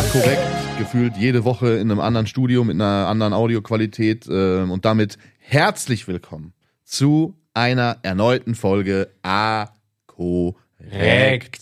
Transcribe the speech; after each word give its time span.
hart 0.00 0.12
korrekt, 0.12 0.78
gefühlt 0.78 1.16
jede 1.18 1.44
Woche 1.44 1.72
in 1.74 1.90
einem 1.90 2.00
anderen 2.00 2.26
Studio 2.26 2.64
mit 2.64 2.74
einer 2.76 3.06
anderen 3.06 3.34
Audioqualität 3.34 4.26
äh, 4.26 4.62
und 4.62 4.86
damit 4.86 5.18
herzlich 5.40 6.08
willkommen 6.08 6.54
zu 6.86 7.34
einer 7.52 7.98
erneuten 8.02 8.54
Folge 8.54 9.10
A 9.22 9.66
korrekt. 10.06 11.60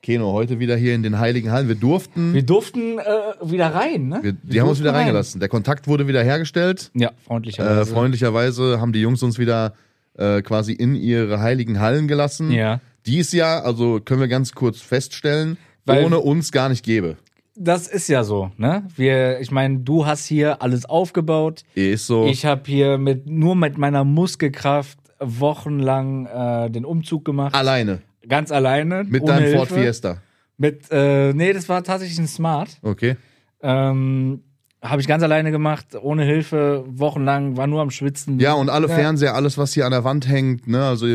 Keno, 0.00 0.32
heute 0.32 0.58
wieder 0.60 0.76
hier 0.78 0.94
in 0.94 1.02
den 1.02 1.18
Heiligen 1.18 1.50
Hallen. 1.50 1.68
Wir 1.68 1.74
durften, 1.74 2.32
Wir 2.32 2.42
durften 2.42 2.98
äh, 3.00 3.02
wieder 3.42 3.74
rein, 3.74 4.08
ne? 4.08 4.20
wir, 4.22 4.32
die 4.32 4.62
haben 4.62 4.68
uns 4.70 4.80
wieder 4.80 4.92
rein. 4.94 5.00
reingelassen. 5.00 5.38
Der 5.38 5.50
Kontakt 5.50 5.86
wurde 5.88 6.08
wieder 6.08 6.24
hergestellt. 6.24 6.90
Ja, 6.94 7.08
Äh, 7.08 7.12
freundlicherweise. 7.26 7.92
freundlicherweise 7.92 8.80
haben 8.80 8.94
die 8.94 9.02
Jungs 9.02 9.22
uns 9.22 9.38
wieder 9.38 9.74
äh, 10.16 10.40
quasi 10.40 10.72
in 10.72 10.94
ihre 10.94 11.40
Heiligen 11.40 11.80
Hallen 11.80 12.08
gelassen. 12.08 12.50
Ja. 12.50 12.80
Dies 13.04 13.32
Jahr, 13.32 13.66
also 13.66 14.00
können 14.00 14.20
wir 14.22 14.28
ganz 14.28 14.52
kurz 14.52 14.80
feststellen, 14.80 15.58
Weil- 15.84 16.02
ohne 16.06 16.20
uns 16.20 16.50
gar 16.50 16.70
nicht 16.70 16.82
gäbe. 16.82 17.18
Das 17.60 17.88
ist 17.88 18.08
ja 18.08 18.22
so, 18.22 18.52
ne? 18.56 18.84
Wir, 18.94 19.40
ich 19.40 19.50
meine, 19.50 19.80
du 19.80 20.06
hast 20.06 20.26
hier 20.26 20.62
alles 20.62 20.84
aufgebaut. 20.84 21.64
Ist 21.74 22.06
so. 22.06 22.26
Ich 22.26 22.46
habe 22.46 22.62
hier 22.66 22.98
mit 22.98 23.26
nur 23.28 23.56
mit 23.56 23.78
meiner 23.78 24.04
Muskelkraft 24.04 24.98
wochenlang 25.18 26.26
äh, 26.26 26.70
den 26.70 26.84
Umzug 26.84 27.24
gemacht. 27.24 27.54
alleine. 27.54 28.00
Ganz 28.28 28.52
alleine. 28.52 29.04
Mit 29.04 29.22
ohne 29.22 29.32
deinem 29.32 29.42
Hilfe. 29.44 29.56
Ford 29.56 29.68
Fiesta. 29.72 30.18
Mit, 30.56 30.82
äh, 30.90 31.32
nee, 31.32 31.52
das 31.52 31.68
war 31.68 31.82
tatsächlich 31.82 32.18
ein 32.18 32.26
Smart. 32.28 32.78
Okay. 32.82 33.16
Ähm, 33.62 34.42
habe 34.82 35.00
ich 35.00 35.08
ganz 35.08 35.22
alleine 35.22 35.50
gemacht, 35.50 35.86
ohne 36.00 36.24
Hilfe, 36.24 36.84
wochenlang, 36.86 37.56
war 37.56 37.66
nur 37.66 37.80
am 37.80 37.90
Schwitzen. 37.90 38.38
Ja, 38.38 38.52
und 38.52 38.68
alle 38.70 38.88
Ja. 38.88 38.94
Fernseher, 38.94 39.34
alles, 39.34 39.58
was 39.58 39.72
hier 39.72 39.86
an 39.86 39.90
der 39.92 40.04
Wand 40.04 40.28
hängt, 40.28 40.68
ne, 40.68 40.84
also 40.84 41.06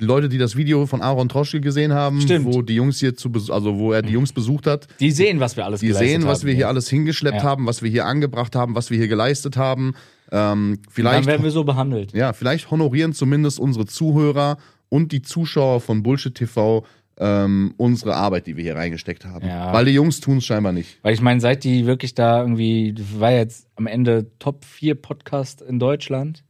Leute, 0.00 0.28
die 0.28 0.38
das 0.38 0.56
Video 0.56 0.86
von 0.86 1.02
Aaron 1.02 1.28
Troschke 1.28 1.60
gesehen 1.60 1.92
haben, 1.92 2.20
Stimmt. 2.20 2.44
wo 2.46 2.62
die 2.62 2.74
Jungs 2.74 2.98
hier 3.00 3.16
zu, 3.16 3.30
also 3.50 3.78
wo 3.78 3.92
er 3.92 4.02
die 4.02 4.12
Jungs 4.12 4.32
besucht 4.32 4.66
hat, 4.66 4.86
Die 5.00 5.10
sehen, 5.10 5.40
was 5.40 5.56
wir 5.56 5.64
alles 5.64 5.80
die 5.80 5.92
sehen, 5.92 6.24
was 6.26 6.40
haben. 6.40 6.48
wir 6.48 6.54
hier 6.54 6.68
alles 6.68 6.88
hingeschleppt 6.88 7.38
Ja. 7.38 7.42
haben, 7.44 7.66
was 7.66 7.82
wir 7.82 7.90
hier 7.90 8.06
angebracht 8.06 8.56
haben, 8.56 8.74
was 8.74 8.90
wir 8.90 8.98
hier 8.98 9.08
geleistet 9.08 9.56
haben. 9.56 9.94
Ähm, 10.32 10.78
Dann 10.82 10.92
vielleicht, 10.92 11.26
werden 11.26 11.44
wir 11.44 11.50
so 11.52 11.64
behandelt. 11.64 12.12
ja, 12.12 12.32
vielleicht 12.32 12.70
honorieren 12.70 13.12
zumindest 13.12 13.60
unsere 13.60 13.86
Zuhörer 13.86 14.58
und 14.88 15.12
die 15.12 15.22
Zuschauer 15.22 15.80
von 15.80 16.02
Bullshit 16.02 16.34
TV 16.34 16.84
ähm, 17.18 17.72
unsere 17.78 18.14
Arbeit, 18.14 18.46
die 18.46 18.56
wir 18.56 18.64
hier 18.64 18.76
reingesteckt 18.76 19.24
haben. 19.24 19.46
Ja. 19.46 19.72
Weil 19.72 19.86
die 19.86 19.92
Jungs 19.92 20.20
tun 20.20 20.38
es 20.38 20.44
scheinbar 20.44 20.72
nicht. 20.72 20.98
Weil 21.02 21.14
ich 21.14 21.22
meine, 21.22 21.40
seit 21.40 21.64
die 21.64 21.86
wirklich 21.86 22.14
da 22.14 22.42
irgendwie, 22.42 22.94
war 23.18 23.32
jetzt 23.32 23.68
am 23.76 23.86
Ende 23.86 24.26
Top 24.38 24.64
4 24.66 24.96
Podcast 24.96 25.62
in 25.62 25.78
Deutschland. 25.78 26.42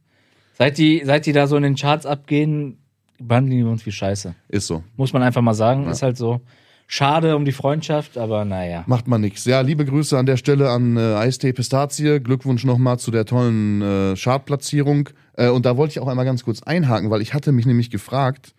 Seit 0.57 0.77
die, 0.77 1.03
seit 1.05 1.25
die 1.25 1.31
da 1.33 1.47
so 1.47 1.55
in 1.55 1.63
den 1.63 1.75
Charts 1.75 2.05
abgehen, 2.05 2.79
behandeln 3.19 3.57
die 3.57 3.63
uns 3.63 3.85
wie 3.85 3.91
Scheiße. 3.91 4.35
Ist 4.49 4.67
so. 4.67 4.83
Muss 4.95 5.13
man 5.13 5.23
einfach 5.23 5.41
mal 5.41 5.53
sagen. 5.53 5.87
Ist 5.87 6.01
halt 6.01 6.17
so. 6.17 6.41
Schade 6.89 7.35
um 7.35 7.43
die 7.43 7.51
Freundschaft, 7.51 8.17
aber 8.17 8.45
naja. 8.45 8.85
Macht 8.87 9.07
man 9.07 9.19
nix. 9.19 9.43
Ja, 9.43 9.59
liebe 9.59 9.83
Grüße 9.83 10.17
an 10.17 10.25
der 10.25 10.37
Stelle 10.37 10.69
an 10.69 10.95
äh, 10.95 11.15
Eistee 11.15 11.51
Pistazie. 11.51 12.21
Glückwunsch 12.21 12.63
nochmal 12.63 12.97
zu 12.97 13.11
der 13.11 13.25
tollen 13.25 13.81
äh, 13.81 14.15
Chartplatzierung. 14.15 15.09
Äh, 15.33 15.49
und 15.49 15.65
da 15.65 15.75
wollte 15.75 15.91
ich 15.91 15.99
auch 15.99 16.07
einmal 16.07 16.23
ganz 16.23 16.45
kurz 16.45 16.63
einhaken, 16.63 17.09
weil 17.09 17.21
ich 17.21 17.33
hatte 17.33 17.51
mich 17.51 17.65
nämlich 17.65 17.89
gefragt, 17.89 18.53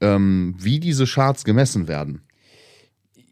ähm, 0.00 0.54
wie 0.56 0.78
diese 0.78 1.04
Charts 1.04 1.44
gemessen 1.44 1.88
werden. 1.88 2.22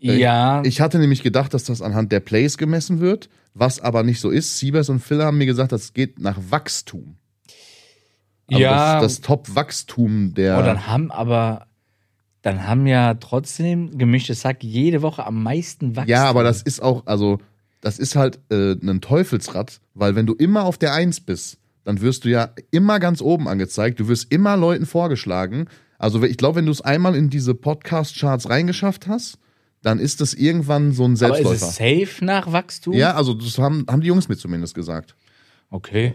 Ja, 0.00 0.64
Ich 0.64 0.80
hatte 0.80 0.98
nämlich 0.98 1.22
gedacht, 1.22 1.54
dass 1.54 1.62
das 1.62 1.80
anhand 1.80 2.10
der 2.10 2.18
Plays 2.18 2.58
gemessen 2.58 2.98
wird, 2.98 3.28
was 3.54 3.80
aber 3.80 4.02
nicht 4.02 4.20
so 4.20 4.30
ist. 4.30 4.58
Siebers 4.58 4.88
und 4.88 4.98
Phil 4.98 5.22
haben 5.22 5.38
mir 5.38 5.46
gesagt, 5.46 5.70
das 5.70 5.92
geht 5.92 6.18
nach 6.18 6.38
Wachstum. 6.50 7.14
Also 8.52 8.62
ja. 8.62 9.00
Das, 9.00 9.14
das 9.14 9.20
Top-Wachstum 9.22 10.34
der. 10.34 10.58
oh, 10.58 10.62
dann 10.62 10.86
haben 10.86 11.10
aber, 11.10 11.66
dann 12.42 12.66
haben 12.66 12.86
ja 12.86 13.14
trotzdem 13.14 13.98
gemischtes 13.98 14.42
Sack 14.42 14.62
jede 14.62 15.02
Woche 15.02 15.26
am 15.26 15.42
meisten 15.42 15.96
Wachstum. 15.96 16.10
Ja, 16.10 16.24
aber 16.24 16.42
das 16.42 16.62
ist 16.62 16.82
auch, 16.82 17.06
also, 17.06 17.38
das 17.80 17.98
ist 17.98 18.16
halt 18.16 18.38
äh, 18.50 18.72
ein 18.72 19.00
Teufelsrad, 19.00 19.80
weil 19.94 20.14
wenn 20.14 20.26
du 20.26 20.34
immer 20.34 20.64
auf 20.64 20.78
der 20.78 20.94
Eins 20.94 21.20
bist, 21.20 21.58
dann 21.84 22.00
wirst 22.00 22.24
du 22.24 22.28
ja 22.28 22.50
immer 22.70 23.00
ganz 23.00 23.20
oben 23.20 23.48
angezeigt, 23.48 23.98
du 24.00 24.08
wirst 24.08 24.32
immer 24.32 24.56
Leuten 24.56 24.86
vorgeschlagen. 24.86 25.66
Also 25.98 26.22
ich 26.22 26.36
glaube, 26.36 26.56
wenn 26.56 26.66
du 26.66 26.72
es 26.72 26.80
einmal 26.80 27.14
in 27.14 27.28
diese 27.30 27.54
Podcast-Charts 27.54 28.48
reingeschafft 28.48 29.08
hast, 29.08 29.38
dann 29.82 29.98
ist 29.98 30.20
das 30.20 30.34
irgendwann 30.34 30.92
so 30.92 31.04
ein 31.04 31.16
aber 31.20 31.38
ist 31.38 31.44
Selbstläufer. 31.48 31.66
es 31.66 31.76
safe 31.76 32.24
nach 32.24 32.52
Wachstum? 32.52 32.94
Ja, 32.94 33.14
also 33.14 33.34
das 33.34 33.58
haben, 33.58 33.84
haben 33.88 34.00
die 34.00 34.08
Jungs 34.08 34.28
mir 34.28 34.36
zumindest 34.36 34.74
gesagt. 34.74 35.16
Okay. 35.70 36.14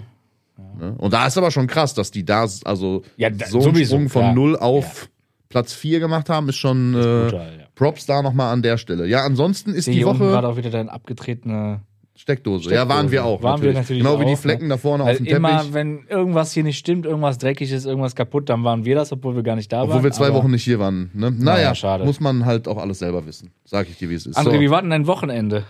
Ne? 0.79 0.95
Und 0.97 1.13
da 1.13 1.27
ist 1.27 1.37
aber 1.37 1.51
schon 1.51 1.67
krass, 1.67 1.93
dass 1.93 2.11
die 2.11 2.25
da 2.25 2.47
also 2.63 3.03
Ja, 3.17 3.29
da- 3.29 3.45
so 3.47 3.59
einen 3.59 3.63
sowieso, 3.75 3.95
Sprung 3.95 4.09
von 4.09 4.33
null 4.33 4.55
auf 4.57 5.09
Platz 5.49 5.73
4 5.73 5.99
gemacht 5.99 6.29
haben, 6.29 6.49
ist 6.49 6.57
schon 6.57 6.93
äh, 6.93 6.97
Brutal, 6.97 7.57
ja. 7.59 7.65
Props 7.75 8.05
da 8.05 8.21
nochmal 8.21 8.51
an 8.51 8.61
der 8.61 8.77
Stelle. 8.77 9.07
Ja, 9.07 9.23
ansonsten 9.23 9.73
ist 9.73 9.87
die 9.87 10.05
Woche 10.05 10.19
gerade 10.19 10.47
auch 10.47 10.57
wieder 10.57 10.69
deine 10.69 10.91
abgetretene 10.91 11.81
Steckdose. 12.15 12.73
Ja, 12.73 12.89
waren 12.89 13.11
wir 13.11 13.23
auch. 13.23 13.43
Waren 13.43 13.61
wir 13.61 13.73
natürlich 13.73 14.01
Genau 14.03 14.19
wie 14.19 14.25
die 14.25 14.33
auch, 14.33 14.39
Flecken 14.39 14.63
ne? 14.63 14.69
da 14.73 14.77
vorne 14.77 15.05
Weil 15.05 15.11
auf 15.13 15.17
dem 15.19 15.27
immer, 15.27 15.57
Teppich. 15.59 15.73
wenn 15.73 16.05
irgendwas 16.09 16.51
hier 16.51 16.63
nicht 16.63 16.79
stimmt, 16.79 17.05
irgendwas 17.05 17.37
dreckig 17.37 17.71
ist, 17.71 17.85
irgendwas 17.85 18.15
kaputt, 18.15 18.49
dann 18.49 18.63
waren 18.63 18.83
wir 18.85 18.95
das, 18.95 19.11
obwohl 19.11 19.35
wir 19.35 19.43
gar 19.43 19.55
nicht 19.55 19.71
da 19.71 19.81
waren. 19.81 19.89
Obwohl 19.89 20.03
wir 20.03 20.11
zwei 20.11 20.33
Wochen 20.33 20.49
nicht 20.49 20.63
hier 20.63 20.79
waren. 20.79 21.11
Ne? 21.13 21.29
Naja, 21.31 21.75
schade. 21.75 22.05
muss 22.05 22.19
man 22.19 22.45
halt 22.45 22.67
auch 22.67 22.77
alles 22.77 22.99
selber 22.99 23.25
wissen. 23.27 23.51
Sag 23.65 23.87
ich 23.87 23.97
dir, 23.97 24.09
wie 24.09 24.15
es 24.15 24.25
ist. 24.25 24.35
André, 24.37 24.55
so. 24.55 24.59
wie 24.59 24.69
war 24.71 24.81
denn 24.81 24.89
dein 24.89 25.05
Wochenende? 25.05 25.65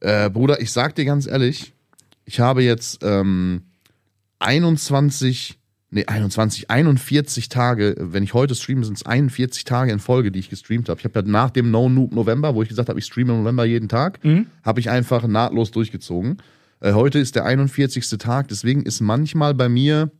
Äh, 0.00 0.28
Bruder, 0.28 0.60
ich 0.60 0.72
sag 0.72 0.96
dir 0.96 1.04
ganz 1.04 1.26
ehrlich, 1.28 1.72
ich 2.24 2.40
habe 2.40 2.64
jetzt 2.64 3.04
ähm, 3.04 3.62
21, 4.38 5.58
nee, 5.90 6.04
21, 6.06 6.70
41 6.70 7.48
Tage, 7.48 7.94
wenn 7.98 8.22
ich 8.22 8.34
heute 8.34 8.54
streame, 8.54 8.84
sind 8.84 8.96
es 8.98 9.06
41 9.06 9.64
Tage 9.64 9.92
in 9.92 9.98
Folge, 9.98 10.30
die 10.30 10.38
ich 10.38 10.50
gestreamt 10.50 10.88
habe. 10.88 10.98
Ich 11.00 11.04
habe 11.04 11.20
ja 11.20 11.26
nach 11.26 11.50
dem 11.50 11.70
No 11.70 11.88
Noob 11.88 12.12
November, 12.12 12.54
wo 12.54 12.62
ich 12.62 12.68
gesagt 12.68 12.88
habe, 12.88 12.98
ich 12.98 13.06
streame 13.06 13.32
im 13.32 13.38
November 13.40 13.64
jeden 13.64 13.88
Tag, 13.88 14.22
Mhm. 14.24 14.46
habe 14.62 14.80
ich 14.80 14.90
einfach 14.90 15.26
nahtlos 15.26 15.70
durchgezogen. 15.70 16.38
Äh, 16.80 16.92
heute 16.92 17.18
ist 17.18 17.34
der 17.36 17.44
41. 17.46 18.18
Tag, 18.18 18.48
deswegen 18.48 18.82
ist 18.82 19.00
manchmal 19.00 19.54
bei 19.54 19.68
mir, 19.68 20.10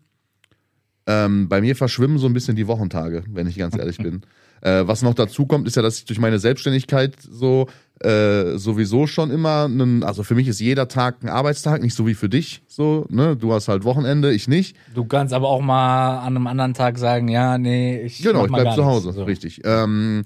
ähm, 1.06 1.48
bei 1.48 1.60
mir 1.60 1.77
verschwimmen 1.77 2.19
so 2.19 2.27
ein 2.27 2.33
bisschen 2.33 2.56
die 2.56 2.66
Wochentage, 2.66 3.25
wenn 3.28 3.47
ich 3.47 3.56
ganz 3.59 3.77
ehrlich 3.77 3.98
bin. 3.98 4.22
Äh, 4.60 4.86
was 4.86 5.02
noch 5.02 5.14
dazu 5.14 5.46
kommt, 5.46 5.66
ist 5.66 5.76
ja, 5.76 5.82
dass 5.82 5.98
ich 5.98 6.04
durch 6.04 6.18
meine 6.18 6.38
Selbstständigkeit 6.38 7.14
so 7.20 7.66
äh, 8.00 8.58
sowieso 8.58 9.06
schon 9.06 9.30
immer, 9.30 9.64
einen, 9.64 10.02
also 10.02 10.22
für 10.22 10.34
mich 10.34 10.48
ist 10.48 10.60
jeder 10.60 10.86
Tag 10.88 11.16
ein 11.22 11.28
Arbeitstag, 11.28 11.80
nicht 11.80 11.94
so 11.94 12.06
wie 12.06 12.14
für 12.14 12.28
dich. 12.28 12.62
So, 12.66 13.06
ne? 13.08 13.36
Du 13.36 13.52
hast 13.54 13.68
halt 13.68 13.84
Wochenende, 13.84 14.32
ich 14.32 14.48
nicht. 14.48 14.76
Du 14.94 15.06
kannst 15.06 15.32
aber 15.32 15.48
auch 15.48 15.62
mal 15.62 16.18
an 16.18 16.36
einem 16.36 16.46
anderen 16.46 16.74
Tag 16.74 16.98
sagen, 16.98 17.28
ja, 17.28 17.56
nee, 17.56 18.02
ich 18.02 18.22
Genau, 18.22 18.44
ich 18.44 18.52
bleib 18.52 18.74
zu. 18.74 18.84
Hause, 18.84 19.12
So. 19.12 19.24
richtig. 19.24 19.62
Ähm, 19.64 20.24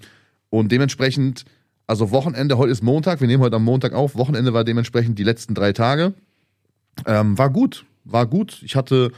und 0.48 0.72
dementsprechend, 0.72 1.44
also 1.86 2.10
Wochenende, 2.10 2.58
heute 2.58 2.72
ist 2.72 2.82
Montag, 2.82 3.20
wir 3.20 3.28
nehmen 3.28 3.42
heute 3.42 3.56
am 3.56 3.64
Montag 3.64 3.92
auf. 3.92 4.16
Wochenende 4.16 4.52
war 4.52 4.64
dementsprechend 4.64 5.18
die 5.18 5.24
letzten 5.24 5.54
drei 5.54 5.72
Tage. 5.72 6.14
Ähm, 7.06 7.38
war 7.38 7.50
gut, 7.50 7.84
war 8.04 8.26
gut. 8.26 8.62
Ich 8.64 8.74
hatte 8.74 9.12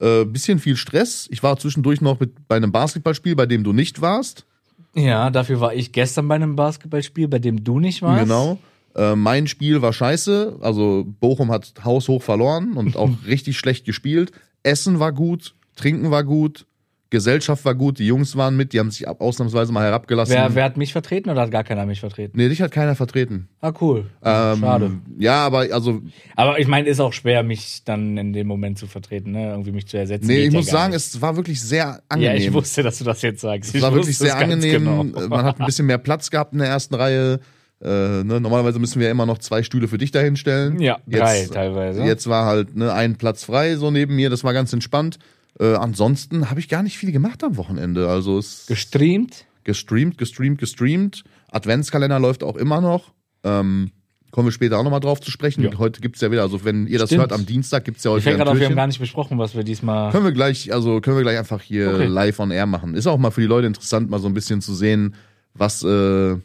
äh, 0.00 0.24
bisschen 0.24 0.58
viel 0.58 0.76
Stress. 0.76 1.28
Ich 1.30 1.42
war 1.42 1.58
zwischendurch 1.58 2.00
noch 2.00 2.20
mit 2.20 2.48
bei 2.48 2.56
einem 2.56 2.72
Basketballspiel, 2.72 3.36
bei 3.36 3.46
dem 3.46 3.64
du 3.64 3.72
nicht 3.72 4.00
warst. 4.00 4.46
Ja, 4.94 5.30
dafür 5.30 5.60
war 5.60 5.74
ich 5.74 5.92
gestern 5.92 6.28
bei 6.28 6.34
einem 6.34 6.56
Basketballspiel, 6.56 7.28
bei 7.28 7.38
dem 7.38 7.64
du 7.64 7.80
nicht 7.80 8.02
warst. 8.02 8.22
Genau. 8.24 8.58
Äh, 8.94 9.16
mein 9.16 9.46
Spiel 9.46 9.80
war 9.80 9.92
scheiße. 9.92 10.58
Also 10.60 11.06
Bochum 11.20 11.50
hat 11.50 11.72
haushoch 11.84 12.22
verloren 12.22 12.74
und 12.74 12.96
auch 12.96 13.10
richtig 13.26 13.56
schlecht 13.56 13.84
gespielt. 13.84 14.32
Essen 14.62 14.98
war 14.98 15.12
gut, 15.12 15.54
Trinken 15.76 16.10
war 16.10 16.24
gut, 16.24 16.66
Gesellschaft 17.12 17.64
war 17.66 17.74
gut, 17.74 17.98
die 17.98 18.06
Jungs 18.06 18.36
waren 18.36 18.56
mit, 18.56 18.72
die 18.72 18.80
haben 18.80 18.90
sich 18.90 19.06
ausnahmsweise 19.06 19.70
mal 19.70 19.84
herabgelassen. 19.84 20.34
Wer, 20.34 20.54
wer 20.54 20.64
hat 20.64 20.78
mich 20.78 20.92
vertreten 20.92 21.28
oder 21.28 21.42
hat 21.42 21.50
gar 21.50 21.62
keiner 21.62 21.84
mich 21.84 22.00
vertreten? 22.00 22.32
Nee, 22.38 22.48
dich 22.48 22.62
hat 22.62 22.72
keiner 22.72 22.96
vertreten. 22.96 23.48
Ah, 23.60 23.72
cool. 23.82 24.06
Ähm, 24.24 24.60
Schade. 24.60 24.92
Ja, 25.18 25.44
aber 25.44 25.66
also, 25.70 26.00
Aber 26.36 26.58
ich 26.58 26.66
meine, 26.66 26.88
ist 26.88 27.00
auch 27.00 27.12
schwer, 27.12 27.42
mich 27.42 27.84
dann 27.84 28.16
in 28.16 28.32
dem 28.32 28.46
Moment 28.46 28.78
zu 28.78 28.86
vertreten, 28.86 29.32
ne? 29.32 29.50
Irgendwie 29.50 29.72
mich 29.72 29.86
zu 29.86 29.98
ersetzen. 29.98 30.26
nee, 30.26 30.46
ich 30.46 30.52
muss 30.52 30.66
sagen, 30.66 30.94
nicht. 30.94 31.04
es 31.04 31.20
war 31.20 31.36
wirklich 31.36 31.60
sehr 31.60 32.02
angenehm. 32.08 32.34
Ja, 32.34 32.42
ich 32.42 32.52
wusste, 32.52 32.82
dass 32.82 32.98
du 32.98 33.04
das 33.04 33.20
jetzt 33.20 33.42
sagst. 33.42 33.74
es 33.74 33.82
war 33.82 33.92
wirklich 33.92 34.16
sehr 34.16 34.36
angenehm. 34.36 34.84
genau. 34.84 35.04
Man 35.04 35.44
hat 35.44 35.60
ein 35.60 35.66
bisschen 35.66 35.86
mehr 35.86 35.98
Platz 35.98 36.30
gehabt 36.30 36.54
in 36.54 36.60
der 36.60 36.68
ersten 36.68 36.94
Reihe. 36.94 37.40
Äh, 37.82 38.24
ne? 38.24 38.40
Normalerweise 38.40 38.78
müssen 38.78 39.00
wir 39.00 39.10
immer 39.10 39.26
noch 39.26 39.36
zwei 39.36 39.62
Stühle 39.62 39.86
für 39.86 39.98
dich 39.98 40.12
dahinstellen. 40.12 40.80
Ja, 40.80 40.98
drei 41.06 41.40
Jetzt, 41.40 41.52
teilweise. 41.52 42.02
Jetzt 42.04 42.26
war 42.26 42.46
halt 42.46 42.74
ne, 42.74 42.90
ein 42.90 43.16
Platz 43.16 43.44
frei 43.44 43.76
so 43.76 43.90
neben 43.90 44.16
mir. 44.16 44.30
Das 44.30 44.44
war 44.44 44.54
ganz 44.54 44.72
entspannt. 44.72 45.18
Äh, 45.60 45.74
ansonsten 45.74 46.50
habe 46.50 46.60
ich 46.60 46.68
gar 46.68 46.82
nicht 46.82 46.98
viel 46.98 47.12
gemacht 47.12 47.44
am 47.44 47.56
Wochenende. 47.56 48.08
Also 48.08 48.38
es 48.38 48.66
Gestreamt. 48.66 49.44
gestreamt, 49.64 50.18
gestreamt, 50.18 50.58
gestreamt. 50.58 51.24
Adventskalender 51.50 52.18
läuft 52.18 52.42
auch 52.42 52.56
immer 52.56 52.80
noch. 52.80 53.12
Ähm, 53.44 53.90
kommen 54.30 54.46
wir 54.48 54.52
später 54.52 54.78
auch 54.78 54.82
nochmal 54.82 55.00
drauf 55.00 55.20
zu 55.20 55.30
sprechen. 55.30 55.62
Ja. 55.62 55.76
Heute 55.78 56.00
gibt's 56.00 56.20
ja 56.22 56.30
wieder, 56.30 56.40
also 56.42 56.64
wenn 56.64 56.86
ihr 56.86 56.98
das 56.98 57.10
Stimmt. 57.10 57.20
hört, 57.20 57.32
am 57.32 57.44
Dienstag 57.44 57.84
gibt's 57.84 58.02
ja 58.02 58.10
heute 58.12 58.20
Ich 58.20 58.24
wieder 58.24 58.34
ein 58.36 58.38
gerade 58.38 58.50
auf, 58.52 58.58
wir 58.58 58.66
haben 58.66 58.76
gar 58.76 58.86
nicht 58.86 58.98
besprochen, 58.98 59.38
was 59.38 59.54
wir 59.54 59.62
diesmal. 59.62 60.10
Können 60.10 60.24
wir 60.24 60.32
gleich, 60.32 60.72
also 60.72 61.00
können 61.02 61.16
wir 61.16 61.22
gleich 61.22 61.38
einfach 61.38 61.60
hier 61.60 61.92
Okay. 61.92 62.06
live 62.06 62.38
on 62.40 62.50
air 62.50 62.64
machen. 62.66 62.94
Ist 62.94 63.06
auch 63.06 63.18
mal 63.18 63.30
für 63.30 63.42
die 63.42 63.46
Leute 63.46 63.66
interessant, 63.66 64.08
mal 64.08 64.18
so 64.20 64.28
ein 64.28 64.34
bisschen 64.34 64.62
zu 64.62 64.74
sehen, 64.74 65.14
was, 65.52 65.82
äh, 65.82 66.36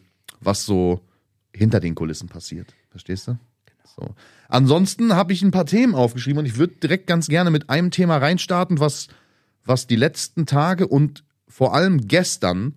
was 0.42 0.66
so 0.66 1.00
hinter 1.56 1.80
den 1.80 1.96
Kulissen 1.96 2.28
passiert. 2.28 2.74
Verstehst 2.90 3.30
du? 3.30 3.38
So. 3.96 4.10
Ansonsten 4.50 5.14
habe 5.16 5.34
ich 5.34 5.42
ein 5.42 5.52
paar 5.52 5.66
Themen 5.66 5.96
aufgeschrieben 5.96 6.40
und 6.40 6.46
ich 6.46 6.58
würde 6.58 6.76
direkt 6.82 7.08
ganz 7.08 7.28
gerne 7.28 7.52
mit 7.52 7.70
einem 7.70 7.92
Thema 7.92 8.18
reinstarten, 8.18 8.80
was, 8.80 9.08
was 9.66 9.88
die 9.88 9.96
letzten 9.96 10.46
Tage 10.46 10.88
und 10.88 11.24
vor 11.48 11.74
allem 11.74 12.08
gestern 12.08 12.76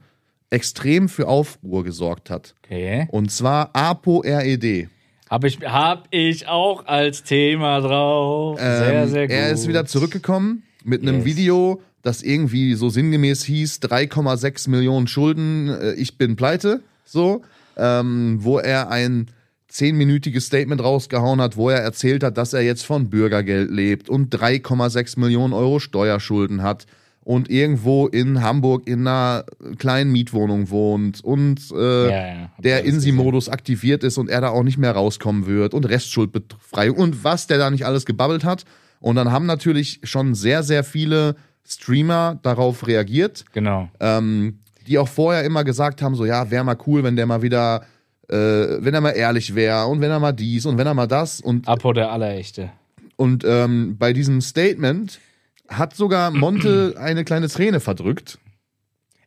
extrem 0.51 1.09
für 1.09 1.29
Aufruhr 1.29 1.85
gesorgt 1.85 2.29
hat. 2.31 2.55
Okay. 2.65 3.07
Und 3.11 3.31
zwar 3.31 3.71
ApoRED. 3.75 4.89
Habe 5.29 5.47
ich, 5.47 5.61
hab 5.61 6.09
ich 6.11 6.49
auch 6.49 6.87
als 6.87 7.23
Thema 7.23 7.81
drauf. 7.81 8.59
sehr, 8.59 9.03
Ähm, 9.05 9.09
sehr 9.09 9.29
gut. 9.29 9.37
Er 9.37 9.51
ist 9.51 9.69
wieder 9.69 9.87
zurückgekommen 9.87 10.65
mit 10.85 11.03
einem 11.03 11.19
Yes. 11.19 11.25
Video, 11.25 11.81
das 12.03 12.23
irgendwie 12.23 12.75
so 12.75 12.89
sinngemäß 12.89 13.45
hieß: 13.45 13.79
3,6 13.83 14.69
Millionen 14.71 15.07
Schulden, 15.07 15.69
äh, 15.69 15.93
ich 15.93 16.19
bin 16.19 16.35
pleite. 16.35 16.83
So, 17.05 17.43
ähm, 17.77 18.39
wo 18.41 18.59
er 18.59 18.91
ein 18.91 19.29
zehnminütiges 19.71 20.47
Statement 20.47 20.83
rausgehauen 20.83 21.41
hat, 21.41 21.57
wo 21.57 21.71
er 21.71 21.79
erzählt 21.79 22.23
hat, 22.25 22.37
dass 22.37 22.53
er 22.53 22.61
jetzt 22.63 22.85
von 22.85 23.09
Bürgergeld 23.09 23.71
lebt 23.71 24.09
und 24.09 24.35
3,6 24.35 25.19
Millionen 25.19 25.53
Euro 25.55 25.79
Steuerschulden 25.79 26.63
hat 26.63 26.87
und 27.23 27.49
irgendwo 27.49 28.07
in 28.09 28.43
Hamburg 28.43 28.87
in 28.89 29.07
einer 29.07 29.45
kleinen 29.79 30.11
Mietwohnung 30.11 30.71
wohnt 30.71 31.23
und 31.23 31.61
äh, 31.73 32.05
Ja, 32.11 32.27
ja, 32.27 32.51
der 32.59 32.85
INSI-Modus 32.85 33.49
aktiviert 33.49 34.03
ist 34.05 34.19
und 34.19 34.29
er 34.29 34.41
da 34.41 34.49
auch 34.49 34.65
nicht 34.65 34.79
mehr 34.79 34.93
rauskommen 34.93 35.47
wird 35.47 35.73
und 35.73 35.85
Restschuldbefreiung 35.89 36.97
und 36.97 37.23
was 37.25 37.47
der 37.47 37.59
da 37.59 37.71
nicht 37.71 37.87
alles 37.87 38.05
gebabbelt 38.07 38.45
hat. 38.45 38.65
Und 39.01 39.17
dann 39.17 39.31
haben 39.33 39.47
natürlich 39.47 40.01
schon 40.03 40.35
sehr, 40.35 40.63
sehr 40.63 40.85
viele 40.85 41.37
Streamer 41.67 42.39
darauf 42.43 42.87
reagiert, 42.87 43.45
Genau. 43.53 43.89
ähm, 44.01 44.59
die 44.87 44.99
auch 44.99 45.09
vorher 45.09 45.45
immer 45.45 45.63
gesagt 45.63 46.03
haben, 46.03 46.15
so 46.17 46.25
ja, 46.25 46.51
wäre 46.51 46.65
mal 46.65 46.77
cool, 46.87 47.05
wenn 47.05 47.17
der 47.17 47.27
mal 47.27 47.43
wieder, 47.43 47.83
äh, 48.31 48.83
wenn 48.85 48.95
er 48.95 49.01
mal 49.01 49.11
ehrlich 49.11 49.55
wäre 49.55 49.87
und 49.87 50.01
wenn 50.01 50.11
er 50.11 50.21
mal 50.21 50.33
dies 50.33 50.65
und 50.67 50.79
wenn 50.79 50.87
er 50.87 50.95
mal 50.95 51.07
das 51.09 51.41
und 51.41 51.67
Apo 51.69 51.93
der 51.93 52.11
Allerechte. 52.13 52.71
und 53.17 53.45
ähm, 53.45 53.97
bei 53.99 54.13
diesem 54.13 54.41
Statement 54.41 55.19
hat 55.69 55.95
sogar 55.95 56.31
Monte 56.31 56.95
eine 56.99 57.25
kleine 57.25 57.49
Träne 57.49 57.81
verdrückt, 57.81 58.39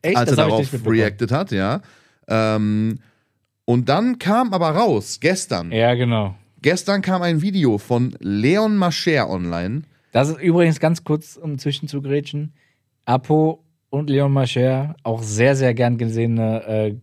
Echt? 0.02 0.16
als 0.16 0.32
er 0.32 0.36
hab 0.50 0.60
ich 0.60 0.70
darauf 0.70 0.86
reacted 0.86 1.30
hat, 1.32 1.52
ja. 1.52 1.82
Ähm, 2.28 3.00
und 3.66 3.88
dann 3.88 4.18
kam 4.18 4.52
aber 4.52 4.70
raus, 4.70 5.18
gestern, 5.20 5.72
Ja, 5.72 5.94
genau. 5.94 6.34
gestern 6.62 7.02
kam 7.02 7.22
ein 7.22 7.42
Video 7.42 7.78
von 7.78 8.14
Leon 8.20 8.76
Mascher 8.76 9.28
online. 9.28 9.82
Das 10.12 10.28
ist 10.28 10.40
übrigens 10.40 10.80
ganz 10.80 11.04
kurz, 11.04 11.36
um 11.36 11.58
zwischenzugrätschen. 11.58 12.52
Apo 13.04 13.64
und 13.90 14.08
Leon 14.08 14.32
Mascher, 14.32 14.96
auch 15.02 15.22
sehr, 15.22 15.56
sehr 15.56 15.74
gern 15.74 15.98
gesehene 15.98 16.62
äh, 16.66 16.94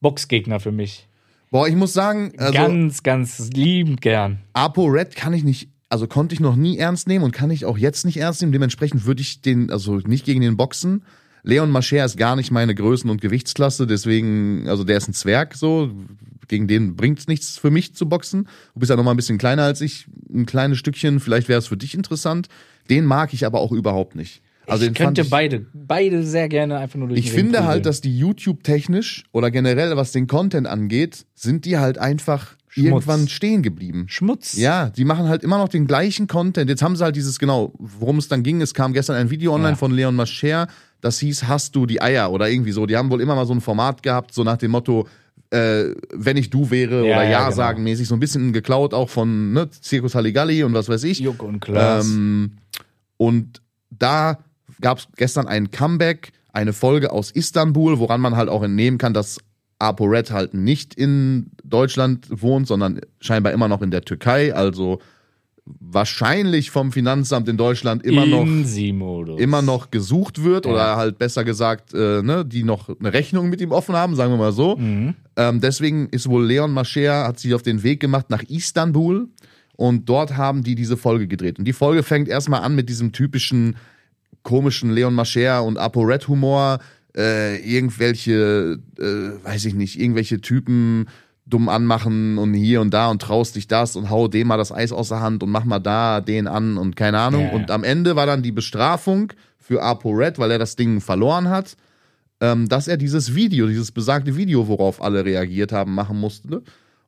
Boxgegner 0.00 0.60
für 0.60 0.72
mich. 0.72 1.07
Boah, 1.50 1.68
ich 1.68 1.76
muss 1.76 1.92
sagen, 1.92 2.32
also 2.36 2.52
ganz, 2.52 3.02
ganz 3.02 3.50
liebend 3.52 4.00
gern. 4.00 4.40
Apo 4.52 4.84
Red 4.86 5.16
kann 5.16 5.32
ich 5.32 5.44
nicht, 5.44 5.70
also 5.88 6.06
konnte 6.06 6.34
ich 6.34 6.40
noch 6.40 6.56
nie 6.56 6.78
ernst 6.78 7.08
nehmen 7.08 7.24
und 7.24 7.32
kann 7.32 7.50
ich 7.50 7.64
auch 7.64 7.78
jetzt 7.78 8.04
nicht 8.04 8.18
ernst 8.18 8.40
nehmen. 8.42 8.52
Dementsprechend 8.52 9.06
würde 9.06 9.22
ich 9.22 9.40
den, 9.40 9.70
also 9.70 9.96
nicht 9.96 10.26
gegen 10.26 10.40
den 10.40 10.56
boxen. 10.56 11.04
Leon 11.42 11.70
Mascher 11.70 12.04
ist 12.04 12.16
gar 12.18 12.36
nicht 12.36 12.50
meine 12.50 12.74
Größen- 12.74 13.10
und 13.10 13.20
Gewichtsklasse, 13.20 13.86
deswegen, 13.86 14.68
also 14.68 14.84
der 14.84 14.98
ist 14.98 15.08
ein 15.08 15.14
Zwerg 15.14 15.54
so. 15.54 15.90
Gegen 16.48 16.66
den 16.66 16.96
bringt's 16.96 17.28
nichts 17.28 17.58
für 17.58 17.70
mich 17.70 17.94
zu 17.94 18.08
boxen. 18.08 18.48
Du 18.74 18.80
bist 18.80 18.90
ja 18.90 18.96
noch 18.96 19.04
mal 19.04 19.10
ein 19.10 19.16
bisschen 19.16 19.38
kleiner 19.38 19.64
als 19.64 19.82
ich, 19.82 20.06
ein 20.32 20.46
kleines 20.46 20.78
Stückchen. 20.78 21.20
Vielleicht 21.20 21.48
wäre 21.48 21.58
es 21.58 21.66
für 21.66 21.76
dich 21.76 21.94
interessant. 21.94 22.48
Den 22.88 23.04
mag 23.04 23.34
ich 23.34 23.44
aber 23.44 23.60
auch 23.60 23.70
überhaupt 23.72 24.16
nicht. 24.16 24.42
Also 24.68 24.84
ich 24.86 24.94
könnte 24.94 25.24
beide, 25.24 25.66
beide 25.72 26.22
sehr 26.24 26.48
gerne 26.48 26.78
einfach 26.78 26.98
nur 26.98 27.08
durch 27.08 27.20
Ich 27.20 27.32
finde 27.32 27.64
halt, 27.64 27.86
dass 27.86 28.00
die 28.00 28.16
YouTube-technisch 28.18 29.24
oder 29.32 29.50
generell, 29.50 29.96
was 29.96 30.12
den 30.12 30.26
Content 30.26 30.66
angeht, 30.66 31.24
sind 31.34 31.64
die 31.64 31.78
halt 31.78 31.98
einfach 31.98 32.56
Schmutz. 32.68 32.84
irgendwann 32.86 33.28
stehen 33.28 33.62
geblieben. 33.62 34.04
Schmutz. 34.08 34.56
Ja, 34.56 34.90
die 34.90 35.04
machen 35.04 35.28
halt 35.28 35.42
immer 35.42 35.58
noch 35.58 35.68
den 35.68 35.86
gleichen 35.86 36.26
Content. 36.26 36.68
Jetzt 36.68 36.82
haben 36.82 36.96
sie 36.96 37.04
halt 37.04 37.16
dieses, 37.16 37.38
genau, 37.38 37.72
worum 37.78 38.18
es 38.18 38.28
dann 38.28 38.42
ging. 38.42 38.60
Es 38.60 38.74
kam 38.74 38.92
gestern 38.92 39.16
ein 39.16 39.30
Video 39.30 39.54
online 39.54 39.70
Ja. 39.70 39.76
von 39.76 39.90
Leon 39.92 40.14
Mascher, 40.14 40.68
das 41.00 41.18
hieß 41.20 41.44
Hast 41.48 41.74
du 41.76 41.86
die 41.86 42.02
Eier 42.02 42.30
oder 42.32 42.48
irgendwie 42.50 42.72
so. 42.72 42.84
Die 42.86 42.96
haben 42.96 43.10
wohl 43.10 43.20
immer 43.20 43.34
mal 43.34 43.46
so 43.46 43.54
ein 43.54 43.60
Format 43.60 44.02
gehabt, 44.02 44.34
so 44.34 44.44
nach 44.44 44.56
dem 44.58 44.72
Motto, 44.72 45.06
äh, 45.50 45.84
wenn 46.12 46.36
ich 46.36 46.50
du 46.50 46.70
wäre 46.70 46.96
Ja, 47.06 47.14
oder 47.16 47.24
ja, 47.24 47.30
Ja, 47.30 47.44
genau. 47.44 47.56
sagen 47.56 47.82
mäßig, 47.84 48.06
so 48.06 48.14
ein 48.14 48.20
bisschen 48.20 48.52
geklaut 48.52 48.92
auch 48.92 49.08
von 49.08 49.52
ne, 49.54 49.68
Circus 49.82 50.14
Halligalli 50.14 50.62
und 50.64 50.74
was 50.74 50.88
weiß 50.88 51.04
ich. 51.04 51.20
Joko 51.20 51.46
und 51.46 51.60
Klaas. 51.60 52.06
Ähm, 52.06 52.52
und 53.16 53.62
da 53.90 54.38
gab 54.80 54.98
es 54.98 55.08
gestern 55.16 55.46
ein 55.46 55.70
Comeback, 55.70 56.32
eine 56.52 56.72
Folge 56.72 57.12
aus 57.12 57.30
Istanbul, 57.30 57.98
woran 57.98 58.20
man 58.20 58.36
halt 58.36 58.48
auch 58.48 58.62
entnehmen 58.62 58.98
kann, 58.98 59.14
dass 59.14 59.38
ApoRed 59.78 60.30
halt 60.32 60.54
nicht 60.54 60.94
in 60.94 61.50
Deutschland 61.64 62.26
wohnt, 62.30 62.66
sondern 62.66 63.00
scheinbar 63.20 63.52
immer 63.52 63.68
noch 63.68 63.80
in 63.82 63.90
der 63.90 64.02
Türkei, 64.02 64.52
also 64.54 64.98
wahrscheinlich 65.80 66.70
vom 66.70 66.92
Finanzamt 66.92 67.48
in 67.48 67.56
Deutschland 67.56 68.02
immer 68.04 68.26
noch 68.26 68.44
immer 69.38 69.62
noch 69.62 69.90
gesucht 69.90 70.42
wird 70.42 70.64
Ja. 70.66 70.72
oder 70.72 70.96
halt 70.96 71.18
besser 71.18 71.44
gesagt, 71.44 71.94
äh, 71.94 72.22
ne, 72.22 72.44
die 72.44 72.64
noch 72.64 72.88
eine 72.98 73.12
Rechnung 73.12 73.48
mit 73.50 73.60
ihm 73.60 73.72
offen 73.72 73.94
haben, 73.94 74.14
sagen 74.16 74.32
wir 74.32 74.38
mal 74.38 74.52
so. 74.52 74.76
Mhm. 74.76 75.14
Ähm, 75.36 75.60
deswegen 75.60 76.08
ist 76.08 76.28
wohl 76.28 76.44
Leon 76.46 76.72
Mascher, 76.72 77.24
hat 77.24 77.38
sich 77.38 77.54
auf 77.54 77.62
den 77.62 77.82
Weg 77.82 78.00
gemacht 78.00 78.30
nach 78.30 78.42
Istanbul 78.42 79.28
und 79.76 80.08
dort 80.08 80.36
haben 80.36 80.62
die 80.62 80.74
diese 80.74 80.96
Folge 80.96 81.26
gedreht. 81.28 81.58
Und 81.58 81.64
die 81.66 81.72
Folge 81.72 82.02
fängt 82.02 82.28
erstmal 82.28 82.62
an 82.62 82.74
mit 82.74 82.88
diesem 82.88 83.12
typischen 83.12 83.76
komischen 84.48 84.90
Leon 84.90 85.14
Mascher 85.14 85.62
und 85.62 85.76
ApoRed 85.76 86.26
Humor, 86.26 86.78
äh, 87.14 87.58
irgendwelche, 87.58 88.78
äh, 88.98 89.44
weiß 89.44 89.66
ich 89.66 89.74
nicht, 89.74 90.00
irgendwelche 90.00 90.40
Typen 90.40 91.06
dumm 91.44 91.68
anmachen 91.68 92.38
und 92.38 92.54
hier 92.54 92.80
und 92.80 92.94
da 92.94 93.10
und 93.10 93.20
traust 93.20 93.56
dich 93.56 93.68
das 93.68 93.94
und 93.94 94.08
hau 94.08 94.26
dem 94.26 94.48
mal 94.48 94.56
das 94.56 94.72
Eis 94.72 94.90
aus 94.90 95.10
der 95.10 95.20
Hand 95.20 95.42
und 95.42 95.50
mach 95.50 95.66
mal 95.66 95.80
da 95.80 96.22
den 96.22 96.46
an 96.46 96.78
und 96.78 96.96
keine 96.96 97.18
Ahnung. 97.18 97.42
Ja. 97.42 97.50
Und 97.50 97.70
am 97.70 97.84
Ende 97.84 98.16
war 98.16 98.24
dann 98.24 98.42
die 98.42 98.52
Bestrafung 98.52 99.34
für 99.58 99.82
ApoRed, 99.82 100.38
weil 100.38 100.50
er 100.50 100.58
das 100.58 100.76
Ding 100.76 101.02
verloren 101.02 101.50
hat, 101.50 101.76
ähm, 102.40 102.70
dass 102.70 102.88
er 102.88 102.96
dieses 102.96 103.34
Video, 103.34 103.66
dieses 103.66 103.92
besagte 103.92 104.34
Video, 104.34 104.66
worauf 104.66 105.02
alle 105.02 105.26
reagiert 105.26 105.72
haben, 105.72 105.94
machen 105.94 106.18
musste. 106.18 106.62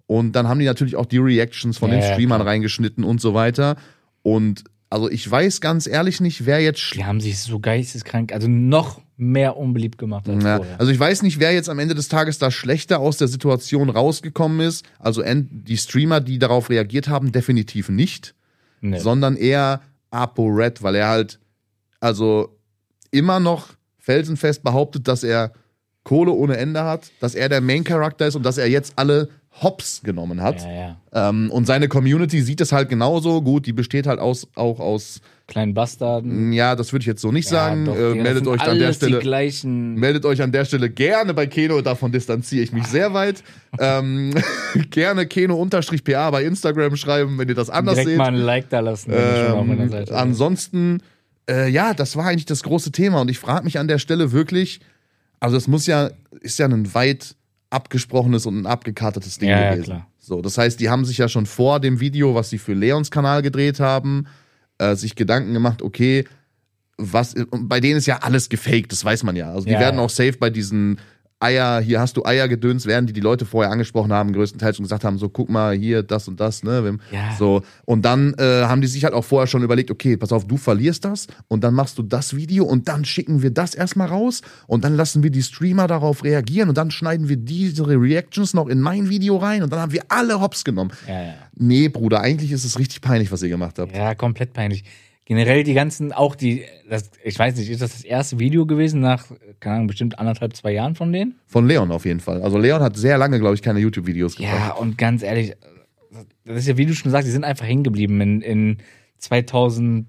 Und 0.06 0.32
dann 0.32 0.46
haben 0.46 0.60
die 0.60 0.66
natürlich 0.66 0.96
auch 0.96 1.06
die 1.06 1.18
Reactions 1.18 1.78
von 1.78 1.90
Ja, 1.90 2.00
den 2.00 2.12
Streamern 2.12 2.40
klar. 2.40 2.48
reingeschnitten 2.52 3.02
und 3.02 3.18
so 3.18 3.32
weiter. 3.32 3.76
Und 4.22 4.64
also 4.90 5.08
ich 5.08 5.28
weiß 5.30 5.60
ganz 5.60 5.86
ehrlich 5.86 6.20
nicht, 6.20 6.44
wer 6.46 6.60
jetzt 6.60 6.94
Die 6.94 7.04
haben 7.04 7.20
sich 7.20 7.38
so 7.38 7.60
geisteskrank, 7.60 8.32
also 8.32 8.48
noch 8.48 9.00
mehr 9.16 9.56
unbeliebt 9.56 9.98
gemacht 9.98 10.28
als 10.28 10.42
ja, 10.42 10.56
vorher. 10.56 10.80
also 10.80 10.90
ich 10.92 10.98
weiß 10.98 11.22
nicht, 11.22 11.38
wer 11.40 11.52
jetzt 11.52 11.68
am 11.68 11.78
Ende 11.78 11.94
des 11.94 12.08
Tages 12.08 12.38
da 12.38 12.50
schlechter 12.50 12.98
aus 13.00 13.16
der 13.18 13.28
Situation 13.28 13.88
rausgekommen 13.90 14.60
ist. 14.66 14.84
Also 14.98 15.22
die 15.26 15.76
Streamer, 15.76 16.20
die 16.20 16.38
darauf 16.38 16.70
reagiert 16.70 17.08
haben, 17.08 17.30
definitiv 17.32 17.88
nicht, 17.88 18.34
Nee. 18.80 18.98
sondern 18.98 19.36
eher 19.36 19.80
ApoRed, 20.10 20.82
weil 20.82 20.94
er 20.96 21.08
halt 21.08 21.38
also 22.00 22.58
immer 23.10 23.38
noch 23.40 23.68
felsenfest 23.98 24.62
behauptet, 24.62 25.06
dass 25.06 25.22
er 25.22 25.52
Kohle 26.02 26.32
ohne 26.32 26.56
Ende 26.56 26.82
hat, 26.84 27.10
dass 27.20 27.34
er 27.34 27.48
der 27.50 27.60
Main 27.60 27.84
Character 27.84 28.26
ist 28.26 28.36
und 28.36 28.42
dass 28.44 28.56
er 28.56 28.68
jetzt 28.68 28.94
alle 28.96 29.28
Hops 29.62 30.02
genommen 30.02 30.40
hat. 30.40 30.62
ja, 30.62 30.72
ja. 30.72 30.96
Ähm, 31.12 31.50
und 31.50 31.66
seine 31.66 31.88
Community 31.88 32.40
sieht 32.42 32.60
es 32.60 32.72
halt 32.72 32.88
genauso. 32.88 33.42
Gut, 33.42 33.66
die 33.66 33.72
besteht 33.72 34.06
halt 34.06 34.18
aus, 34.18 34.48
auch 34.54 34.80
aus, 34.80 35.20
Kleinen 35.50 35.74
Bastarden. 35.74 36.52
ja, 36.52 36.76
das 36.76 36.92
würde 36.92 37.02
ich 37.02 37.08
jetzt 37.08 37.20
so 37.20 37.32
nicht 37.32 37.48
sagen. 37.48 37.86
Ja, 37.86 37.92
doch, 37.92 37.98
äh, 37.98 38.14
das 38.14 38.22
meldet 38.22 38.46
euch 38.46 38.60
an 38.60 38.78
der 38.78 38.92
Stelle. 38.92 39.58
Meldet 39.64 40.24
euch 40.24 40.40
an 40.42 40.52
der 40.52 40.64
Stelle 40.64 40.88
gerne 40.88 41.34
bei 41.34 41.48
Keno, 41.48 41.80
davon 41.80 42.12
distanziere 42.12 42.62
ich 42.62 42.72
mich 42.72 42.86
sehr 42.86 43.12
weit. 43.14 43.42
ähm, 43.80 44.32
gerne 44.90 45.26
Keno-PA 45.26 46.30
bei 46.30 46.44
Instagram 46.44 46.94
schreiben, 46.94 47.36
wenn 47.36 47.48
ihr 47.48 47.56
das 47.56 47.68
anders 47.68 47.94
Direkt 47.94 48.10
seht. 48.10 48.18
mal 48.18 48.28
ein 48.28 48.36
Like 48.36 48.70
da 48.70 48.78
lassen, 48.78 49.12
Ähm, 49.12 49.88
Seite 49.90 50.16
ansonsten, 50.16 51.02
äh, 51.50 51.68
ja, 51.68 51.94
das 51.94 52.14
war 52.14 52.26
eigentlich 52.26 52.46
das 52.46 52.62
große 52.62 52.92
Thema. 52.92 53.20
Und 53.20 53.28
ich 53.28 53.40
frage 53.40 53.64
mich 53.64 53.80
an 53.80 53.88
der 53.88 53.98
Stelle 53.98 54.30
wirklich, 54.30 54.80
also 55.40 55.56
es 55.56 55.66
muss 55.66 55.86
ja, 55.88 56.10
ist 56.42 56.60
ja 56.60 56.66
ein 56.66 56.94
weit 56.94 57.34
abgesprochenes 57.70 58.46
und 58.46 58.58
ein 58.62 58.66
abgekartetes 58.66 59.38
Ding 59.38 59.48
Ja, 59.48 59.60
ja, 59.60 59.70
gewesen. 59.70 59.84
klar. 59.84 60.06
So, 60.18 60.42
das 60.42 60.58
heißt, 60.58 60.78
die 60.80 60.90
haben 60.90 61.04
sich 61.04 61.18
ja 61.18 61.28
schon 61.28 61.46
vor 61.46 61.80
dem 61.80 62.00
Video, 62.00 62.34
was 62.34 62.50
sie 62.50 62.58
für 62.58 62.74
Leons 62.74 63.10
Kanal 63.10 63.42
gedreht 63.42 63.80
haben, 63.80 64.26
äh, 64.78 64.94
sich 64.96 65.14
Gedanken 65.16 65.52
gemacht, 65.52 65.82
okay, 65.82 66.24
was, 66.98 67.34
und 67.34 67.68
bei 67.68 67.80
denen 67.80 67.96
ist 67.96 68.06
ja 68.06 68.18
alles 68.18 68.48
gefaked, 68.50 68.92
das 68.92 69.04
weiß 69.04 69.22
man 69.22 69.34
ja. 69.36 69.50
Also 69.52 69.64
die 69.66 69.72
Ja, 69.72 69.80
werden 69.80 69.96
ja. 69.96 70.02
auch 70.02 70.10
safe 70.10 70.34
bei 70.38 70.50
diesen 70.50 70.98
Eier, 71.40 71.80
hier 71.80 72.00
hast 72.00 72.18
du 72.18 72.24
Eiergedöns, 72.24 72.84
werden 72.84 73.06
die 73.06 73.14
die 73.14 73.20
Leute 73.20 73.46
vorher 73.46 73.72
angesprochen 73.72 74.12
haben, 74.12 74.32
größtenteils 74.34 74.78
und 74.78 74.84
gesagt 74.84 75.04
haben, 75.04 75.16
so 75.16 75.30
guck 75.30 75.48
mal 75.48 75.74
hier, 75.74 76.02
das 76.02 76.28
und 76.28 76.38
das, 76.38 76.62
ne? 76.62 76.98
Ja. 77.10 77.34
So. 77.38 77.62
Und 77.86 78.04
dann 78.04 78.34
äh, 78.34 78.64
haben 78.64 78.82
die 78.82 78.86
sich 78.86 79.04
halt 79.04 79.14
auch 79.14 79.24
vorher 79.24 79.46
schon 79.46 79.62
überlegt, 79.62 79.90
okay, 79.90 80.18
pass 80.18 80.32
auf, 80.32 80.46
du 80.46 80.58
verlierst 80.58 81.06
das 81.06 81.28
und 81.48 81.64
dann 81.64 81.72
machst 81.72 81.96
du 81.96 82.02
das 82.02 82.36
Video 82.36 82.64
und 82.64 82.88
dann 82.88 83.06
schicken 83.06 83.42
wir 83.42 83.50
das 83.50 83.74
erstmal 83.74 84.08
raus 84.08 84.42
und 84.66 84.84
dann 84.84 84.94
lassen 84.96 85.22
wir 85.22 85.30
die 85.30 85.42
Streamer 85.42 85.86
darauf 85.86 86.24
reagieren 86.24 86.68
und 86.68 86.76
dann 86.76 86.90
schneiden 86.90 87.28
wir 87.30 87.38
diese 87.38 87.86
Reactions 87.86 88.52
noch 88.52 88.68
in 88.68 88.80
mein 88.80 89.08
Video 89.08 89.38
rein 89.38 89.62
und 89.62 89.72
dann 89.72 89.80
haben 89.80 89.92
wir 89.92 90.02
alle 90.08 90.40
Hops 90.40 90.62
genommen. 90.62 90.92
ja, 91.08 91.22
ja. 91.22 91.34
Nee, 91.56 91.88
Bruder, 91.88 92.20
eigentlich 92.20 92.52
ist 92.52 92.64
es 92.64 92.78
richtig 92.78 93.00
peinlich, 93.00 93.32
was 93.32 93.42
ihr 93.42 93.48
gemacht 93.48 93.78
habt. 93.78 93.94
ja, 93.94 94.14
komplett 94.14 94.52
peinlich. 94.52 94.84
Generell 95.30 95.62
die 95.62 95.74
ganzen, 95.74 96.12
auch 96.12 96.34
die, 96.34 96.64
das, 96.88 97.08
ich 97.22 97.38
weiß 97.38 97.54
nicht, 97.54 97.70
ist 97.70 97.80
das 97.80 97.92
das 97.92 98.02
erste 98.02 98.40
Video 98.40 98.66
gewesen 98.66 99.00
nach, 99.00 99.26
keine 99.60 99.76
Ahnung, 99.76 99.86
bestimmt 99.86 100.18
anderthalb, 100.18 100.56
zwei 100.56 100.72
Jahren 100.72 100.96
von 100.96 101.12
denen? 101.12 101.36
Von 101.46 101.68
Leon 101.68 101.92
auf 101.92 102.04
jeden 102.04 102.18
Fall. 102.18 102.42
Also 102.42 102.58
Leon 102.58 102.82
hat 102.82 102.96
sehr 102.96 103.16
lange, 103.16 103.38
glaube 103.38 103.54
ich, 103.54 103.62
keine 103.62 103.78
YouTube-Videos 103.78 104.34
gemacht. 104.34 104.52
Ja, 104.52 104.72
und 104.72 104.98
ganz 104.98 105.22
ehrlich, 105.22 105.54
das 106.44 106.56
ist 106.56 106.66
ja, 106.66 106.76
wie 106.78 106.84
du 106.84 106.94
schon 106.94 107.12
sagst, 107.12 107.28
die 107.28 107.30
sind 107.30 107.44
einfach 107.44 107.64
hängen 107.64 107.84
geblieben 107.84 108.20
in, 108.20 108.40
in 108.40 108.78
2018. 109.18 110.08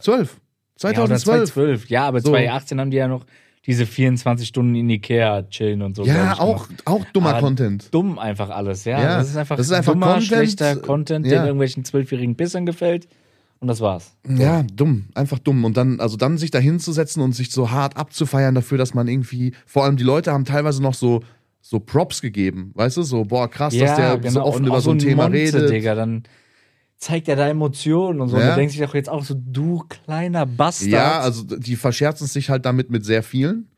Zwölf. 0.00 0.40
Zwölf. 0.76 0.96
Ja, 0.96 1.02
oder 1.02 1.16
2012. 1.16 1.52
2012. 1.54 1.88
Ja, 1.88 2.06
aber 2.06 2.20
So. 2.20 2.30
2018 2.30 2.80
haben 2.80 2.92
die 2.92 2.98
ja 2.98 3.08
noch 3.08 3.26
diese 3.66 3.84
24 3.84 4.46
Stunden 4.46 4.76
in 4.76 4.88
Ikea 4.90 5.42
chillen 5.50 5.82
und 5.82 5.96
so. 5.96 6.04
Ja, 6.04 6.38
auch, 6.38 6.68
auch 6.84 7.04
dummer 7.12 7.30
Aber 7.30 7.40
Content. 7.40 7.92
Dumm 7.92 8.20
einfach 8.20 8.50
alles, 8.50 8.84
ja. 8.84 9.02
Ja, 9.02 9.18
das 9.18 9.30
ist 9.30 9.36
einfach, 9.36 9.56
das 9.56 9.66
ist 9.66 9.72
einfach 9.72 9.94
dummer, 9.94 10.06
Content, 10.06 10.26
schlechter 10.28 10.76
Content, 10.76 11.26
ja. 11.26 11.38
den 11.40 11.46
irgendwelchen 11.46 11.84
zwölfjährigen 11.84 12.36
Pissern 12.36 12.64
gefällt. 12.64 13.08
Und 13.60 13.68
das 13.68 13.80
war's. 13.80 14.12
Ja, 14.28 14.62
dumm, 14.62 15.06
einfach 15.14 15.38
dumm. 15.40 15.64
Und 15.64 15.76
dann, 15.76 15.98
also 16.00 16.16
dann 16.16 16.38
sich 16.38 16.50
da 16.50 16.58
hinzusetzen 16.58 17.22
und 17.22 17.32
sich 17.34 17.50
so 17.50 17.70
hart 17.70 17.96
abzufeiern 17.96 18.54
dafür, 18.54 18.78
dass 18.78 18.94
man 18.94 19.08
irgendwie, 19.08 19.52
vor 19.66 19.84
allem 19.84 19.96
die 19.96 20.04
Leute 20.04 20.32
haben 20.32 20.44
teilweise 20.44 20.80
noch 20.80 20.94
so, 20.94 21.22
so 21.60 21.80
Props 21.80 22.22
gegeben, 22.22 22.70
weißt 22.74 22.98
du, 22.98 23.02
so, 23.02 23.24
boah, 23.24 23.50
krass, 23.50 23.76
dass 23.76 23.96
der 23.96 24.30
so 24.30 24.42
offen 24.42 24.62
Und 24.62 24.68
über 24.68 24.80
so 24.80 24.92
ein 24.92 24.98
Thema 25.00 25.24
Monte, 25.24 25.38
redet. 25.38 25.70
Digga, 25.70 25.94
dann 25.96 26.22
zeigt 26.98 27.28
er 27.28 27.36
da 27.36 27.48
Emotionen 27.48 28.20
und 28.20 28.28
so. 28.28 28.36
Ja. 28.36 28.42
Und 28.42 28.48
da 28.50 28.54
denkt 28.56 28.72
sich 28.72 28.80
doch 28.80 28.94
jetzt 28.94 29.08
auch 29.08 29.24
so, 29.24 29.34
du 29.36 29.84
kleiner 29.88 30.46
Bastard. 30.46 30.90
Ja, 30.90 31.20
also 31.20 31.42
die 31.44 31.76
verscherzen 31.76 32.26
sich 32.26 32.50
halt 32.50 32.64
damit 32.64 32.90
mit 32.90 33.04
sehr 33.04 33.22
vielen. 33.22 33.68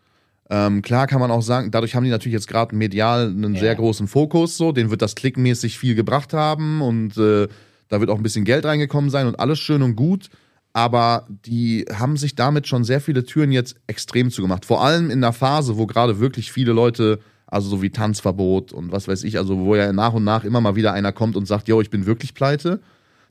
Ähm, 0.51 0.83
klar 0.83 1.07
kann 1.07 1.21
man 1.21 1.31
auch 1.31 1.43
sagen, 1.43 1.71
dadurch 1.71 1.95
haben 1.95 2.05
die 2.05 2.11
natürlich 2.11 2.35
jetzt 2.35 2.49
gerade 2.49 2.75
medial 2.75 3.29
einen 3.29 3.55
Ja. 3.55 3.61
sehr 3.61 3.75
großen 3.77 4.09
Fokus, 4.09 4.57
so, 4.57 4.73
den 4.73 4.91
wird 4.91 5.01
das 5.01 5.15
klickmäßig 5.15 5.79
viel 5.79 5.95
gebracht 5.95 6.33
haben 6.33 6.83
und 6.83 7.17
äh, 7.17 7.47
da 7.91 8.01
wird 8.01 8.09
auch 8.09 8.17
ein 8.17 8.23
bisschen 8.23 8.47
Geld 8.47 8.65
reingekommen 8.65 9.11
sein 9.11 9.27
und 9.27 9.39
alles 9.39 9.59
schön 9.59 9.83
und 9.83 9.97
gut. 9.97 10.31
Aber 10.73 11.27
die 11.29 11.85
haben 11.93 12.17
sich 12.17 12.37
damit 12.37 12.69
schon 12.69 12.85
sehr 12.85 13.01
viele 13.01 13.25
Türen 13.25 13.51
jetzt 13.51 13.75
extrem 13.89 14.31
zugemacht. 14.31 14.65
Vor 14.65 14.83
allem 14.83 15.11
in 15.11 15.21
der 15.21 15.33
Phase, 15.33 15.77
wo 15.77 15.87
gerade 15.87 16.21
wirklich 16.21 16.53
viele 16.53 16.73
Leute, 16.73 17.19
also 17.47 17.69
so 17.69 17.83
wie 17.83 17.91
Tanzverbot 17.91 18.73
und 18.73 18.93
was 18.93 19.09
weiß 19.09 19.25
ich, 19.25 19.37
also 19.37 19.59
wo 19.59 19.75
ja 19.75 19.93
nach 19.93 20.13
und 20.13 20.23
nach 20.23 20.45
immer 20.45 20.61
mal 20.61 20.77
wieder 20.77 20.93
einer 20.93 21.13
kommt 21.13 21.37
und 21.37 21.47
sagt, 21.47 21.67
yo, 21.67 21.81
ich 21.81 21.91
bin 21.91 22.07
wirklich 22.07 22.35
pleite, 22.35 22.81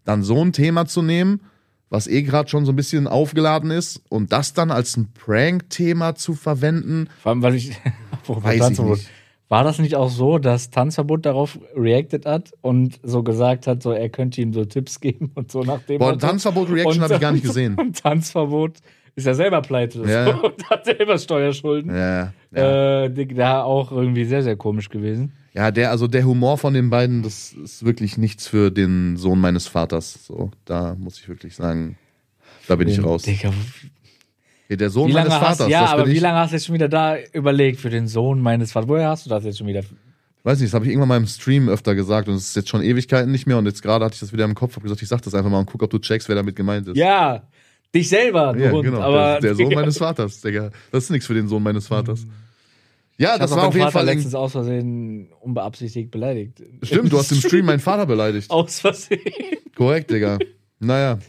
dann 0.04 0.22
so 0.22 0.44
ein 0.44 0.52
Thema 0.52 0.86
zu 0.86 1.02
nehmen, 1.02 1.40
was 1.90 2.08
eh 2.08 2.22
gerade 2.24 2.50
schon 2.50 2.66
so 2.66 2.74
ein 2.74 2.76
bisschen 2.76 3.08
aufgeladen 3.08 3.72
ist 3.72 4.02
und 4.10 4.34
das 4.34 4.54
dann 4.54 4.70
als 4.70 4.98
ein 4.98 5.14
Prank-Thema 5.14 6.16
zu 6.16 6.36
verwenden, 6.36 7.08
Vor 7.22 7.32
allem, 7.32 7.42
weil 7.42 7.56
ich. 7.56 7.72
Weiß 8.28 8.72
ich 8.72 8.80
nicht. 8.80 9.10
War 9.50 9.64
das 9.64 9.80
nicht 9.80 9.96
auch 9.96 10.10
so, 10.10 10.38
dass 10.38 10.70
Tanzverbot 10.70 11.26
darauf 11.26 11.60
reacted 11.76 12.26
hat 12.28 12.52
und 12.62 13.00
so 13.04 13.24
gesagt 13.24 13.66
hat, 13.68 13.82
so 13.82 13.92
er 13.92 14.08
könnte 14.10 14.40
ihm 14.42 14.54
so 14.54 14.64
Tipps 14.64 15.00
geben 15.00 15.32
und 15.34 15.52
so 15.52 15.62
nach 15.64 15.82
dem 15.82 15.98
Boah, 15.98 16.12
Motto? 16.12 16.20
Tanzverbot-Reaction 16.28 16.98
Und- 16.98 17.02
habe 17.02 17.16
ich 17.16 17.20
gar 17.20 17.32
nicht 17.32 17.44
gesehen. 17.46 17.76
Und 17.76 17.98
Tanzverbot 18.00 18.78
ist 19.16 19.26
ja 19.26 19.34
selber 19.34 19.62
pleite 19.62 20.04
Ja. 20.08 20.26
so, 20.38 20.44
und 20.48 20.70
hat 20.70 20.86
selber 20.86 21.18
Steuerschulden. 21.18 21.94
Ja, 21.94 22.32
ja. 22.56 23.04
Äh, 23.06 23.26
da 23.34 23.64
auch 23.64 23.92
irgendwie 23.92 24.26
sehr, 24.26 24.44
sehr 24.44 24.56
komisch 24.56 24.90
gewesen. 24.90 25.34
ja, 25.54 25.72
der, 25.72 25.90
also 25.90 26.06
der 26.08 26.26
Humor 26.26 26.60
von 26.60 26.76
den 26.76 26.92
beiden, 26.92 27.24
das 27.24 27.52
ist 27.54 27.84
wirklich 27.84 28.18
nichts 28.20 28.48
für 28.48 28.70
den 28.70 29.18
Sohn 29.18 29.40
meines 29.42 29.68
Vaters. 29.68 30.28
So, 30.28 30.52
da 30.66 30.96
muss 30.98 31.20
ich 31.20 31.28
wirklich 31.28 31.56
sagen, 31.56 31.98
da 32.68 32.76
bin 32.76 32.88
ich 32.88 33.04
raus. 33.04 33.24
Digga, 33.24 33.52
Der 34.78 34.90
Sohn 34.92 35.12
meines 35.12 35.34
hast, 35.34 35.58
Vaters, 35.58 35.70
ja, 35.72 35.82
das 35.82 35.92
aber 35.92 36.08
wie 36.08 36.20
lange 36.20 36.38
hast 36.40 36.52
du 36.52 36.56
jetzt 36.58 36.66
schon 36.68 36.76
wieder 36.76 36.88
da 36.90 37.18
überlegt 37.34 37.80
für 37.80 37.90
den 37.90 38.08
Sohn 38.08 38.40
meines 38.40 38.72
Vaters? 38.72 38.88
Woher 38.90 39.10
hast 39.10 39.26
du 39.26 39.30
das 39.30 39.44
jetzt 39.44 39.58
schon 39.58 39.68
wieder? 39.68 39.82
Weiß 40.44 40.60
nicht, 40.60 40.70
das 40.70 40.76
habe 40.76 40.86
ich 40.86 40.92
irgendwann 40.92 41.10
mal 41.10 41.18
im 41.18 41.28
Stream 41.28 41.68
öfter 41.70 41.96
gesagt 41.96 42.28
und 42.30 42.36
es 42.36 42.48
ist 42.50 42.56
jetzt 42.56 42.70
schon 42.70 42.82
Ewigkeiten 42.84 43.32
nicht 43.32 43.46
mehr 43.48 43.58
und 43.58 43.66
jetzt 43.66 43.82
gerade 43.82 44.06
hatte 44.06 44.14
ich 44.14 44.20
das 44.20 44.32
wieder 44.32 44.46
im 44.46 44.56
Kopf, 44.56 44.74
habe 44.76 44.84
gesagt, 44.84 45.02
ich 45.02 45.08
sag 45.08 45.22
das 45.24 45.34
einfach 45.34 45.50
mal 45.50 45.60
und 45.60 45.66
guck, 45.66 45.82
ob 45.84 45.90
du 45.90 45.98
checkst, 46.00 46.30
wer 46.30 46.36
damit 46.36 46.56
gemeint 46.56 46.88
ist. 46.88 46.96
Ja, 46.98 47.44
dich 47.94 48.08
selber, 48.08 48.56
Ja, 48.58 48.72
Hund. 48.72 48.86
genau. 48.86 49.02
Aber 49.02 49.40
der, 49.42 49.54
der 49.54 49.56
Sohn 49.56 49.74
meines 49.74 49.98
Vaters, 49.98 50.40
Digga. 50.42 50.70
Das 50.92 51.06
ist 51.06 51.10
nichts 51.10 51.26
für 51.28 51.34
den 51.34 51.48
Sohn 51.48 51.62
meines 51.64 51.88
Vaters. 51.88 52.26
Ja, 53.18 53.34
Ich 53.34 53.40
das 53.42 53.52
war 53.52 53.68
auf 53.68 53.74
jeden 53.74 53.88
Vater 53.88 54.06
Fall. 54.06 54.06
letztens 54.06 54.34
aus 54.34 54.54
Versehen 54.54 55.28
unbeabsichtigt 55.42 56.10
beleidigt. 56.10 56.64
Stimmt, 56.84 57.12
du 57.12 57.18
hast 57.18 57.32
im 57.34 57.40
Stream 57.42 57.66
meinen 57.66 57.80
Vater 57.82 58.06
beleidigt. 58.06 58.50
Aus 58.50 58.80
Versehen. 58.80 59.20
Korrekt, 59.76 60.10
Digga. 60.12 60.38
Naja. 60.80 61.20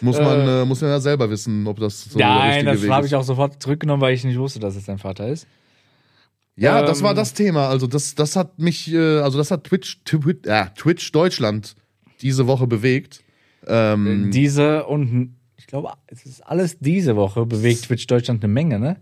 Muss 0.00 0.18
man, 0.18 0.46
äh, 0.48 0.64
muss 0.64 0.80
man 0.80 0.90
ja 0.90 1.00
selber 1.00 1.28
wissen, 1.30 1.66
ob 1.66 1.78
das 1.80 2.04
so 2.04 2.18
Nein, 2.18 2.64
das 2.66 2.88
habe 2.88 3.06
ich 3.06 3.14
auch 3.14 3.24
sofort 3.24 3.62
zurückgenommen, 3.62 4.00
weil 4.00 4.14
ich 4.14 4.24
nicht 4.24 4.38
wusste, 4.38 4.60
dass 4.60 4.76
es 4.76 4.84
dein 4.84 4.98
Vater 4.98 5.28
ist. 5.28 5.46
Ja, 6.56 6.82
das 6.82 6.98
Ähm, 7.00 7.04
war 7.04 7.14
das 7.14 7.34
Thema. 7.34 7.68
Also 7.68 7.86
das, 7.86 8.14
das 8.14 8.34
hat 8.36 8.58
mich, 8.58 8.92
äh, 8.92 9.18
also 9.20 9.38
das 9.38 9.50
hat 9.50 9.64
Twitch, 9.64 10.00
Twitch, 10.04 10.46
äh, 10.48 10.66
Twitch 10.76 11.12
Deutschland 11.12 11.74
diese 12.20 12.46
Woche 12.46 12.66
bewegt. 12.66 13.22
Ähm, 13.66 14.30
Diese 14.32 14.84
und 14.86 15.36
ich 15.56 15.66
glaube, 15.66 15.90
es 16.06 16.24
ist 16.26 16.40
alles 16.46 16.78
diese 16.78 17.16
Woche 17.16 17.44
bewegt 17.46 17.82
Twitch 17.84 18.06
Deutschland 18.06 18.42
eine 18.42 18.52
Menge, 18.52 18.78
ne? 18.78 18.96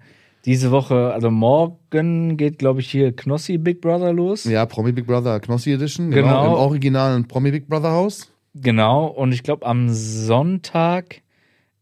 Diese 0.45 0.71
Woche, 0.71 1.13
also 1.13 1.31
morgen 1.31 2.37
geht, 2.37 2.59
glaube 2.59 2.81
ich, 2.81 2.91
hier 2.91 3.15
Knossi 3.15 3.59
Big 3.59 3.81
Brother 3.81 4.13
los. 4.13 4.45
ja, 4.45 4.65
Promi 4.65 4.93
Big 4.93 5.07
Brother 5.07 5.41
Knossi 5.41 5.73
Edition, 5.73 6.11
genau, 6.11 6.29
Genau. 6.29 6.47
im 6.47 6.53
originalen 6.53 7.27
Promi 7.29 7.51
Big 7.51 7.69
Brother 7.69 7.91
Haus. 7.91 8.31
Genau, 8.63 9.07
und 9.07 9.33
ich 9.33 9.43
glaube, 9.43 9.67
am 9.67 9.89
Sonntag 9.91 11.23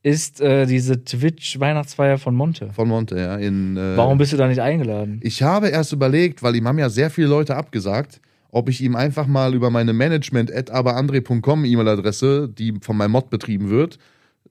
ist 0.02 0.40
äh, 0.40 0.66
diese 0.66 1.02
Twitch-Weihnachtsfeier 1.04 2.19
von 2.19 2.35
Monte. 2.35 2.71
Von 2.73 2.88
Monte, 2.88 3.16
ja. 3.16 3.37
In, 3.37 3.76
äh, 3.76 3.97
Warum 3.97 4.19
bist 4.19 4.33
du 4.33 4.37
da 4.37 4.47
nicht 4.47 4.61
eingeladen? 4.61 5.21
Ich 5.23 5.43
habe 5.43 5.69
erst 5.69 5.93
überlegt, 5.93 6.43
weil 6.43 6.54
ihm 6.57 6.69
haben 6.69 6.78
ja 6.78 6.90
sehr 6.90 7.11
viele 7.11 7.28
Leute 7.28 7.57
abgesagt, 7.57 8.21
ob 8.50 8.69
ich 8.69 8.83
ihm 8.83 8.97
einfach 8.97 9.26
mal 9.26 9.54
über 9.54 9.71
meine 9.71 9.93
management.aberandre.com 9.93 11.64
E-Mail-Adresse, 11.64 12.49
die 12.49 12.75
von 12.83 12.97
meinem 12.97 13.12
Mod 13.12 13.31
betrieben 13.31 13.71
wird, 13.71 13.99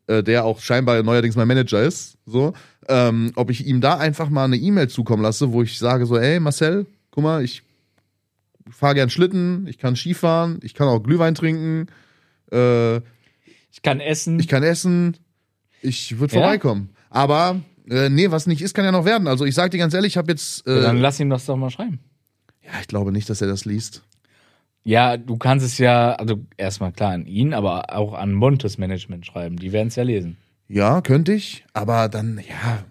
äh, 0.07 0.23
der 0.23 0.43
auch 0.43 0.59
scheinbar 0.59 1.01
neuerdings 1.03 1.35
mein 1.35 1.47
Manager 1.47 1.83
ist, 1.83 2.17
so, 2.25 2.53
ähm, 2.89 3.31
ob 3.35 3.51
ich 3.51 3.67
ihm 3.67 3.79
da 3.79 3.97
einfach 3.97 4.29
mal 4.29 4.45
eine 4.45 4.57
E-Mail 4.57 4.87
zukommen 4.87 5.23
lasse, 5.23 5.51
wo 5.53 5.61
ich 5.61 5.77
sage 5.77 6.05
so, 6.05 6.17
ey 6.17 6.39
Marcel, 6.39 6.87
guck 7.11 7.23
mal, 7.23 7.43
ich 7.43 7.63
fahre 8.69 8.95
gern 8.95 9.09
Schlitten, 9.09 9.67
ich 9.67 9.77
kann 9.77 9.95
Skifahren, 9.95 10.59
ich 10.63 10.73
kann 10.73 10.87
auch 10.87 11.03
Glühwein 11.03 11.35
trinken, 11.35 11.87
äh, 12.51 12.97
Ich 13.71 13.81
kann 13.81 13.99
essen. 13.99 14.39
ich 14.39 14.47
kann 14.47 14.63
essen, 14.63 15.17
ich 15.81 16.19
würde 16.19 16.35
Ja? 16.35 16.41
vorbeikommen. 16.41 16.89
Aber 17.09 17.61
äh, 17.89 18.09
nee, 18.09 18.31
was 18.31 18.47
nicht 18.47 18.61
ist, 18.61 18.73
kann 18.73 18.85
ja 18.85 18.91
noch 18.91 19.05
werden. 19.05 19.27
Also 19.27 19.45
ich 19.45 19.55
sag 19.55 19.71
dir 19.71 19.77
ganz 19.77 19.93
ehrlich, 19.93 20.13
ich 20.13 20.17
habe 20.17 20.31
jetzt 20.31 20.65
äh, 20.67 20.81
Dann 20.81 20.97
lass 20.97 21.19
ihm 21.19 21.29
das 21.29 21.45
doch 21.45 21.55
mal 21.57 21.69
schreiben. 21.69 21.99
ja, 22.61 22.71
ich 22.81 22.87
glaube 22.87 23.11
nicht, 23.11 23.29
dass 23.29 23.41
er 23.41 23.47
das 23.47 23.65
liest. 23.65 24.03
Ja, 24.85 25.15
du 25.15 25.37
kannst 25.37 25.65
es 25.65 25.77
ja, 25.77 26.11
also 26.13 26.39
erstmal 26.57 26.91
klar 26.91 27.11
an 27.13 27.25
ihn, 27.25 27.53
aber 27.53 27.95
auch 27.95 28.13
an 28.13 28.33
Montes 28.33 28.77
Management 28.77 29.25
schreiben. 29.25 29.55
Die 29.57 29.71
werden 29.71 29.87
es 29.87 29.95
ja 29.95 30.03
lesen. 30.03 30.35
Ja, 30.67 30.99
könnte 31.01 31.33
ich, 31.33 31.63
aber 31.73 32.09
dann, 32.09 32.37
ja, 32.49 32.83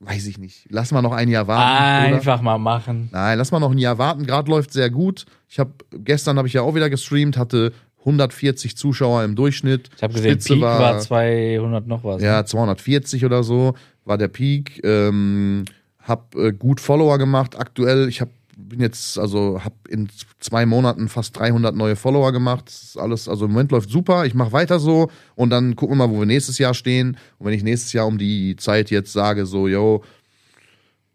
weiß 0.00 0.26
ich 0.26 0.36
nicht. 0.38 0.66
Lass 0.70 0.92
mal 0.92 1.00
noch 1.02 1.12
ein 1.12 1.28
Jahr 1.28 1.46
warten. 1.46 2.08
Oder? 2.08 2.16
Einfach 2.16 2.42
mal 2.42 2.58
machen. 2.58 3.08
Nein, 3.12 3.38
lass 3.38 3.50
mal 3.50 3.60
noch 3.60 3.70
ein 3.70 3.78
Jahr 3.78 3.96
warten. 3.96 4.26
Gerade 4.26 4.50
läuft 4.50 4.72
sehr 4.72 4.90
gut. 4.90 5.24
Ich 5.48 5.58
habe 5.58 5.72
gestern 5.92 6.36
habe 6.36 6.48
ich 6.48 6.54
ja 6.54 6.62
auch 6.62 6.74
wieder 6.74 6.90
gestreamt, 6.90 7.36
hatte 7.38 7.72
140 8.00 8.76
Zuschauer 8.76 9.24
im 9.24 9.34
Durchschnitt. 9.34 9.90
Ich 9.96 10.02
habe 10.02 10.14
gesehen, 10.14 10.32
Spitze 10.32 10.54
Peak 10.54 10.62
war, 10.62 10.98
200 10.98 11.86
noch 11.86 12.04
was. 12.04 12.22
ja 12.22 12.38
ne? 12.38 12.44
240 12.44 13.24
oder 13.24 13.42
so 13.42 13.74
war 14.04 14.18
der 14.18 14.28
Peak. 14.28 14.80
Ähm, 14.84 15.64
hab 16.00 16.34
äh, 16.34 16.52
gut 16.52 16.80
Follower 16.80 17.18
gemacht. 17.18 17.58
Aktuell, 17.58 18.08
ich 18.08 18.20
hab, 18.20 18.30
bin 18.56 18.80
jetzt 18.80 19.18
also 19.18 19.62
hab 19.62 19.74
in 19.88 20.08
zwei 20.40 20.64
Monaten 20.64 21.08
fast 21.08 21.38
300 21.38 21.74
neue 21.76 21.96
Follower 21.96 22.32
gemacht. 22.32 22.68
Das 22.68 22.82
ist 22.82 22.96
alles, 22.96 23.28
also 23.28 23.44
im 23.44 23.52
Moment 23.52 23.72
läuft 23.72 23.90
super. 23.90 24.24
Ich 24.24 24.34
mache 24.34 24.52
weiter 24.52 24.78
so 24.78 25.10
und 25.34 25.50
dann 25.50 25.76
gucken 25.76 25.98
wir 25.98 26.06
mal, 26.06 26.14
wo 26.14 26.20
wir 26.20 26.26
nächstes 26.26 26.58
Jahr 26.58 26.74
stehen. 26.74 27.18
Und 27.38 27.46
wenn 27.46 27.52
ich 27.52 27.62
nächstes 27.62 27.92
Jahr 27.92 28.06
um 28.06 28.16
die 28.16 28.56
Zeit 28.56 28.90
jetzt 28.90 29.12
sage, 29.12 29.44
so 29.44 29.68
yo 29.68 30.02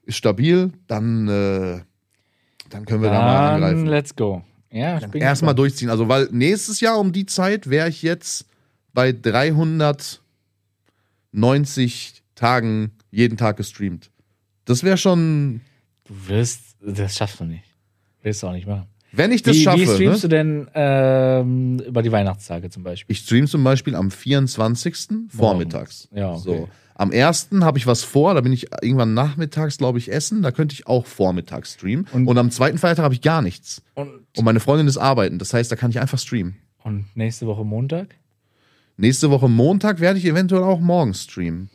ist 0.06 0.18
stabil, 0.18 0.72
dann 0.88 1.28
äh, 1.28 1.80
dann 2.70 2.86
können 2.86 3.02
wir 3.02 3.10
da 3.10 3.20
mal 3.20 3.36
Dann 3.36 3.64
angreifen. 3.64 3.86
let's 3.88 4.16
go. 4.16 4.44
Ja, 4.74 5.00
Erstmal 5.14 5.54
durchziehen. 5.54 5.92
Also, 5.92 6.08
weil 6.10 6.28
nächstes 6.32 6.80
Jahr 6.82 6.98
um 7.00 7.12
die 7.12 7.28
Zeit 7.28 7.70
wäre 7.70 7.90
ich 7.90 8.02
jetzt 8.02 8.48
bei 8.94 9.12
390 11.32 12.24
Tagen 12.36 12.92
jeden 13.12 13.38
Tag 13.38 13.58
gestreamt. 13.58 14.12
Das 14.66 14.84
wäre 14.84 14.98
schon, 14.98 15.62
Du 16.06 16.14
wirst, 16.28 16.62
das 16.82 17.16
schaffst 17.16 17.40
du 17.40 17.46
nicht. 17.46 17.64
Willst 18.22 18.44
du 18.44 18.48
auch 18.48 18.54
nicht 18.54 18.68
machen. 18.68 18.88
wenn 19.12 19.32
ich 19.32 19.42
das 19.44 19.56
wie, 19.56 19.64
schaffe. 19.64 19.80
wie 19.80 19.86
streamst 19.86 20.24
ne? 20.24 20.30
du 20.30 20.36
denn 20.36 20.68
ähm, 20.74 21.80
über 21.86 22.02
die 22.02 22.12
Weihnachtstage 22.12 22.70
zum 22.70 22.84
Beispiel? 22.84 23.12
Ich 23.14 23.20
stream 23.20 23.48
zum 23.48 23.64
Beispiel 23.64 23.96
am 23.96 24.12
24. 24.12 25.08
vormittags. 25.30 26.08
Ja, 26.14 26.32
okay. 26.32 26.42
So. 26.44 26.70
Am 26.96 27.12
1. 27.12 27.50
habe 27.62 27.78
ich 27.80 27.88
was 27.88 28.04
vor, 28.04 28.34
da 28.36 28.42
bin 28.42 28.54
ich 28.54 28.68
irgendwann 28.82 29.14
nachmittags, 29.14 29.78
glaube 29.78 29.98
ich, 29.98 30.12
essen. 30.12 30.42
Da 30.44 30.52
könnte 30.52 30.74
ich 30.74 30.86
auch 30.88 31.06
vormittags 31.06 31.74
streamen. 31.74 32.06
Und, 32.14 32.28
Und- 32.28 32.38
am 32.38 32.52
zweiten 32.52 32.78
Feiertag 32.78 33.04
habe 33.04 33.16
ich 33.16 33.22
gar 33.22 33.42
nichts. 33.42 33.82
Und, 33.96 34.23
Und 34.38 34.46
meine 34.46 34.60
Freundin 34.60 34.88
ist 34.88 34.98
arbeiten. 34.98 35.38
Das 35.40 35.54
heißt, 35.54 35.72
da 35.72 35.76
kann 35.76 35.92
ich 35.92 36.00
einfach 36.00 36.20
streamen. 36.20 36.56
und 36.84 37.06
nächste 37.16 37.46
Woche 37.48 37.64
Montag? 37.64 38.16
Nächste 38.98 39.30
Woche 39.32 39.48
Montag 39.50 40.00
werde 40.00 40.20
ich 40.20 40.26
eventuell 40.26 40.64
auch 40.64 40.80
morgens 40.80 41.24
streamen. 41.24 41.70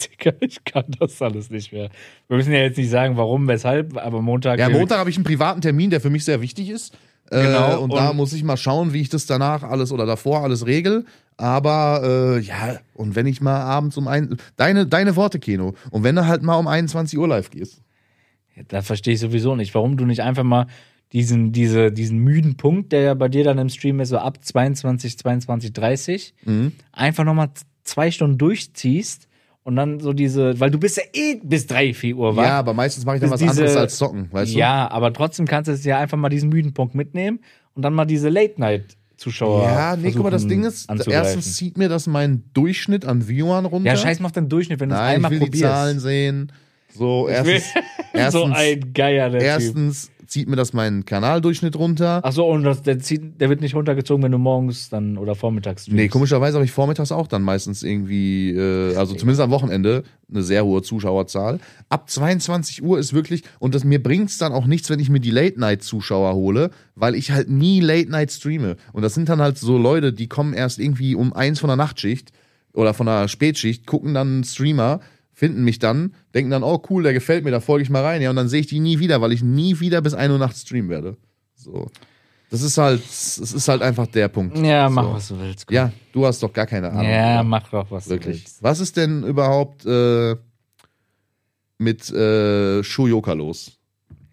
Digga, 0.00 0.32
ich 0.40 0.64
kann 0.64 0.84
das 0.98 1.20
alles 1.20 1.50
nicht 1.50 1.72
mehr. 1.72 1.90
Wir 2.28 2.36
müssen 2.38 2.52
ja 2.52 2.60
jetzt 2.60 2.78
nicht 2.78 2.88
sagen, 2.90 3.16
warum, 3.16 3.46
weshalb, 3.48 3.96
aber 3.98 4.22
Montag. 4.22 4.58
Ja, 4.58 4.68
Montag 4.70 4.98
habe 4.98 5.10
ich 5.10 5.16
einen 5.16 5.24
privaten 5.24 5.60
Termin, 5.60 5.90
der 5.90 6.00
für 6.00 6.08
mich 6.10 6.24
sehr 6.24 6.40
wichtig 6.40 6.70
ist. 6.70 6.94
Äh, 7.30 7.42
Genau, 7.42 7.80
und, 7.82 7.92
da 7.92 8.08
und- 8.10 8.16
muss 8.16 8.32
ich 8.32 8.42
mal 8.42 8.56
schauen, 8.56 8.92
wie 8.94 9.00
ich 9.02 9.08
das 9.10 9.26
danach 9.26 9.62
alles 9.62 9.92
oder 9.92 10.06
davor 10.06 10.42
alles 10.42 10.66
regel. 10.66 11.04
Aber 11.36 12.00
äh, 12.02 12.40
ja, 12.40 12.78
und 12.94 13.14
wenn 13.14 13.26
ich 13.26 13.40
mal 13.40 13.60
abends 13.60 13.96
um 13.98 14.08
ein. 14.08 14.36
Deine, 14.56 14.86
deine 14.86 15.16
Worte, 15.16 15.38
Keno. 15.38 15.74
Und 15.90 16.02
wenn 16.02 16.16
du 16.16 16.26
halt 16.26 16.42
mal 16.42 16.56
um 16.56 16.66
21 16.66 17.18
Uhr 17.18 17.28
live 17.28 17.50
gehst. 17.50 17.82
Da 18.68 18.82
verstehe 18.82 19.14
ich 19.14 19.20
sowieso 19.20 19.54
nicht, 19.56 19.74
warum 19.74 19.96
du 19.96 20.04
nicht 20.04 20.20
einfach 20.22 20.42
mal 20.42 20.66
diesen, 21.12 21.52
diese, 21.52 21.90
diesen 21.90 22.18
müden 22.18 22.56
Punkt, 22.56 22.92
der 22.92 23.00
ja 23.02 23.14
bei 23.14 23.28
dir 23.28 23.42
dann 23.44 23.58
im 23.58 23.68
Stream 23.68 23.98
ist, 24.00 24.10
so 24.10 24.18
ab 24.18 24.38
22, 24.44 25.18
22, 25.18 25.72
30, 25.72 26.34
Mhm. 26.44 26.72
einfach 26.92 27.24
nochmal 27.24 27.50
zwei 27.84 28.10
Stunden 28.10 28.38
durchziehst 28.38 29.26
und 29.64 29.76
dann 29.76 29.98
so 30.00 30.12
diese, 30.12 30.58
weil 30.60 30.70
du 30.70 30.78
bist 30.78 30.96
ja 30.96 31.02
eh 31.12 31.40
bis 31.42 31.66
3, 31.66 31.92
4 31.94 32.16
Uhr 32.16 32.36
wach. 32.36 32.44
Ja, 32.44 32.58
aber 32.60 32.74
meistens 32.74 33.04
mache 33.04 33.16
ich 33.16 33.20
dann 33.22 33.30
was 33.30 33.40
Diese- 33.40 33.50
anderes 33.52 33.76
als 33.76 33.96
zocken, 33.98 34.28
weißt 34.30 34.54
du? 34.54 34.58
Ja, 34.58 34.88
aber 34.90 35.12
trotzdem 35.12 35.46
kannst 35.46 35.68
du 35.68 35.72
es 35.72 35.84
ja 35.84 35.98
einfach 35.98 36.16
mal 36.16 36.28
diesen 36.28 36.48
müden 36.48 36.72
Punkt 36.74 36.94
mitnehmen 36.94 37.40
und 37.74 37.82
dann 37.82 37.92
mal 37.92 38.04
diese 38.04 38.28
Late-Night-Zuschauer. 38.28 39.64
Ja, 39.64 39.96
nee, 39.96 40.12
guck 40.12 40.22
mal, 40.24 40.30
das 40.30 40.46
Ding 40.46 40.64
ist, 40.64 40.88
erstens 41.08 41.56
zieht 41.56 41.76
mir 41.76 41.88
das 41.88 42.06
meinen 42.06 42.44
Durchschnitt 42.54 43.04
an 43.04 43.26
Viewern 43.28 43.64
runter. 43.66 43.90
Ja, 43.90 43.96
scheiß 43.96 44.22
auf 44.24 44.32
den 44.32 44.48
Durchschnitt, 44.48 44.80
wenn 44.80 44.88
du 44.90 44.94
es 44.94 45.00
Nein, 45.00 45.10
ich 45.10 45.16
einmal 45.16 45.30
will 45.32 45.38
die 45.40 45.44
probierst. 45.46 45.64
Zahlen 45.64 46.00
sehen. 46.00 46.52
So, 46.94 47.28
erstens, 47.28 47.64
erstens, 48.12 48.32
so 48.40 48.44
ein 48.46 48.92
Geier, 48.92 49.30
der 49.30 49.58
Typ. 49.58 49.76
Zieht 50.30 50.48
mir 50.48 50.54
das 50.56 50.72
meinen 50.72 51.04
Kanaldurchschnitt 51.04 51.74
runter. 51.76 52.20
Ach 52.22 52.32
so, 52.32 52.46
und 52.46 52.62
das, 52.62 52.82
der, 52.82 53.00
zieht, 53.00 53.40
der 53.40 53.48
wird 53.50 53.60
nicht 53.60 53.74
runtergezogen, 53.74 54.22
wenn 54.22 54.30
du 54.30 54.38
morgens 54.38 54.88
dann 54.88 55.18
oder 55.18 55.34
vormittags 55.34 55.88
Nee, 55.88 55.94
streamst. 55.94 56.12
komischerweise 56.12 56.54
habe 56.56 56.64
ich 56.64 56.70
vormittags 56.70 57.10
auch 57.10 57.26
dann 57.26 57.42
meistens 57.42 57.82
irgendwie, 57.82 58.50
äh, 58.52 58.94
also 58.96 59.14
zumindest 59.14 59.40
am 59.42 59.50
Wochenende, 59.50 60.04
eine 60.30 60.42
sehr 60.44 60.64
hohe 60.64 60.82
Zuschauerzahl. 60.82 61.58
Ab 61.88 62.08
22 62.08 62.82
Uhr 62.82 63.00
ist 63.00 63.12
wirklich, 63.12 63.42
und 63.58 63.74
das, 63.74 63.82
mir 63.82 64.00
bringt's 64.00 64.38
dann 64.38 64.52
auch 64.52 64.66
nichts, 64.66 64.88
wenn 64.88 65.00
ich 65.00 65.10
mir 65.10 65.18
die 65.20 65.32
Late-Night-Zuschauer 65.32 66.34
hole, 66.34 66.70
weil 66.94 67.16
ich 67.16 67.32
halt 67.32 67.50
nie 67.50 67.80
Late-Night 67.80 68.30
streame. 68.30 68.76
Und 68.92 69.02
das 69.02 69.14
sind 69.14 69.28
dann 69.28 69.40
halt 69.40 69.58
so 69.58 69.78
Leute, 69.78 70.12
die 70.12 70.28
kommen 70.28 70.54
erst 70.54 70.78
irgendwie 70.78 71.16
um 71.16 71.32
eins 71.32 71.58
von 71.58 71.68
der 71.68 71.76
Nachtschicht 71.76 72.30
oder 72.72 72.94
von 72.94 73.06
der 73.06 73.26
Spätschicht, 73.26 73.84
gucken 73.86 74.14
dann 74.14 74.28
einen 74.28 74.44
Streamer, 74.44 75.00
finden 75.40 75.64
mich 75.64 75.78
dann, 75.78 76.12
denken 76.34 76.50
dann, 76.50 76.62
oh 76.62 76.82
cool, 76.90 77.02
der 77.02 77.14
gefällt 77.14 77.44
mir, 77.44 77.50
da 77.50 77.60
folge 77.60 77.82
ich 77.82 77.88
mal 77.88 78.02
rein. 78.04 78.20
Ja, 78.20 78.28
und 78.28 78.36
dann 78.36 78.50
sehe 78.50 78.60
ich 78.60 78.66
die 78.66 78.78
nie 78.78 78.98
wieder, 78.98 79.22
weil 79.22 79.32
ich 79.32 79.42
nie 79.42 79.80
wieder 79.80 80.02
bis 80.02 80.12
1 80.12 80.30
Uhr 80.30 80.38
nachts 80.38 80.60
streamen 80.60 80.90
werde. 80.90 81.16
So. 81.54 81.90
Das 82.50 82.60
ist 82.60 82.76
halt, 82.76 83.00
das 83.02 83.38
ist 83.38 83.66
halt 83.66 83.80
einfach 83.80 84.06
der 84.06 84.28
Punkt. 84.28 84.58
Ja, 84.58 84.90
mach 84.90 85.04
so. 85.04 85.12
was 85.14 85.28
du 85.28 85.38
willst. 85.40 85.66
komm. 85.66 85.74
Ja, 85.74 85.92
du 86.12 86.26
hast 86.26 86.42
doch 86.42 86.52
gar 86.52 86.66
keine 86.66 86.90
Ahnung. 86.90 87.10
ja 87.10 87.42
mach 87.42 87.70
doch 87.70 87.90
was 87.90 88.10
wirklich. 88.10 88.36
du 88.36 88.42
willst. 88.42 88.62
Was 88.62 88.80
ist 88.80 88.98
denn 88.98 89.22
überhaupt 89.22 89.86
äh, 89.86 90.36
mit 91.78 92.10
äh, 92.10 92.82
Shuyoka 92.84 93.32
los? 93.32 93.78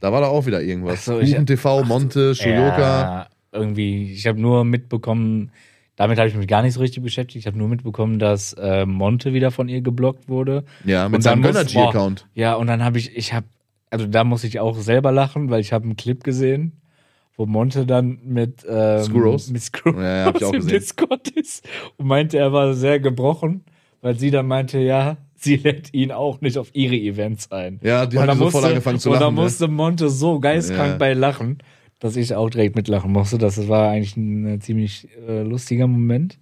Da 0.01 0.11
war 0.11 0.19
da 0.19 0.27
auch 0.27 0.45
wieder 0.45 0.61
irgendwas. 0.61 0.99
Ach 0.99 1.03
so, 1.03 1.19
ich- 1.21 1.31
Kuchen 1.31 1.45
TV, 1.45 1.83
Monte, 1.85 2.35
Shuyoka. 2.35 2.79
Ja, 3.01 3.27
irgendwie, 3.53 4.11
ich 4.11 4.27
habe 4.27 4.41
nur 4.41 4.65
mitbekommen, 4.65 5.51
damit 5.97 6.17
habe 6.19 6.29
ich 6.29 6.35
mich 6.35 6.47
gar 6.47 6.61
nicht 6.61 6.73
so 6.75 6.79
richtig 6.79 7.03
beschäftigt. 7.03 7.43
Ich 7.43 7.47
habe 7.47 7.57
nur 7.57 7.67
mitbekommen, 7.67 8.17
dass 8.19 8.53
äh, 8.53 8.85
Monte 8.85 9.33
wieder 9.33 9.51
von 9.51 9.67
ihr 9.67 9.81
geblockt 9.81 10.29
wurde. 10.29 10.63
Ja, 10.85 11.09
mit 11.09 11.17
Und 11.17 11.21
seinem 11.23 11.41
Gönnergy-Account. 11.43 12.27
Ja, 12.33 12.53
und 12.53 12.67
dann 12.67 12.81
habe 12.83 12.97
ich, 12.99 13.13
ich 13.17 13.33
habe, 13.33 13.47
also 13.89 14.07
da 14.07 14.23
muss 14.23 14.45
ich 14.45 14.59
auch 14.61 14.77
selber 14.77 15.11
lachen, 15.11 15.49
weil 15.49 15.59
ich 15.59 15.73
habe 15.73 15.83
einen 15.83 15.97
Clip 15.97 16.23
gesehen, 16.23 16.79
wo 17.35 17.45
Monte 17.45 17.85
dann 17.85 18.19
mit 18.23 18.65
ähm, 18.67 19.03
Screws? 19.03 19.49
mit 19.49 19.69
Ja, 19.85 20.01
ja, 20.01 20.27
im 20.29 20.33
gesehen. 20.33 20.67
Discord 20.67 21.27
ist 21.29 21.67
und 21.97 22.07
meinte, 22.07 22.37
er 22.37 22.51
war 22.53 22.73
sehr 22.73 22.99
gebrochen, 22.99 23.63
weil 24.01 24.17
sie 24.17 24.31
dann 24.31 24.47
meinte, 24.47 24.79
ja, 24.79 25.17
sie 25.35 25.55
lädt 25.55 25.93
ihn 25.93 26.11
auch 26.11 26.41
nicht 26.41 26.57
auf 26.57 26.69
ihre 26.73 26.95
Events 26.95 27.51
ein. 27.51 27.79
Ja, 27.83 28.05
die 28.07 28.17
und 28.17 28.23
hat 28.23 28.29
dann 28.29 28.37
sofort 28.39 28.65
angefangen 28.65 28.97
zu 28.99 29.09
Und 29.09 29.15
lachen. 29.15 29.25
dann 29.27 29.35
ne? 29.35 29.41
musste 29.41 29.67
Monte 29.67 30.09
so 30.09 30.39
geistkrank 30.39 30.93
Ja. 30.93 30.97
bei 30.97 31.13
lachen, 31.13 31.59
dass 31.99 32.15
ich 32.15 32.33
auch 32.35 32.49
direkt 32.49 32.75
mitlachen 32.75 33.11
musste. 33.11 33.37
Das 33.37 33.67
war 33.67 33.89
eigentlich 33.89 34.17
ein 34.17 34.45
äh, 34.45 34.59
ziemlich 34.59 35.07
äh, 35.27 35.41
lustiger 35.43 35.87
Moment. 35.87 36.37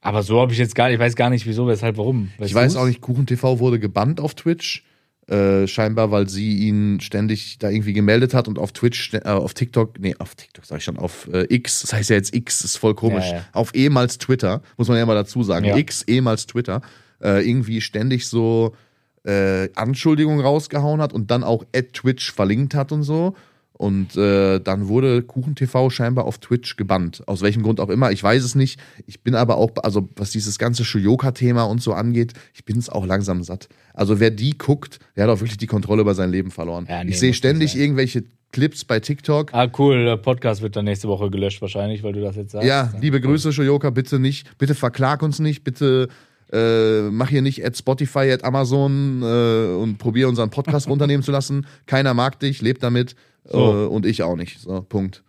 Aber 0.00 0.22
so 0.22 0.40
habe 0.40 0.52
ich 0.52 0.58
jetzt 0.58 0.74
gar 0.74 0.86
nicht, 0.86 0.94
ich 0.94 1.00
weiß 1.00 1.16
gar 1.16 1.30
nicht 1.30 1.46
wieso, 1.46 1.66
weshalb, 1.66 1.96
warum. 1.96 2.30
Ich 2.38 2.54
weiß 2.54 2.76
auch 2.76 2.86
nicht, 2.86 3.00
Kuchen 3.00 3.26
TV 3.26 3.58
wurde 3.58 3.80
gebannt 3.80 4.20
auf 4.20 4.34
Twitch. 4.34 4.84
Äh, 5.28 5.66
scheinbar, 5.66 6.12
weil 6.12 6.28
sie 6.28 6.58
ihn 6.68 7.00
ständig 7.00 7.58
da 7.58 7.68
irgendwie 7.68 7.92
gemeldet 7.92 8.32
hat 8.32 8.46
und 8.46 8.60
auf 8.60 8.70
Twitch, 8.70 9.12
äh, 9.12 9.22
auf 9.24 9.54
TikTok, 9.54 9.98
nee, 9.98 10.14
auf 10.20 10.36
TikTok 10.36 10.64
sag 10.64 10.78
ich 10.78 10.84
schon, 10.84 10.98
auf 10.98 11.28
äh, 11.32 11.52
X, 11.52 11.80
das 11.80 11.92
heißt 11.92 12.10
ja 12.10 12.16
jetzt 12.16 12.32
X, 12.32 12.62
ist 12.62 12.76
voll 12.76 12.94
komisch. 12.94 13.24
Ja, 13.30 13.38
ja. 13.38 13.44
Auf 13.52 13.74
ehemals 13.74 14.18
Twitter, 14.18 14.62
muss 14.76 14.86
man 14.86 14.98
ja 14.98 15.04
mal 15.04 15.16
dazu 15.16 15.42
sagen. 15.42 15.64
Ja. 15.64 15.76
X, 15.76 16.02
ehemals 16.02 16.46
Twitter, 16.46 16.80
äh, 17.20 17.44
irgendwie 17.44 17.80
ständig 17.80 18.28
so 18.28 18.76
äh, 19.24 19.68
Anschuldigungen 19.74 20.38
rausgehauen 20.38 21.00
hat 21.00 21.12
und 21.12 21.32
dann 21.32 21.42
auch 21.42 21.64
at 21.74 21.92
Twitch 21.92 22.32
verlinkt 22.32 22.76
hat 22.76 22.92
und 22.92 23.02
so. 23.02 23.34
Und 23.78 24.16
äh, 24.16 24.58
dann 24.58 24.88
wurde 24.88 25.22
Kuchen 25.22 25.54
TV 25.54 25.90
scheinbar 25.90 26.24
auf 26.24 26.38
Twitch 26.38 26.76
gebannt. 26.76 27.22
Aus 27.26 27.42
welchem 27.42 27.62
Grund 27.62 27.78
auch 27.78 27.90
immer. 27.90 28.10
Ich 28.10 28.22
weiß 28.22 28.42
es 28.42 28.54
nicht. 28.54 28.80
Ich 29.06 29.20
bin 29.20 29.34
aber 29.34 29.58
auch, 29.58 29.70
also 29.82 30.08
was 30.16 30.30
dieses 30.30 30.58
ganze 30.58 30.84
Shuyoka-Thema 30.84 31.64
und 31.64 31.82
so 31.82 31.92
angeht, 31.92 32.32
ich 32.54 32.64
bin 32.64 32.78
es 32.78 32.88
auch 32.88 33.04
langsam 33.04 33.42
satt. 33.42 33.68
Also 33.92 34.18
wer 34.18 34.30
die 34.30 34.56
guckt, 34.56 34.98
der 35.14 35.24
hat 35.24 35.30
auch 35.30 35.40
wirklich 35.40 35.58
die 35.58 35.66
Kontrolle 35.66 36.00
über 36.00 36.14
sein 36.14 36.30
Leben 36.30 36.50
verloren. 36.50 36.86
Ja, 36.88 37.04
nee, 37.04 37.10
ich 37.10 37.18
sehe 37.18 37.34
ständig 37.34 37.72
sein. 37.72 37.82
irgendwelche 37.82 38.24
Clips 38.52 38.84
bei 38.84 39.00
TikTok. 39.00 39.52
Ah, 39.52 39.70
cool. 39.78 40.04
Der 40.06 40.16
Podcast 40.16 40.62
wird 40.62 40.76
dann 40.76 40.86
nächste 40.86 41.08
Woche 41.08 41.30
gelöscht, 41.30 41.60
wahrscheinlich, 41.60 42.02
weil 42.02 42.14
du 42.14 42.22
das 42.22 42.36
jetzt 42.36 42.52
sagst. 42.52 42.66
Ja, 42.66 42.92
liebe 43.00 43.20
Grüße, 43.20 43.52
Shoyoka, 43.52 43.90
bitte 43.90 44.18
nicht, 44.18 44.56
bitte 44.56 44.74
verklag 44.74 45.22
uns 45.22 45.38
nicht, 45.38 45.64
bitte 45.64 46.08
äh, 46.52 47.02
mach 47.10 47.28
hier 47.28 47.42
nicht 47.42 47.64
at 47.64 47.76
Spotify, 47.76 48.30
at 48.32 48.44
Amazon 48.44 49.22
äh, 49.22 49.74
und 49.74 49.98
probier 49.98 50.28
unseren 50.28 50.50
Podcast 50.50 50.88
runternehmen 50.88 51.22
zu 51.22 51.32
lassen. 51.32 51.66
Keiner 51.86 52.14
mag 52.14 52.38
dich, 52.40 52.62
lebt 52.62 52.82
damit 52.82 53.16
So. 53.44 53.58
äh, 53.58 53.86
und 53.86 54.06
ich 54.06 54.22
auch 54.22 54.36
nicht. 54.36 54.60
So, 54.60 54.82
Punkt. 54.82 55.22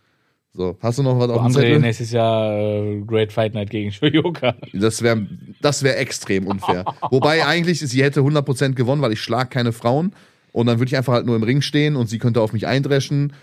So, 0.54 0.76
hast 0.82 0.98
du 0.98 1.04
noch 1.04 1.20
was 1.20 1.30
auf 1.30 1.38
dem 1.38 1.46
André 1.48 1.54
Zettel? 1.54 1.80
nächstes 1.80 2.12
Jahr 2.12 2.52
äh, 2.58 3.02
Great 3.06 3.32
Fight 3.32 3.54
Night 3.54 3.70
gegen 3.70 3.92
Shoyoka. 3.92 4.56
Das 4.74 5.04
wäre 5.04 5.28
das 5.62 5.84
wär 5.84 6.00
extrem 6.00 6.48
unfair. 6.48 6.84
Wobei 7.12 7.46
eigentlich, 7.46 7.80
sie 7.80 8.04
hätte 8.04 8.22
100% 8.22 8.74
gewonnen, 8.74 9.02
weil 9.04 9.12
ich 9.14 9.22
schlag 9.22 9.52
keine 9.52 9.72
Frauen 9.72 10.14
und 10.54 10.66
dann 10.66 10.80
würde 10.80 10.90
ich 10.90 10.98
einfach 10.98 11.14
halt 11.14 11.28
nur 11.28 11.36
im 11.36 11.44
Ring 11.44 11.62
stehen 11.62 11.96
und 11.96 12.08
sie 12.10 12.18
könnte 12.18 12.42
auf 12.42 12.54
mich 12.54 12.66
eindreschen 12.66 13.34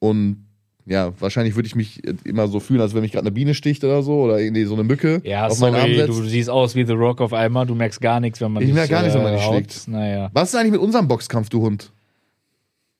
und 0.00 0.46
ja, 0.86 1.12
wahrscheinlich 1.20 1.54
würde 1.54 1.66
ich 1.66 1.74
mich 1.74 2.02
immer 2.24 2.46
so 2.48 2.60
fühlen, 2.60 2.80
als 2.80 2.94
wenn 2.94 3.00
mich 3.02 3.12
gerade 3.12 3.24
eine 3.26 3.32
Biene 3.32 3.54
sticht 3.54 3.82
oder 3.84 4.02
so 4.02 4.22
oder 4.22 4.38
irgendwie 4.38 4.64
so 4.64 4.74
eine 4.74 4.84
Mücke 4.84 5.20
Ja, 5.24 5.46
auf 5.46 5.58
meinen 5.60 5.74
Arm 5.76 5.82
sorry, 5.82 5.94
setzt. 5.96 6.08
du 6.08 6.22
siehst 6.24 6.50
aus 6.50 6.74
wie 6.74 6.84
The 6.84 6.92
Rock 6.92 7.20
auf 7.20 7.32
einmal. 7.32 7.66
Du 7.66 7.74
merkst 7.74 8.00
gar 8.00 8.20
nichts, 8.20 8.40
wenn 8.40 8.52
man 8.52 8.62
Ich 8.62 8.68
dich, 8.68 8.74
merk 8.74 8.90
gar 8.90 9.00
nichts, 9.02 9.14
wenn 9.16 9.22
man 9.22 9.32
dich 9.34 9.42
haut. 9.44 9.54
schlägt. 9.54 9.88
Naja. 9.88 10.30
Was 10.34 10.50
ist 10.50 10.56
eigentlich 10.56 10.72
mit 10.72 10.80
unserem 10.80 11.08
Boxkampf, 11.08 11.48
du 11.48 11.62
Hund? 11.62 11.90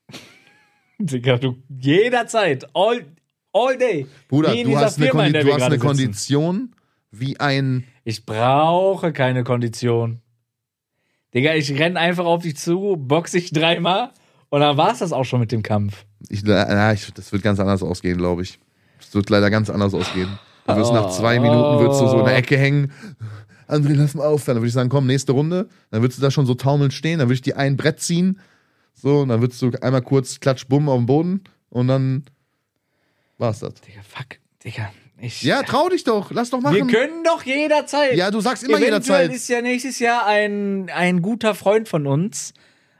Digga, 0.99 1.37
du 1.37 1.57
jederzeit, 1.79 2.65
all, 2.73 3.05
all 3.53 3.77
day. 3.77 4.07
Bruder, 4.29 4.55
du 4.55 4.77
hast 4.77 4.97
eine, 4.97 5.05
Firma, 5.07 5.29
der 5.29 5.43
du 5.43 5.53
hast 5.53 5.61
eine 5.63 5.75
sitzen. 5.75 5.85
Kondition 5.87 6.75
wie 7.11 7.39
ein. 7.39 7.83
Ich 8.03 8.25
brauche 8.25 9.11
keine 9.11 9.43
Kondition. 9.43 10.21
Digga, 11.33 11.53
ich 11.55 11.77
renn 11.77 11.97
einfach 11.97 12.25
auf 12.25 12.43
dich 12.43 12.55
zu, 12.57 12.95
box 12.97 13.31
dich 13.31 13.51
dreimal 13.51 14.11
und 14.49 14.61
dann 14.61 14.77
war's 14.77 14.99
das 14.99 15.11
auch 15.11 15.25
schon 15.25 15.41
mit 15.41 15.51
dem 15.51 15.63
Kampf. 15.63 16.05
Ich, 16.29 16.43
na, 16.43 16.93
ich, 16.93 17.11
das 17.13 17.31
wird 17.31 17.43
ganz 17.43 17.59
anders 17.59 17.83
ausgehen, 17.83 18.17
glaube 18.17 18.43
ich. 18.43 18.59
Das 18.99 19.13
wird 19.13 19.29
leider 19.29 19.49
ganz 19.49 19.69
anders 19.69 19.93
ausgehen. 19.93 20.39
Du 20.67 20.75
wirst 20.75 20.93
nach 20.93 21.11
zwei 21.11 21.39
Minuten 21.39 21.79
würdest 21.79 22.01
du 22.01 22.07
so 22.07 22.19
in 22.19 22.25
der 22.25 22.35
Ecke 22.37 22.57
hängen. 22.57 22.91
André, 23.67 23.93
lass 23.93 24.15
mal 24.15 24.25
aufhören. 24.25 24.55
Dann 24.55 24.61
würde 24.63 24.67
ich 24.67 24.73
sagen, 24.73 24.89
komm, 24.89 25.05
nächste 25.07 25.31
Runde. 25.31 25.69
Dann 25.91 26.01
würdest 26.01 26.19
du 26.19 26.21
da 26.23 26.31
schon 26.31 26.45
so 26.45 26.55
taumelnd 26.55 26.93
stehen. 26.93 27.19
Dann 27.19 27.27
würde 27.27 27.35
ich 27.35 27.41
dir 27.41 27.57
ein 27.57 27.77
Brett 27.77 27.99
ziehen. 27.99 28.39
So, 28.93 29.19
und 29.21 29.29
dann 29.29 29.41
würdest 29.41 29.61
du 29.61 29.71
einmal 29.81 30.01
kurz 30.01 30.39
klatsch, 30.39 30.65
bumm 30.67 30.89
auf 30.89 30.97
den 30.97 31.05
Boden. 31.05 31.43
Und 31.69 31.87
dann 31.87 32.23
war's 33.37 33.59
das. 33.59 33.73
Digga, 33.81 34.01
fuck, 34.07 34.37
Digga. 34.63 34.91
Ich, 35.19 35.41
Ja, 35.43 35.63
trau 35.63 35.89
dich 35.89 36.03
doch. 36.03 36.31
Lass 36.31 36.49
doch 36.49 36.61
machen. 36.61 36.75
wir 36.75 36.87
können 36.87 37.23
doch 37.23 37.43
jederzeit. 37.43 38.15
ja, 38.15 38.31
du 38.31 38.41
sagst 38.41 38.63
immer 38.63 38.77
Eventuell 38.77 39.21
jederzeit. 39.21 39.33
ist 39.33 39.47
ja 39.47 39.61
nächstes 39.61 39.99
Jahr 39.99 40.25
ein, 40.25 40.89
ein 40.93 41.21
guter 41.21 41.55
Freund 41.55 41.87
von 41.87 42.05
uns 42.05 42.53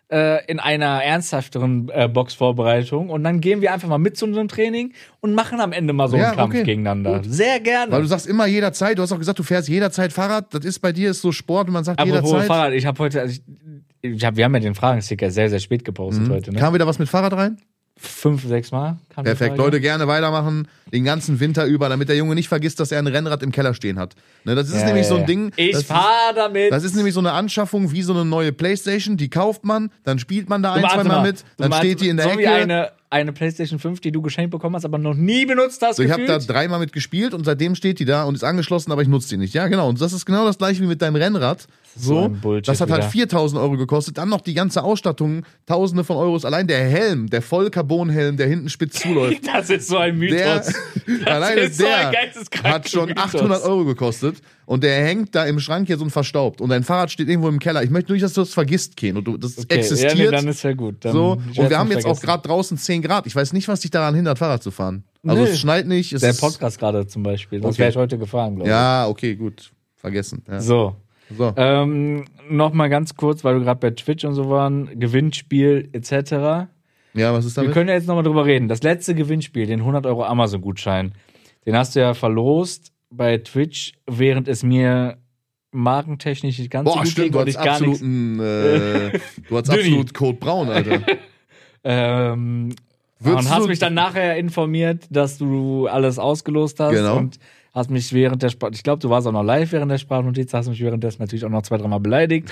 äh, 0.09 0.45
in 0.45 0.59
einer 0.59 1.03
ernsthafteren 1.03 1.89
äh, 1.93 2.07
Boxvorbereitung 2.07 3.09
und 3.09 3.23
dann 3.23 3.41
gehen 3.41 3.61
wir 3.61 3.73
einfach 3.73 3.87
mal 3.87 3.97
mit 3.97 4.17
zu 4.17 4.25
unserem 4.25 4.47
Training 4.47 4.93
und 5.21 5.33
machen 5.33 5.59
am 5.59 5.71
Ende 5.71 5.93
mal 5.93 6.07
so 6.07 6.17
Ja, 6.17 6.29
einen 6.29 6.37
Kampf 6.37 6.53
okay. 6.53 6.63
gegeneinander. 6.63 7.23
Sehr 7.23 7.59
gerne. 7.59 7.91
Weil 7.91 8.01
du 8.01 8.07
sagst 8.07 8.27
immer 8.27 8.45
jederzeit. 8.45 8.97
Du 8.97 9.01
hast 9.01 9.11
auch 9.11 9.19
gesagt, 9.19 9.39
du 9.39 9.43
fährst 9.43 9.67
jederzeit 9.67 10.13
Fahrrad. 10.13 10.53
Das 10.53 10.63
ist 10.63 10.79
bei 10.79 10.91
dir 10.91 11.11
ist 11.11 11.21
so 11.21 11.31
Sport 11.31 11.67
und 11.67 11.73
man 11.73 11.83
sagt 11.83 11.99
Apropos 11.99 12.29
jederzeit. 12.29 12.47
Fahrrad, 12.47 12.73
ich 12.73 12.85
habe 12.85 12.99
heute, 12.99 13.21
also 13.21 13.33
ich, 14.01 14.11
ich 14.13 14.25
hab, 14.25 14.35
wir 14.35 14.45
haben 14.45 14.53
ja 14.53 14.59
den 14.59 14.75
Fragensticker 14.75 15.31
sehr, 15.31 15.49
sehr 15.49 15.59
spät 15.59 15.83
gepostet 15.83 16.29
heute. 16.29 16.51
Ne? 16.53 16.59
Kam 16.59 16.73
wieder 16.73 16.85
was 16.87 16.99
mit 16.99 17.09
Fahrrad 17.09 17.33
rein? 17.33 17.57
Fünf, 17.97 18.45
sechs 18.45 18.71
Mal. 18.71 18.97
Perfekt. 19.15 19.57
Leute, 19.57 19.79
gerne 19.79 20.05
weitermachen. 20.07 20.67
Den 20.91 21.05
ganzen 21.05 21.39
Winter 21.39 21.65
über, 21.65 21.87
damit 21.87 22.09
der 22.09 22.17
Junge 22.17 22.35
nicht 22.35 22.49
vergisst, 22.49 22.79
dass 22.81 22.91
er 22.91 22.99
ein 22.99 23.07
Rennrad 23.07 23.41
im 23.41 23.53
Keller 23.53 23.73
stehen 23.73 23.97
hat. 23.97 24.15
Ne, 24.43 24.53
das 24.53 24.67
ist 24.67 24.81
Ja, 24.81 24.85
nämlich 24.87 25.03
ja, 25.03 25.09
so 25.09 25.15
ein. 25.15 25.25
Ding. 25.25 25.53
Ich 25.55 25.71
das 25.71 25.83
fahr 25.83 26.33
damit. 26.35 26.73
Das 26.73 26.83
ist 26.83 26.95
nämlich 26.95 27.13
so 27.13 27.21
eine 27.21 27.31
Anschaffung 27.31 27.93
wie 27.93 28.01
so 28.01 28.13
eine 28.13 28.25
neue 28.25 28.51
Playstation. 28.51 29.15
Die 29.15 29.29
kauft 29.29 29.63
man, 29.63 29.91
dann 30.03 30.19
spielt 30.19 30.49
man 30.49 30.61
da 30.61 30.73
ein, 30.73 30.81
Du, 30.81 30.87
zwei 30.89 30.97
warte 30.97 31.07
Mal 31.09 31.21
mit, 31.23 31.45
dann 31.57 31.71
steht 31.71 32.01
die 32.01 32.09
in 32.09 32.17
der 32.17 32.25
so 32.25 32.31
Ecke. 32.37 32.91
Eine, 33.15 33.31
PlayStation 33.31 33.79
5, 33.79 34.01
die 34.01 34.11
du 34.11 34.21
geschenkt 34.21 34.51
bekommen 34.51 34.75
hast, 34.75 34.83
aber 34.85 34.97
noch 34.97 35.13
nie 35.13 35.45
benutzt 35.45 35.81
hast. 35.81 35.97
so, 35.97 36.03
ich 36.03 36.11
habe 36.11 36.25
da 36.25 36.37
dreimal 36.37 36.79
mit 36.79 36.91
gespielt 36.91 37.33
und 37.33 37.45
seitdem 37.45 37.75
steht 37.75 37.99
die 37.99 38.05
da 38.05 38.23
und 38.25 38.35
ist 38.35 38.43
angeschlossen, 38.43 38.91
aber 38.91 39.01
ich 39.01 39.07
nutze 39.07 39.29
die 39.29 39.37
nicht. 39.37 39.53
Ja, 39.53 39.67
genau. 39.67 39.87
Und 39.89 40.01
das 40.01 40.11
ist 40.13 40.25
genau 40.25 40.45
das 40.45 40.57
gleiche 40.57 40.81
wie 40.83 40.87
mit 40.87 41.01
deinem 41.01 41.15
Rennrad. 41.15 41.65
so 41.95 42.29
So, 42.43 42.59
das 42.59 42.81
hat 42.81 42.91
halt 42.91 43.03
wieder. 43.03 43.09
4000 43.11 43.61
Euro 43.61 43.77
gekostet. 43.77 44.17
Dann 44.17 44.27
noch 44.29 44.41
die 44.41 44.53
ganze 44.53 44.83
Ausstattung, 44.83 45.45
tausende 45.65 46.03
von 46.03 46.17
Euros. 46.17 46.43
Allein 46.43 46.67
der 46.67 46.83
Helm, 46.83 47.29
der 47.29 47.41
Vollcarbonhelm, 47.41 48.35
der 48.37 48.47
hinten 48.47 48.69
spitz 48.69 48.99
zuläuft. 48.99 49.41
Das 49.55 49.69
ist 49.69 49.87
so 49.87 49.97
ein 49.97 50.19
Der, 50.19 50.55
Mythos. 50.55 50.75
alleine 51.25 51.61
ist 51.61 51.77
so 51.77 51.85
der 51.85 52.11
hat 52.63 52.89
schon 52.89 53.09
Mythos. 53.09 53.35
800 53.35 53.63
Euro 53.63 53.85
gekostet 53.85 54.37
und 54.65 54.83
der 54.83 55.03
hängt 55.05 55.33
da 55.35 55.45
im 55.45 55.59
Schrank 55.59 55.87
hier 55.87 55.97
so 55.97 56.03
ein 56.03 56.09
verstaubt 56.09 56.59
und 56.59 56.69
dein 56.69 56.83
Fahrrad 56.83 57.11
steht 57.11 57.29
irgendwo 57.29 57.47
im 57.49 57.59
Keller. 57.59 57.83
Ich 57.83 57.89
möchte 57.89 58.11
nur 58.11 58.15
nicht, 58.15 58.23
dass 58.23 58.33
du 58.33 58.41
das 58.41 58.53
vergisst, 58.53 58.97
Ken. 58.97 59.15
Und 59.17 59.25
du, 59.25 59.37
das 59.37 59.57
Okay, 59.57 59.75
existiert. 59.75 60.17
Ja, 60.17 60.25
nee, 60.25 60.31
dann 60.31 60.47
ist 60.47 60.63
ja 60.63 60.73
gut. 60.73 60.95
Dann, 61.01 61.13
so. 61.13 61.31
Und 61.55 61.69
wir 61.69 61.77
haben 61.77 61.91
jetzt 61.91 62.05
auch 62.05 62.17
vergessen. 62.17 62.25
gerade 62.25 62.47
draußen 62.47 62.77
10 62.77 63.01
Grad. 63.05 63.27
Ich 63.27 63.35
weiß 63.35 63.53
nicht, 63.53 63.67
was 63.67 63.79
dich 63.81 63.91
daran 63.91 64.15
hindert, 64.15 64.37
Fahrrad 64.39 64.61
zu 64.63 64.71
fahren. 64.71 65.03
Also 65.25 65.43
Nö. 65.43 65.47
es 65.49 65.59
schneit 65.59 65.87
nicht. 65.87 66.13
Es 66.13 66.21
Der 66.21 66.33
Podcast 66.33 66.79
gerade 66.79 67.07
zum 67.07 67.23
Beispiel. 67.23 67.61
Sonst 67.61 67.75
Okay. 67.75 67.79
wäre 67.81 67.89
ich 67.91 67.95
heute 67.97 68.17
gefahren, 68.17 68.55
glaube 68.55 68.69
Ja, 68.69 69.07
okay, 69.07 69.35
gut. 69.35 69.71
Vergessen. 69.95 70.43
Ja. 70.47 70.57
ich. 70.57 70.63
So. 70.63 70.95
So. 71.35 71.53
Ähm, 71.57 72.25
noch 72.49 72.73
mal 72.73 72.87
ganz 72.89 73.15
kurz, 73.15 73.43
weil 73.43 73.55
du 73.57 73.61
gerade 73.65 73.79
bei 73.79 73.89
Twitch 73.91 74.23
und 74.25 74.33
so 74.35 74.49
waren, 74.49 74.99
Gewinnspiel 74.99 75.89
etc. 75.93 76.67
Ja, 77.15 77.33
was 77.33 77.45
ist 77.45 77.55
Wir 77.57 77.63
damit? 77.63 77.73
können 77.73 77.89
ja 77.89 77.95
jetzt 77.95 78.07
noch 78.07 78.13
mal 78.15 78.21
drüber 78.21 78.45
reden. 78.45 78.67
Das 78.67 78.83
letzte 78.83 79.15
Gewinnspiel, 79.15 79.65
den 79.65 79.79
100 79.79 80.05
Euro 80.05 80.23
Amazon-Gutschein, 80.25 81.13
den 81.65 81.75
hast 81.75 81.95
du 81.95 82.01
ja 82.01 82.13
verlost 82.13 82.91
bei 83.09 83.39
Twitch, 83.39 83.93
während 84.05 84.47
es 84.47 84.61
mir 84.61 85.17
markentechnisch 85.71 86.59
nicht 86.59 86.69
ganz 86.69 86.87
so 86.87 86.93
Boah, 86.93 87.01
gut 87.01 87.11
stimmt, 87.11 87.31
ging 87.33 87.41
du 87.43 87.47
ich 87.49 87.57
hast 87.57 87.67
absoluten, 87.67 88.39
äh, 88.39 89.19
du 89.49 89.57
hast 89.57 89.69
absolut 89.71 90.13
Code 90.13 90.37
Braun, 90.37 90.69
Alter. 90.69 91.01
Ähm, 91.87 92.73
Würdest 93.19 93.47
und 93.47 93.53
hast 93.53 93.63
du- 93.63 93.67
mich 93.69 93.79
dann 93.79 93.93
nachher 93.93 94.37
informiert, 94.37 95.05
dass 95.09 95.37
du 95.37 95.87
alles 95.87 96.19
ausgelost 96.19 96.79
hast 96.79 96.93
Genau. 96.93 97.17
und 97.17 97.39
hast 97.73 97.89
mich 97.89 98.11
während 98.13 98.43
der 98.43 98.49
Sprach, 98.49 98.69
ich 98.73 98.83
glaube, 98.83 98.99
du 99.01 99.09
warst 99.09 99.25
auch 99.27 99.31
noch 99.31 99.43
live 99.43 99.71
während 99.71 99.91
der 99.91 99.97
Sprachnotiz, 99.97 100.53
hast 100.53 100.67
mich 100.69 100.81
währenddessen 100.81 101.21
natürlich 101.21 101.45
auch 101.45 101.49
noch 101.49 101.61
zwei, 101.63 101.77
dreimal 101.77 101.99
beleidigt 101.99 102.49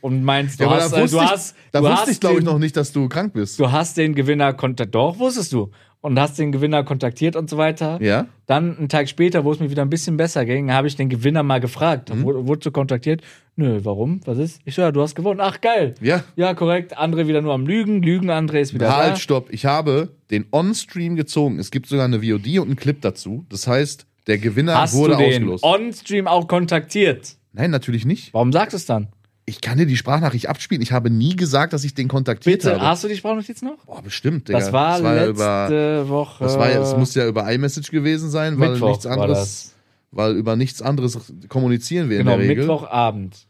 und 0.00 0.22
meinst, 0.24 0.58
du 0.60 0.64
Ja, 0.64 0.70
hast, 0.70 0.92
da 0.92 0.98
äh, 0.98 1.02
wusste 1.02 1.16
du 1.18 1.22
ich, 1.22 1.30
hast, 1.30 1.56
da 1.72 1.78
du 1.80 1.84
wusste 1.86 2.00
hast 2.00 2.08
ich 2.10 2.20
glaube 2.20 2.38
ich 2.38 2.44
noch 2.44 2.58
nicht, 2.58 2.76
dass 2.76 2.92
du 2.92 3.08
krank 3.08 3.32
bist. 3.34 3.58
Du 3.58 3.70
hast 3.70 3.96
den 3.96 4.14
Gewinner 4.14 4.52
doch, 4.52 5.18
wusstest 5.18 5.52
du. 5.52 5.70
Und 6.06 6.20
hast 6.20 6.38
den 6.38 6.52
Gewinner 6.52 6.84
kontaktiert 6.84 7.34
und 7.34 7.50
so 7.50 7.56
weiter. 7.58 7.98
Ja? 8.00 8.28
Dann 8.46 8.78
einen 8.78 8.88
Tag 8.88 9.08
später, 9.08 9.44
wo 9.44 9.50
es 9.50 9.58
mir 9.58 9.70
wieder 9.70 9.82
ein 9.82 9.90
bisschen 9.90 10.16
besser 10.16 10.44
ging, 10.44 10.72
habe 10.72 10.86
ich 10.86 10.94
den 10.94 11.08
Gewinner 11.08 11.42
mal 11.42 11.58
gefragt. 11.58 12.14
Mhm. 12.14 12.22
Wurde, 12.22 12.60
so 12.62 12.70
kontaktiert. 12.70 13.22
Nö, 13.56 13.80
warum? 13.82 14.20
Was 14.24 14.38
ist? 14.38 14.60
Ich 14.64 14.76
so, 14.76 14.82
ja, 14.82 14.92
du 14.92 15.02
hast 15.02 15.16
gewonnen. 15.16 15.40
Ach, 15.42 15.60
geil. 15.60 15.96
Ja. 16.00 16.22
Ja, 16.36 16.54
korrekt. 16.54 16.96
André 16.96 17.26
wieder 17.26 17.42
nur 17.42 17.54
am 17.54 17.66
Lügen. 17.66 18.02
Lügen, 18.02 18.30
André 18.30 18.60
ist 18.60 18.72
wieder 18.72 18.96
Halt, 18.96 19.14
da. 19.14 19.16
stopp. 19.16 19.48
Ich 19.50 19.66
habe 19.66 20.10
den 20.30 20.46
On-Stream 20.52 21.16
gezogen. 21.16 21.58
Es 21.58 21.72
gibt 21.72 21.88
sogar 21.88 22.04
eine 22.04 22.20
VOD 22.22 22.60
und 22.60 22.66
einen 22.68 22.76
Clip 22.76 23.00
dazu. 23.00 23.44
Das 23.48 23.66
heißt, 23.66 24.06
der 24.28 24.38
Gewinner 24.38 24.80
Hast 24.80 24.94
wurde 24.94 25.14
du 25.14 25.18
den 25.18 25.32
ausgelost. 25.32 25.64
on-stream 25.64 26.28
auch 26.28 26.46
kontaktiert? 26.46 27.34
Nein, 27.52 27.72
natürlich 27.72 28.04
nicht. 28.04 28.32
Warum 28.32 28.52
sagst 28.52 28.74
du 28.74 28.76
es 28.76 28.86
dann? 28.86 29.08
Ich 29.48 29.60
kann 29.60 29.78
dir 29.78 29.86
die 29.86 29.96
Sprachnachricht 29.96 30.48
abspielen. 30.48 30.82
Ich 30.82 30.90
habe 30.90 31.08
nie 31.08 31.36
gesagt, 31.36 31.72
dass 31.72 31.84
ich 31.84 31.94
den 31.94 32.08
kontaktiert 32.08 32.62
Bitte, 32.62 32.74
habe. 32.74 32.84
hast 32.84 33.04
du 33.04 33.08
die 33.08 33.14
Sprachnotiz 33.14 33.62
noch? 33.62 33.84
Boah, 33.86 34.02
bestimmt, 34.02 34.48
Digga. 34.48 34.58
Das 34.58 34.72
war, 34.72 34.98
letzte 35.00 35.30
über, 35.30 36.08
Woche. 36.08 36.42
das 36.44 36.58
war 36.58 36.68
ja, 36.70 36.82
es 36.82 36.96
muss 36.96 37.14
ja 37.14 37.26
über 37.28 37.50
iMessage 37.52 37.90
gewesen 37.92 38.28
sein, 38.28 38.58
weil 38.58 38.70
Mittwoch 38.70 38.88
nichts 38.88 39.04
war 39.04 39.12
anderes, 39.12 39.38
das. 39.38 39.74
weil 40.10 40.36
über 40.36 40.56
nichts 40.56 40.82
anderes 40.82 41.32
kommunizieren 41.48 42.10
wir 42.10 42.18
Genau, 42.18 42.32
in 42.32 42.40
der 42.40 42.48
Regel. 42.48 42.64
Mittwochabend. 42.64 43.46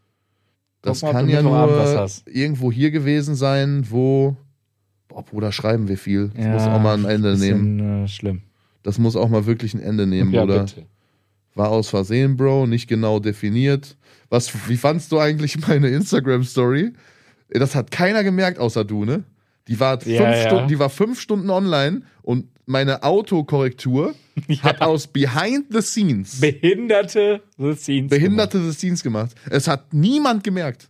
das 0.82 1.00
mal, 1.00 1.12
kann 1.12 1.30
ja 1.30 1.40
nur 1.40 2.06
irgendwo 2.26 2.70
hier 2.70 2.90
gewesen 2.90 3.34
sein, 3.34 3.86
wo 3.88 4.36
Boah, 5.08 5.22
Bruder, 5.24 5.50
schreiben 5.50 5.88
wir 5.88 5.96
viel. 5.96 6.30
Das 6.36 6.44
muss 6.46 6.62
auch 6.64 6.80
mal 6.82 6.98
ein 6.98 7.06
Ende 7.06 7.38
nehmen. 7.38 7.76
bisschen, 7.78 8.04
Äh, 8.04 8.08
schlimm. 8.08 8.42
Das 8.82 8.98
muss 8.98 9.16
auch 9.16 9.30
mal 9.30 9.46
wirklich 9.46 9.72
ein 9.72 9.80
Ende 9.80 10.06
nehmen, 10.06 10.30
ja, 10.32 10.42
Bruder. 10.42 10.64
bitte. 10.64 10.84
War 11.54 11.70
aus 11.70 11.88
Versehen, 11.88 12.36
Bro, 12.36 12.66
nicht 12.66 12.86
genau 12.86 13.18
definiert. 13.18 13.96
Was, 14.28 14.50
wie 14.68 14.76
fandst 14.76 15.12
du 15.12 15.18
eigentlich 15.18 15.58
meine 15.66 15.88
Instagram-Story? 15.88 16.92
Das 17.50 17.74
hat 17.74 17.90
keiner 17.90 18.24
gemerkt, 18.24 18.58
außer 18.58 18.84
du, 18.84 19.04
ne? 19.04 19.24
Die 19.68 19.78
war, 19.80 19.94
Ja, 20.06 20.22
fünf, 20.22 20.36
ja. 20.36 20.46
Stunden, 20.48 20.68
die 20.68 20.78
war 20.78 20.90
fünf 20.90 21.20
Stunden 21.20 21.50
online 21.50 22.02
und 22.22 22.46
meine 22.66 23.02
Autokorrektur 23.04 24.14
hat 24.62 24.80
aus 24.80 25.06
Behind 25.06 25.66
the 25.70 25.80
Scenes 25.80 26.40
Behinderte 26.40 27.42
The 27.58 27.74
Scenes. 27.74 28.10
behinderte 28.10 28.60
the 28.64 28.72
Scenes 28.72 29.02
gemacht. 29.02 29.34
Es 29.50 29.68
hat 29.68 29.92
niemand 29.92 30.42
gemerkt. 30.44 30.88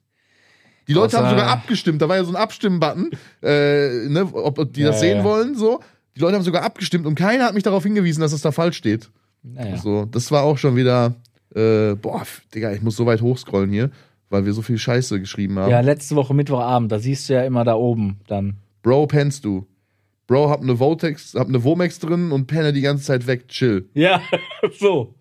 Die 0.88 0.92
Leute 0.92 1.16
Außer- 1.16 1.22
haben 1.22 1.30
sogar 1.30 1.48
abgestimmt. 1.48 2.00
Da 2.00 2.08
war 2.08 2.16
ja 2.16 2.24
so 2.24 2.30
ein 2.30 2.36
Abstimmen-Button, 2.36 3.10
äh, 3.42 4.08
ne, 4.08 4.28
ob, 4.32 4.72
die 4.72 4.82
das 4.82 4.96
Ja, 4.96 5.00
sehen 5.00 5.18
ja. 5.18 5.24
wollen. 5.24 5.54
So. 5.56 5.80
Die 6.16 6.20
Leute 6.20 6.36
haben 6.36 6.44
sogar 6.44 6.62
abgestimmt 6.62 7.06
und 7.06 7.14
keiner 7.16 7.44
hat 7.46 7.54
mich 7.54 7.62
darauf 7.64 7.82
hingewiesen, 7.82 8.20
dass 8.20 8.32
es 8.32 8.40
da 8.40 8.52
falsch 8.52 8.76
steht. 8.76 9.10
Naja. 9.42 9.76
So, 9.78 10.04
das 10.06 10.30
war 10.30 10.42
auch 10.44 10.58
schon 10.58 10.76
wieder, 10.76 11.14
äh, 11.56 11.94
boah, 11.94 12.26
Digga, 12.54 12.72
ich 12.72 12.82
muss 12.82 12.96
so 12.96 13.06
weit 13.06 13.22
hochscrollen 13.22 13.70
hier, 13.70 13.90
weil 14.30 14.44
wir 14.44 14.52
so 14.52 14.62
viel 14.62 14.78
Scheiße 14.78 15.18
geschrieben 15.20 15.58
haben. 15.58 15.70
Ja, 15.70 15.80
letzte 15.80 16.14
Woche 16.16 16.34
Mittwochabend, 16.34 16.90
da 16.92 16.98
siehst 16.98 17.28
du 17.28 17.34
ja 17.34 17.44
immer 17.44 17.64
da 17.64 17.74
oben 17.74 18.20
dann. 18.26 18.56
Bro, 18.82 19.06
pennst 19.08 19.44
du? 19.44 19.66
Bro, 20.26 20.50
hab 20.50 20.62
ne 20.62 20.78
Votex, 20.78 21.34
hab 21.34 21.48
ne 21.48 21.62
Womex 21.62 21.98
drin 22.00 22.32
und 22.32 22.46
penne 22.46 22.72
die 22.72 22.80
ganze 22.80 23.04
Zeit 23.04 23.26
weg, 23.26 23.48
chill. 23.48 23.88
Ja, 23.94 24.20
so. 24.78 25.14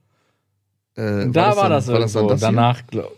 Äh, 0.95 1.27
Da 1.29 1.55
war, 1.55 1.69
dann- 1.69 1.71
das 1.71 1.87
war 1.87 1.99
das 1.99 2.13
dann 2.13 2.23
irgendwo. 2.23 2.27
das? 2.29 2.41
Danach, 2.41 2.87
glaub 2.87 3.11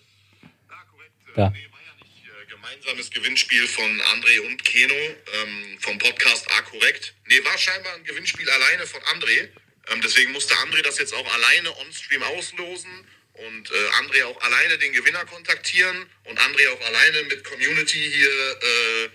Ja, 0.70 0.76
korrekt. 0.92 1.14
Ja. 1.38 1.50
Nee, 1.50 1.68
war 1.72 1.80
ja 1.80 1.94
nicht 2.04 2.26
äh, 2.26 2.50
gemeinsames 2.52 3.10
Gewinnspiel 3.12 3.66
von 3.68 3.86
André 3.86 4.46
und 4.52 4.64
Keno 4.66 4.94
ähm, 4.94 5.78
vom 5.80 5.98
Podcast 6.00 6.48
A 6.58 6.62
korrekt. 6.64 7.14
Nee, 7.30 7.36
war 7.46 7.58
scheinbar 7.58 7.94
ein 7.98 8.04
Gewinnspiel 8.04 8.48
alleine 8.50 8.86
von 8.86 9.00
André. 9.16 9.48
Ähm, 9.90 10.02
deswegen 10.02 10.32
musste 10.32 10.54
André 10.56 10.82
das 10.82 10.98
jetzt 10.98 11.14
auch 11.14 11.34
alleine 11.34 11.76
on-stream 11.78 12.24
auslosen 12.24 13.08
und 13.34 13.72
äh, 13.72 13.90
André 14.02 14.26
auch 14.26 14.42
alleine 14.42 14.78
den 14.78 14.94
Gewinner 14.94 15.26
kontaktieren 15.26 16.06
und 16.26 16.40
André 16.40 16.70
auch 16.70 16.82
alleine 16.82 17.24
mit 17.24 17.44
Community 17.44 18.12
hier 18.12 18.30
äh, 18.62 19.10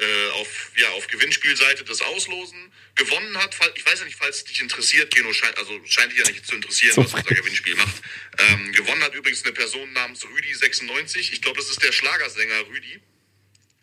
äh, 0.00 0.30
auf, 0.30 0.72
ja, 0.76 0.88
auf 0.90 1.06
Gewinnspielseite 1.08 1.84
das 1.84 2.00
auslosen. 2.00 2.72
Gewonnen 2.94 3.36
hat, 3.38 3.54
ich 3.74 3.84
weiß 3.84 4.00
ja 4.00 4.04
nicht, 4.06 4.16
falls 4.16 4.38
es 4.38 4.44
dich 4.44 4.60
interessiert, 4.60 5.14
Keno, 5.14 5.32
scheint, 5.32 5.56
also 5.58 5.78
scheint 5.86 6.12
dich 6.12 6.18
ja 6.18 6.30
nicht 6.30 6.46
zu 6.46 6.54
interessieren, 6.54 6.94
So 6.94 7.04
was 7.04 7.14
unser 7.14 7.34
Gewinnspiel 7.34 7.74
macht. 7.76 7.96
Ähm, 8.38 8.72
gewonnen 8.72 9.02
hat 9.02 9.14
übrigens 9.14 9.44
eine 9.44 9.52
Person 9.52 9.92
namens 9.92 10.22
Rüdi96. 10.24 11.32
Ich 11.32 11.42
glaube, 11.42 11.58
das 11.58 11.70
ist 11.70 11.82
der 11.82 11.92
Schlagersänger 11.92 12.66
Rüdi 12.68 13.00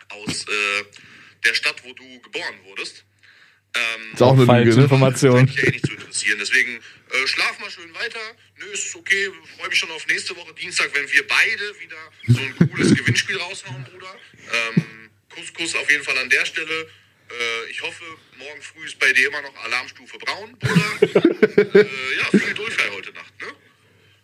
aus 0.09 0.47
äh, 0.47 0.83
der 1.45 1.53
Stadt, 1.53 1.83
wo 1.83 1.93
du 1.93 2.21
geboren 2.21 2.63
wurdest. 2.63 3.03
Ähm, 3.77 4.13
Ist 4.13 4.21
auch 4.21 4.33
eine 4.33 4.45
falsche 4.45 4.63
Lüge, 4.69 4.77
ne? 4.77 4.83
Information. 4.83 5.45
dich 5.45 5.55
ja 5.55 5.63
eh 5.63 5.71
nicht 5.71 5.85
zu 5.85 5.93
interessieren. 5.93 6.37
Deswegen 6.39 6.75
äh, 6.77 7.27
schlaf 7.27 7.59
mal 7.59 7.69
schön 7.69 7.93
weiter. 7.93 8.19
Nö, 8.57 8.65
ist 8.67 8.95
okay. 8.95 9.29
Freue 9.57 9.69
mich 9.69 9.79
schon 9.79 9.91
auf 9.91 10.05
nächste 10.07 10.35
Woche 10.35 10.53
Dienstag, 10.53 10.89
wenn 10.93 11.09
wir 11.11 11.27
beide 11.27 11.79
wieder 11.79 11.97
so 12.27 12.39
ein 12.41 12.69
cooles 12.69 12.95
Gewinnspiel 12.97 13.37
raushauen, 13.37 13.83
Bruder. 13.83 14.15
Ähm, 14.51 15.09
Kuss, 15.29 15.53
Kuss 15.53 15.75
auf 15.75 15.89
jeden 15.91 16.03
Fall 16.03 16.17
an 16.17 16.29
der 16.29 16.45
Stelle. 16.45 16.89
Äh, 17.29 17.69
ich 17.71 17.81
hoffe, 17.81 18.03
morgen 18.37 18.61
früh 18.61 18.85
ist 18.85 18.97
bei 18.99 19.11
dir 19.13 19.27
immer 19.27 19.41
noch 19.41 19.55
Alarmstufe 19.63 20.17
braun, 20.17 20.57
Bruder. 20.59 20.91
Äh, 21.57 22.17
ja, 22.17 22.39
viel 22.39 22.53
Durchfall 22.53 22.91
heute 22.91 23.11
Nacht, 23.13 23.33
ne? 23.41 23.47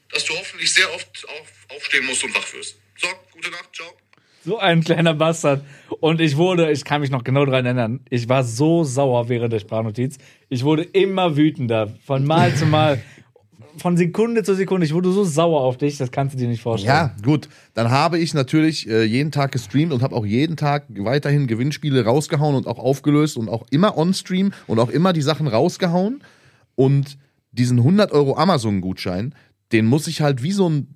Dass 0.10 0.24
du 0.26 0.36
hoffentlich 0.38 0.72
sehr 0.72 0.92
oft 0.94 1.28
auf, 1.28 1.50
aufstehen 1.70 2.06
musst 2.06 2.24
und 2.24 2.34
wach 2.36 2.54
wirst. 2.54 2.78
So, 2.96 3.08
gute 3.32 3.50
Nacht, 3.50 3.76
ciao. 3.76 3.98
So 4.46 4.58
ein 4.60 4.84
kleiner 4.84 5.14
Bastard. 5.14 5.64
Und 6.00 6.20
ich 6.20 6.36
wurde, 6.36 6.72
ich 6.72 6.84
kann 6.84 7.02
mich 7.02 7.10
noch 7.10 7.24
genau 7.24 7.46
daran 7.46 7.66
erinnern, 7.66 8.02
ich 8.10 8.28
war 8.28 8.44
so 8.44 8.84
sauer 8.84 9.30
während 9.30 9.54
der 9.54 9.60
Sprachnotiz. 9.60 10.18
Ich 10.50 10.64
wurde 10.64 10.84
immer 10.84 11.38
wütender, 11.38 11.94
von 12.06 12.26
Mal 12.26 12.54
zu 12.56 12.66
Mal, 12.66 13.02
von 13.78 13.96
Sekunde 13.98 14.44
zu 14.44 14.54
Sekunde. 14.56 14.86
Ich 14.86 14.94
wurde 14.94 15.12
so 15.12 15.24
sauer 15.24 15.62
auf 15.62 15.78
dich, 15.78 15.98
das 15.98 16.12
kannst 16.12 16.36
du 16.36 16.40
dir 16.40 16.48
nicht 16.48 16.62
vorstellen. 16.62 16.94
Ja, 16.94 17.16
gut. 17.24 17.48
Dann 17.74 17.90
habe 17.90 18.20
ich 18.20 18.34
natürlich 18.34 18.88
äh, 18.90 19.04
jeden 19.04 19.32
Tag 19.32 19.54
gestreamt 19.54 19.94
und 19.94 20.02
habe 20.02 20.16
auch 20.16 20.26
jeden 20.26 20.58
Tag 20.58 20.86
weiterhin 20.90 21.48
Gewinnspiele 21.48 22.04
rausgehauen 22.04 22.56
und 22.56 22.68
auch 22.68 22.80
aufgelöst 22.80 23.38
und 23.38 23.50
auch 23.50 23.66
immer 23.72 23.98
on-stream 23.98 24.52
und 24.68 24.80
auch 24.80 24.90
immer 24.90 25.14
die 25.14 25.22
Sachen 25.22 25.48
rausgehauen. 25.48 26.22
Und 26.76 27.18
diesen 27.52 27.80
100 27.80 28.12
Euro 28.12 28.36
Amazon-Gutschein, 28.36 29.34
den 29.72 29.86
muss 29.86 30.08
ich 30.08 30.22
halt 30.22 30.44
wie 30.44 30.52
so 30.52 30.70
ein 30.70 30.96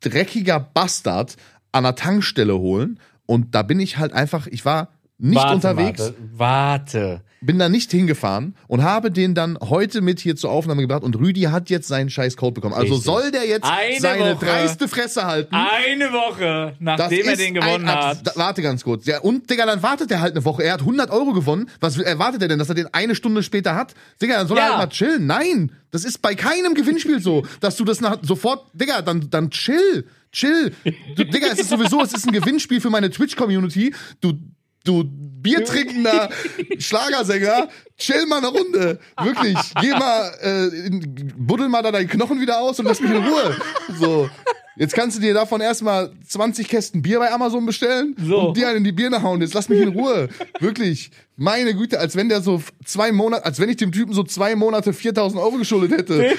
dreckiger 0.00 0.60
Bastard 0.60 1.36
an 1.72 1.84
der 1.84 1.94
Tankstelle 1.94 2.56
holen. 2.58 2.98
Und 3.26 3.54
da 3.54 3.62
bin 3.62 3.80
ich 3.80 3.98
halt 3.98 4.12
einfach, 4.12 4.46
ich 4.46 4.64
war 4.64 4.88
nicht 5.18 5.36
warte, 5.36 5.54
unterwegs, 5.54 6.00
Warte, 6.00 6.16
warte. 6.32 7.20
bin 7.40 7.56
da 7.56 7.68
nicht 7.68 7.92
hingefahren 7.92 8.56
und 8.66 8.82
habe 8.82 9.12
den 9.12 9.36
dann 9.36 9.56
heute 9.60 10.00
mit 10.00 10.18
hier 10.18 10.34
zur 10.34 10.50
Aufnahme 10.50 10.80
gebracht 10.82 11.04
und 11.04 11.14
Rüdi 11.16 11.42
hat 11.42 11.70
jetzt 11.70 11.86
seinen 11.86 12.10
scheiß 12.10 12.36
Code 12.36 12.54
bekommen. 12.54 12.74
Also 12.74 12.94
Richtig. 12.94 13.04
soll 13.04 13.30
der 13.30 13.46
jetzt 13.46 13.64
Eine 13.64 14.00
seine 14.00 14.34
Woche. 14.34 14.44
dreiste 14.46 14.88
Fresse 14.88 15.24
halten. 15.24 15.54
Eine 15.54 16.12
Woche, 16.12 16.74
nachdem 16.80 17.24
er 17.28 17.36
den 17.36 17.54
gewonnen 17.54 17.86
hat. 17.88 18.26
Da, 18.26 18.32
warte 18.34 18.62
ganz 18.62 18.82
kurz. 18.82 19.06
Ja, 19.06 19.20
und, 19.20 19.48
Digga, 19.48 19.64
dann 19.64 19.80
wartet 19.84 20.10
er 20.10 20.20
halt 20.20 20.32
eine 20.34 20.44
Woche. 20.44 20.64
Er 20.64 20.72
hat 20.72 20.80
100 20.80 21.10
Euro 21.12 21.32
gewonnen. 21.32 21.70
Was 21.78 21.96
erwartet 21.98 22.42
er 22.42 22.48
denn, 22.48 22.58
dass 22.58 22.68
er 22.70 22.74
den 22.74 22.92
eine 22.92 23.14
Stunde 23.14 23.44
später 23.44 23.76
hat? 23.76 23.94
Digga, 24.20 24.38
dann 24.38 24.48
soll 24.48 24.58
er 24.58 24.64
Ja. 24.64 24.70
halt 24.70 24.78
mal 24.78 24.88
chillen. 24.92 25.26
Nein, 25.26 25.70
das 25.92 26.04
ist 26.04 26.20
bei 26.20 26.34
keinem 26.34 26.74
Gewinnspiel 26.74 27.20
so, 27.20 27.46
dass 27.60 27.76
du 27.76 27.84
das 27.84 28.00
nach, 28.00 28.18
sofort, 28.22 28.66
Digga, 28.74 29.02
dann, 29.02 29.30
dann 29.30 29.50
chill. 29.50 30.04
Chill. 30.32 30.74
Du, 31.14 31.24
Digga, 31.24 31.48
es 31.48 31.60
ist 31.60 31.68
sowieso, 31.68 32.02
es 32.02 32.14
ist 32.14 32.26
ein 32.26 32.32
Gewinnspiel 32.32 32.80
für 32.80 32.90
meine 32.90 33.10
Twitch-Community. 33.10 33.94
Du, 34.20 34.32
du 34.84 35.04
biertrinkender 35.04 36.30
Schlagersänger, 36.78 37.68
chill 38.02 38.26
mal 38.26 38.38
eine 38.38 38.48
Runde. 38.48 38.98
Wirklich. 39.22 39.56
Geh 39.80 39.90
mal, 39.90 40.30
äh, 40.40 40.90
buddel 41.36 41.68
mal 41.68 41.82
da 41.82 41.92
deinen 41.92 42.08
Knochen 42.08 42.40
wieder 42.40 42.60
aus 42.60 42.78
und 42.78 42.86
lass 42.86 43.00
mich 43.00 43.10
in 43.10 43.16
Ruhe. 43.24 43.56
So. 44.00 44.28
Jetzt 44.76 44.94
kannst 44.94 45.18
du 45.18 45.20
dir 45.20 45.34
davon 45.34 45.60
erstmal 45.60 46.12
20 46.26 46.66
Kästen 46.66 47.02
Bier 47.02 47.18
bei 47.18 47.30
Amazon 47.30 47.66
bestellen 47.66 48.16
So. 48.18 48.48
und 48.48 48.56
dir 48.56 48.68
einen 48.68 48.78
in 48.78 48.84
die 48.84 48.92
Birne 48.92 49.22
hauen. 49.22 49.42
Jetzt 49.42 49.52
lass 49.52 49.68
mich 49.68 49.80
in 49.80 49.88
Ruhe. 49.88 50.30
Wirklich. 50.60 51.10
Meine 51.36 51.74
Güte, 51.74 51.98
als 51.98 52.14
wenn 52.16 52.28
der 52.28 52.40
so 52.40 52.62
zwei 52.84 53.10
Monate, 53.12 53.44
als 53.44 53.58
wenn 53.58 53.68
ich 53.68 53.76
dem 53.76 53.90
Typen 53.92 54.12
so 54.14 54.22
zwei 54.22 54.54
Monate 54.54 54.92
4000 54.92 55.42
Euro 55.42 55.56
geschuldet 55.56 55.92
hätte. 55.98 56.34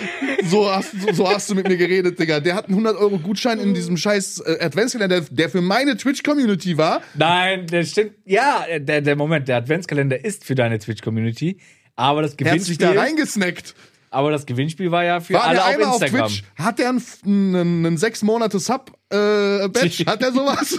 So 0.50 0.70
hast, 0.70 0.92
so, 1.00 1.14
so 1.14 1.30
hast 1.30 1.50
du 1.50 1.56
mit 1.56 1.68
mir 1.68 1.78
geredet, 1.78 2.20
Digga. 2.20 2.40
Der 2.40 2.56
hat 2.56 2.66
einen 2.66 2.74
100 2.74 2.98
Euro 2.98 3.18
Gutschein 3.18 3.60
in 3.60 3.74
diesem 3.74 3.98
scheiß 3.98 4.40
äh, 4.42 4.64
Adventskalender, 4.64 5.22
der, 5.22 5.30
der 5.30 5.50
für 5.50 5.62
meine 5.62 5.96
Twitch-Community 5.98 6.78
war. 6.78 7.02
Nein, 7.16 7.66
der 7.68 7.84
stimmt. 7.84 8.14
Ja, 8.26 8.66
der, 8.80 9.02
der 9.02 9.16
Moment, 9.16 9.48
der 9.48 9.58
Adventskalender 9.58 10.24
ist 10.24 10.44
für 10.44 10.56
deine 10.56 10.80
Twitch-Community. 10.80 11.53
Aber 11.96 12.22
das 12.22 12.34
Er 12.36 12.52
hat 12.52 12.60
sich 12.62 12.78
Gewinnspiel. 12.78 12.96
da 12.96 13.02
reingesnackt. 13.02 13.76
aber 14.10 14.32
das 14.32 14.46
Gewinnspiel 14.46 14.92
war 14.92 15.04
ja 15.04 15.20
für 15.20 15.34
War 15.36 15.44
alle 15.46 15.56
der 15.56 15.64
auf 15.66 15.70
einmal 15.74 15.88
auf 15.90 16.02
Instagram. 16.02 16.28
Twitch? 16.30 16.44
Hat 16.56 16.80
der 16.80 16.90
einen, 16.90 17.04
einen, 17.26 17.86
einen 17.86 17.98
sechs 17.98 18.22
Monate 18.24 18.60
Sub-Badge? 18.60 20.06
Hat 20.08 20.22
der 20.22 20.32
sowas? 20.32 20.78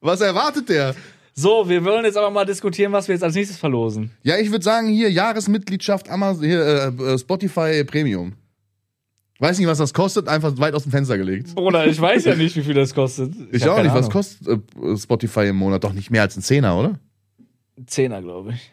Was 0.00 0.20
erwartet 0.20 0.68
der? 0.68 0.94
so, 1.34 1.66
wir 1.68 1.82
wollen 1.84 2.04
jetzt 2.04 2.16
aber 2.18 2.30
mal 2.30 2.44
diskutieren, 2.44 2.92
was 2.92 3.08
wir 3.08 3.14
jetzt 3.14 3.22
als 3.24 3.34
nächstes 3.34 3.56
verlosen. 3.56 4.10
Ja, 4.22 4.36
ich 4.38 4.50
würde 4.50 4.62
sagen, 4.64 4.88
hier 4.88 5.10
Jahresmitgliedschaft 5.10 6.08
Amazon, 6.10 6.44
hier, 6.44 6.92
äh, 6.98 7.18
Spotify 7.18 7.84
Premium. 7.84 8.34
Weiß 9.38 9.58
nicht, 9.58 9.66
was 9.66 9.78
das 9.78 9.92
kostet, 9.94 10.28
einfach 10.28 10.56
weit 10.58 10.74
aus 10.74 10.84
dem 10.84 10.92
Fenster 10.92 11.16
gelegt. 11.18 11.54
Bruder, 11.56 11.86
ich 11.86 12.00
weiß 12.00 12.26
ja 12.26 12.36
nicht, 12.36 12.54
wie 12.54 12.62
viel 12.62 12.74
das 12.74 12.94
kostet. 12.94 13.32
Ich, 13.50 13.64
hab 13.64 13.70
auch 13.78 13.82
nicht, 13.82 13.92
was 13.92 14.06
Ahnung. 14.06 14.10
kostet 14.12 14.46
äh, 14.48 14.96
Spotify 14.96 15.46
im 15.48 15.56
Monat? 15.56 15.82
Doch 15.82 15.92
nicht 15.92 16.10
mehr 16.10 16.22
als 16.22 16.36
ein 16.36 16.42
Zehner, 16.42 16.78
oder? 16.78 17.00
Zehner, 17.86 18.20
glaube 18.22 18.52
ich. 18.52 18.72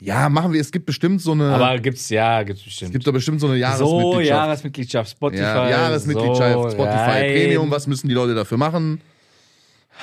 Ja, 0.00 0.28
machen 0.28 0.52
wir. 0.52 0.60
Es 0.60 0.70
gibt 0.70 0.86
bestimmt 0.86 1.20
so 1.20 1.32
eine. 1.32 1.52
Aber 1.54 1.78
gibt's, 1.80 2.08
ja, 2.08 2.42
gibt's 2.44 2.60
es 2.60 2.66
bestimmt. 2.66 2.92
gibt 2.92 3.06
doch 3.06 3.12
bestimmt 3.12 3.40
so 3.40 3.46
eine 3.48 3.56
so, 3.56 3.60
Jahresmitgliedschaft. 3.60 4.28
Jahresmitgliedschaft, 4.28 5.10
Spotify. 5.10 5.42
ja, 5.42 5.70
Jahresmitgliedschaft, 5.70 6.52
so, 6.52 6.70
Spotify 6.70 6.88
rein. 6.98 7.32
Premium. 7.34 7.70
Was 7.70 7.86
müssen 7.86 8.08
die 8.08 8.14
Leute 8.14 8.34
dafür 8.34 8.58
machen? 8.58 9.00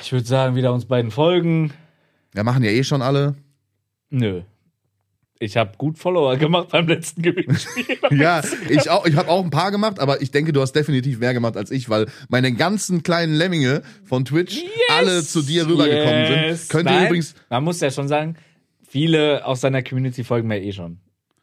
Ich 0.02 0.12
würde 0.12 0.28
sagen, 0.28 0.56
wieder 0.56 0.74
uns 0.74 0.86
beiden 0.86 1.12
folgen. 1.12 1.72
Ja, 2.36 2.44
machen 2.44 2.64
ja 2.64 2.72
eh 2.72 2.84
schon 2.84 3.02
alle. 3.02 3.36
Nö. 4.10 4.42
Ich 5.40 5.58
habe 5.58 5.72
gut 5.78 5.98
Follower 5.98 6.38
gemacht 6.38 6.70
beim 6.72 6.88
letzten 6.88 7.22
Gewinnspiel. 7.22 7.98
Ja, 8.12 8.42
ich 8.70 8.90
auch. 8.90 9.06
Ich 9.06 9.16
habe 9.16 9.30
auch 9.30 9.44
ein 9.44 9.50
paar 9.50 9.72
gemacht, 9.72 10.00
aber 10.00 10.22
ich 10.22 10.32
denke, 10.32 10.52
du 10.54 10.62
hast 10.62 10.74
definitiv 10.74 11.20
mehr 11.20 11.34
gemacht 11.34 11.56
als 11.58 11.72
ich, 11.72 11.90
weil 11.90 12.08
meine 12.30 12.52
ganzen 12.54 13.04
kleinen 13.04 13.34
Lemminge 13.34 13.82
von 14.04 14.26
Twitch 14.26 14.62
alle 14.90 15.24
zu 15.24 15.42
dir 15.42 15.68
rübergekommen 15.68 16.22
Yes. 16.50 16.68
sind. 16.68 16.70
Könnt 16.70 16.90
ihr 16.90 17.06
übrigens, 17.06 17.36
Man 17.50 17.64
muss 17.64 17.80
ja 17.82 17.92
schon 17.92 18.08
sagen, 18.08 18.36
viele 18.96 19.46
aus 19.46 19.60
seiner 19.62 19.84
Community 19.84 20.24
folgen 20.24 20.48
mir 20.48 20.62
eh 20.62 20.72
schon. 20.72 21.00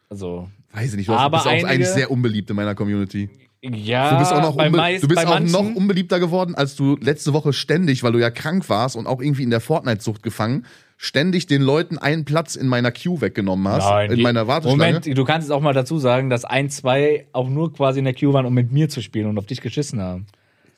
Also, 0.08 0.48
weiß 0.72 0.92
ich 0.92 0.96
nicht, 0.96 1.08
du 1.08 1.12
hast- 1.12 1.20
Aber 1.20 1.36
bist 1.38 1.46
auch 1.46 1.50
einige- 1.52 1.68
eigentlich 1.68 1.88
sehr 1.88 2.10
unbeliebt 2.10 2.48
in 2.48 2.56
meiner 2.56 2.74
Community. 2.74 3.28
ja, 3.62 4.10
Du 4.12 4.18
bist 4.20 4.32
auch 4.32 4.40
noch, 4.42 4.56
unbe 4.56 4.76
meist, 4.78 5.04
du 5.04 5.08
bist 5.08 5.24
auch 5.26 5.28
manchen, 5.30 5.52
noch 5.52 5.74
unbeliebter 5.76 6.18
geworden, 6.18 6.54
als 6.54 6.76
du 6.76 6.96
letzte 7.00 7.32
Woche 7.34 7.52
ständig, 7.52 8.02
weil 8.02 8.12
du 8.12 8.18
ja 8.20 8.30
krank 8.30 8.68
warst 8.70 8.96
und 8.96 9.06
auch 9.06 9.20
irgendwie 9.20 9.42
in 9.42 9.50
der 9.50 9.60
Fortnite-Sucht 9.60 10.22
gefangen, 10.22 10.64
ständig 10.96 11.46
den 11.46 11.60
Leuten 11.62 11.98
einen 11.98 12.24
Platz 12.24 12.56
in 12.56 12.68
meiner 12.68 12.90
Queue 12.90 13.20
weggenommen 13.20 13.68
hast, 13.68 13.88
Nein, 13.88 14.10
in 14.12 14.16
die- 14.16 14.22
meiner 14.22 14.46
Warteschlange. 14.46 15.00
Moment, 15.00 15.18
du 15.18 15.24
kannst 15.24 15.46
es 15.48 15.50
auch 15.50 15.60
mal 15.60 15.74
dazu 15.74 15.98
sagen, 15.98 16.30
dass 16.30 16.44
ein, 16.46 16.70
zwei 16.70 17.26
auch 17.32 17.48
nur 17.50 17.72
quasi 17.72 17.98
in 17.98 18.04
der 18.06 18.14
Queue 18.14 18.32
waren, 18.32 18.46
um 18.46 18.54
mit 18.54 18.72
mir 18.72 18.88
zu 18.88 19.02
spielen 19.02 19.26
und 19.26 19.38
auf 19.38 19.46
dich 19.46 19.60
geschissen 19.60 20.00
haben. 20.00 20.26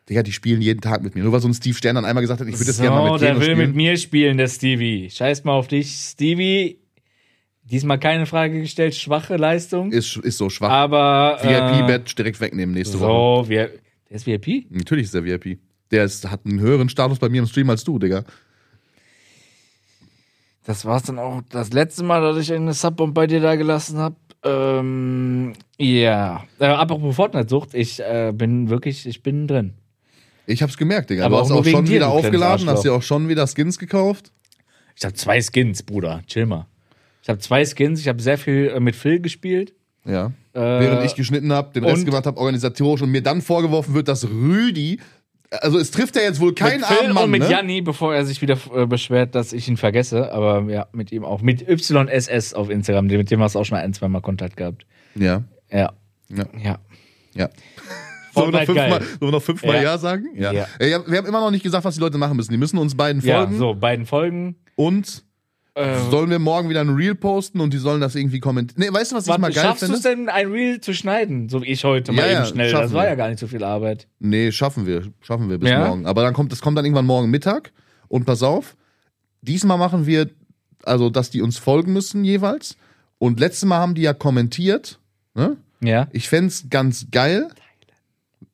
Digga, 0.08 0.22
die 0.22 0.32
spielen 0.32 0.60
jeden 0.60 0.80
Tag 0.80 1.02
mit 1.02 1.14
mir. 1.14 1.22
Nur 1.22 1.32
weil 1.32 1.40
so 1.40 1.48
ein 1.48 1.54
Steve 1.54 1.74
Stern 1.74 1.94
dann 1.94 2.04
einmal 2.04 2.22
gesagt 2.22 2.40
hat, 2.40 2.46
ich 2.46 2.54
würde 2.54 2.66
das 2.66 2.80
gerne 2.80 2.96
mal 2.96 3.12
mit 3.12 3.22
der 3.22 3.28
Keno 3.28 3.40
will 3.40 3.52
spielen. 3.52 3.66
mit 3.68 3.76
mir 3.76 3.96
spielen, 3.96 4.36
der 4.36 4.48
Stevie. 4.48 5.08
Scheiß 5.10 5.44
mal 5.44 5.52
auf 5.52 5.68
dich, 5.68 5.90
Stevie. 5.90 6.78
Diesmal 7.62 7.98
keine 7.98 8.26
Frage 8.26 8.60
gestellt, 8.60 8.94
schwache 8.94 9.36
Leistung. 9.36 9.90
ist, 9.90 10.18
ist 10.18 10.36
so 10.36 10.50
schwach. 10.50 10.68
aber 10.68 11.38
äh, 11.40 11.48
VIP-Badge 11.48 12.14
direkt 12.14 12.38
wegnehmen 12.40 12.74
nächste 12.74 13.00
Woche. 13.00 13.44
So, 13.44 13.48
der 13.48 13.70
ist 14.10 14.26
VIP? 14.26 14.66
Natürlich 14.68 15.04
ist 15.06 15.14
der 15.14 15.24
VIP. 15.24 15.58
Der 15.90 16.04
ist, 16.04 16.30
hat 16.30 16.44
einen 16.44 16.60
höheren 16.60 16.90
Status 16.90 17.18
bei 17.18 17.30
mir 17.30 17.38
im 17.38 17.46
Stream 17.46 17.70
als 17.70 17.82
du, 17.82 17.98
Digga. 17.98 18.24
Das 20.66 20.84
war's 20.84 21.04
dann 21.04 21.18
auch 21.18 21.40
das 21.50 21.72
letzte 21.72 22.04
Mal, 22.04 22.20
dass 22.20 22.36
ich 22.38 22.52
eine 22.52 22.74
Subbomb 22.74 23.14
bei 23.14 23.26
dir 23.26 23.40
da 23.40 23.54
gelassen 23.54 23.98
habe. 23.98 24.16
Ähm, 24.42 25.54
ja. 25.78 26.44
Äh, 26.58 26.66
apropos 26.66 27.16
Fortnite-Sucht, 27.16 27.74
ich 27.74 28.00
äh, 28.00 28.32
bin 28.34 28.68
wirklich, 28.68 29.06
ich 29.06 29.22
bin 29.22 29.46
drin. 29.46 29.74
Ich 30.46 30.62
hab's 30.62 30.76
gemerkt, 30.76 31.10
Digga. 31.10 31.24
Aber 31.24 31.38
du 31.38 31.42
hast 31.42 31.50
auch 31.50 31.64
schon 31.64 31.88
wieder 31.88 32.08
aufgeladen, 32.08 32.68
hast 32.68 32.84
dir 32.84 32.92
auch 32.92 33.02
schon 33.02 33.28
wieder 33.28 33.46
Skins 33.46 33.78
gekauft. 33.78 34.32
Ich 34.96 35.04
habe 35.04 35.14
zwei 35.14 35.40
Skins, 35.40 35.82
Bruder. 35.82 36.22
Chill 36.26 36.46
mal. 36.46 36.66
Ich 37.22 37.28
habe 37.28 37.38
zwei 37.38 37.64
Skins, 37.64 38.00
ich 38.00 38.08
habe 38.08 38.20
sehr 38.20 38.38
viel 38.38 38.72
äh, 38.74 38.80
mit 38.80 38.94
Phil 38.94 39.20
gespielt. 39.20 39.72
Ja. 40.04 40.26
Äh, 40.52 40.60
Während 40.60 41.06
ich 41.06 41.14
geschnitten 41.14 41.52
habe, 41.52 41.72
den 41.72 41.84
Rest 41.84 42.04
gemacht 42.04 42.26
habe, 42.26 42.38
organisatorisch 42.38 43.02
und 43.02 43.10
mir 43.10 43.22
dann 43.22 43.40
vorgeworfen 43.40 43.94
wird, 43.94 44.08
dass 44.08 44.28
Rüdi, 44.28 45.00
also 45.50 45.78
es 45.78 45.90
trifft 45.90 46.16
ja 46.16 46.22
jetzt 46.22 46.40
wohl 46.40 46.54
kein 46.54 46.80
mit 46.80 46.86
Phil 46.86 46.98
armen 46.98 47.14
Mann, 47.14 47.24
und 47.24 47.30
mit 47.30 47.42
ne? 47.42 47.50
Janni, 47.50 47.80
bevor 47.80 48.14
er 48.14 48.24
sich 48.24 48.42
wieder 48.42 48.58
äh, 48.74 48.86
beschwert, 48.86 49.34
dass 49.34 49.52
ich 49.52 49.68
ihn 49.68 49.76
vergesse. 49.76 50.32
Aber 50.32 50.70
ja, 50.70 50.86
mit 50.92 51.12
ihm 51.12 51.24
auch. 51.24 51.42
Mit 51.42 51.66
YSS 51.66 52.54
auf 52.54 52.70
Instagram. 52.70 53.06
Mit 53.06 53.30
dem 53.30 53.40
hast 53.40 53.54
du 53.54 53.60
auch 53.60 53.64
schon 53.64 53.78
ein, 53.78 53.92
zwei 53.94 54.08
Mal 54.08 54.20
Kontakt 54.20 54.56
gehabt. 54.56 54.86
Ja, 55.14 55.44
Ja. 55.70 55.92
Ja. 56.28 56.44
Ja. 56.62 56.78
ja. 57.34 57.48
Sollen 58.34 58.52
wir 58.52 58.60
noch 58.60 58.66
fünfmal, 58.66 59.00
wir 59.20 59.30
noch 59.30 59.42
fünfmal 59.42 59.74
Ja. 59.76 59.82
ja. 59.82 59.98
sagen? 59.98 60.26
Ja. 60.36 60.52
Ja. 60.52 60.66
Ja. 60.80 61.06
Wir 61.06 61.18
haben 61.18 61.26
immer 61.26 61.40
noch 61.40 61.50
nicht 61.50 61.62
gesagt, 61.62 61.84
was 61.84 61.94
die 61.94 62.00
Leute 62.00 62.18
machen 62.18 62.36
müssen. 62.36 62.50
Die 62.52 62.58
müssen 62.58 62.78
uns 62.78 62.94
beiden 62.96 63.22
Ja, 63.22 63.38
folgen 63.38 63.58
so, 63.58 63.74
beiden 63.74 64.06
Folgen. 64.06 64.56
und 64.76 65.24
Äh, 65.76 65.98
sollen 66.08 66.30
wir 66.30 66.38
morgen 66.38 66.68
wieder 66.68 66.82
ein 66.82 66.90
Reel 66.90 67.16
posten 67.16 67.58
und 67.60 67.72
die 67.74 67.78
sollen 67.78 68.00
das 68.00 68.14
irgendwie 68.14 68.38
kommentieren. 68.38 68.80
Nee, 68.80 68.96
weißt 68.96 69.10
du, 69.10 69.16
was 69.16 69.24
ich 69.24 69.28
Warte, 69.30 69.40
mal 69.40 69.52
geil 69.52 69.64
schaffst 69.64 69.82
du 69.82 69.86
finde? 69.86 69.96
es 69.96 70.02
denn, 70.04 70.28
ein 70.28 70.52
Reel 70.52 70.80
zu 70.80 70.94
schneiden? 70.94 71.48
So 71.48 71.62
wie 71.62 71.66
ich 71.66 71.82
heute 71.82 72.12
mal 72.12 72.20
Ja, 72.22 72.26
eben 72.26 72.34
ja, 72.34 72.44
schnell. 72.46 72.70
Das 72.70 72.92
war 72.92 73.02
wir. 73.02 73.08
ja 73.08 73.14
gar 73.16 73.28
nicht 73.28 73.40
so 73.40 73.48
viel 73.48 73.64
Arbeit. 73.64 74.06
Nee, 74.20 74.52
schaffen 74.52 74.86
wir. 74.86 75.02
Schaffen 75.20 75.50
wir 75.50 75.58
bis 75.58 75.68
Ja? 75.70 75.88
morgen. 75.88 76.06
Aber 76.06 76.22
dann 76.22 76.32
kommt, 76.32 76.52
das 76.52 76.60
kommt 76.60 76.78
dann 76.78 76.84
irgendwann 76.84 77.06
morgen 77.06 77.28
Mittag. 77.28 77.72
Und 78.06 78.24
pass 78.24 78.44
auf, 78.44 78.76
diesmal 79.42 79.76
machen 79.76 80.06
wir, 80.06 80.30
also, 80.84 81.10
dass 81.10 81.30
die 81.30 81.42
uns 81.42 81.58
folgen 81.58 81.92
müssen 81.92 82.22
jeweils. 82.22 82.76
Und 83.18 83.40
letztes 83.40 83.64
Mal 83.64 83.78
haben 83.78 83.96
die 83.96 84.02
ja 84.02 84.12
kommentiert. 84.14 85.00
Ne? 85.34 85.56
Ja. 85.82 86.06
Ich 86.12 86.28
fänd's 86.28 86.66
ganz 86.70 87.08
geil. 87.10 87.48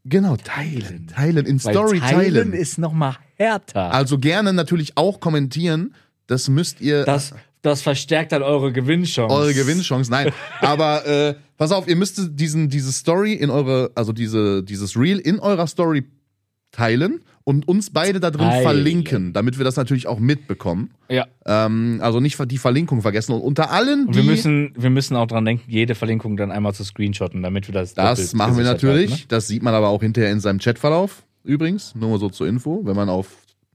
Genau, 0.05 0.37
teilen. 0.37 1.09
Teilen, 1.09 1.47
in 1.47 1.63
Weil 1.63 1.75
Story 1.75 2.01
teilen. 2.01 2.53
ist 2.53 2.79
noch 2.79 2.93
mal 2.93 3.17
härter. 3.37 3.93
Also 3.93 4.19
gerne 4.19 4.53
natürlich 4.53 4.97
auch 4.97 5.21
kommentieren. 5.21 5.95
Das 6.27 6.49
müsst 6.49 6.81
ihr. 6.81 7.05
das, 7.05 7.35
das 7.63 7.83
verstärkt 7.83 8.33
dann 8.33 8.43
eure 8.43 8.73
Gewinnchance. 8.73 9.35
eure 9.35 9.53
Gewinnchance, 9.53 10.11
nein. 10.11 10.33
Aber 10.61 11.07
äh, 11.07 11.35
pass 11.59 11.73
auf, 11.73 11.87
ihr 11.89 11.97
müsst 11.97 12.21
diesen, 12.31 12.71
diese 12.71 12.93
Story 12.93 13.35
in 13.35 13.51
eure, 13.51 13.91
also 13.95 14.13
diese, 14.13 14.63
dieses 14.63 14.97
Reel 14.97 15.19
in 15.19 15.39
eurer 15.39 15.67
Story 15.67 16.05
teilen 16.73 17.21
und 17.45 17.67
uns 17.67 17.91
beide 17.91 18.21
da 18.21 18.31
drin 18.31 18.49
Teilen. 18.49 18.63
verlinken, 18.63 19.33
damit 19.33 19.59
wir 19.59 19.65
das 19.65 19.77
natürlich 19.77 20.07
auch 20.07 20.19
mitbekommen. 20.19 20.91
Ja. 21.09 21.27
Ähm, 21.47 21.99
also 22.03 22.21
nicht 22.21 22.39
die 22.51 22.59
Verlinkung 22.59 23.03
vergessen. 23.03 23.33
Und 23.33 23.41
unter 23.41 23.71
allen, 23.71 24.07
Und 24.07 24.15
wir 24.17 24.23
müssen, 24.23 24.73
wir 24.77 24.91
müssen 24.91 25.17
auch 25.17 25.27
dran 25.27 25.45
denken, 25.45 25.65
jede 25.69 25.95
Verlinkung 25.95 26.37
dann 26.37 26.51
einmal 26.51 26.75
zu 26.75 26.85
screenshotten, 26.85 27.43
damit 27.43 27.67
wir 27.67 27.73
das. 27.75 27.95
das 27.95 28.35
machen 28.35 28.57
wir 28.57 28.65
natürlich. 28.65 29.11
halten, 29.11 29.25
Das 29.29 29.49
sieht 29.49 29.63
man 29.63 29.75
aber 29.75 29.89
auch 29.89 30.01
hinterher 30.03 30.31
in 30.31 30.41
seinem 30.41 30.59
Chatverlauf. 30.59 31.23
Übrigens, 31.43 31.95
nur 31.95 32.11
mal 32.11 32.19
so 32.19 32.29
zur 32.29 32.47
Info, 32.47 32.83
wenn 32.85 32.95
man 32.97 33.09
auf. 33.09 33.29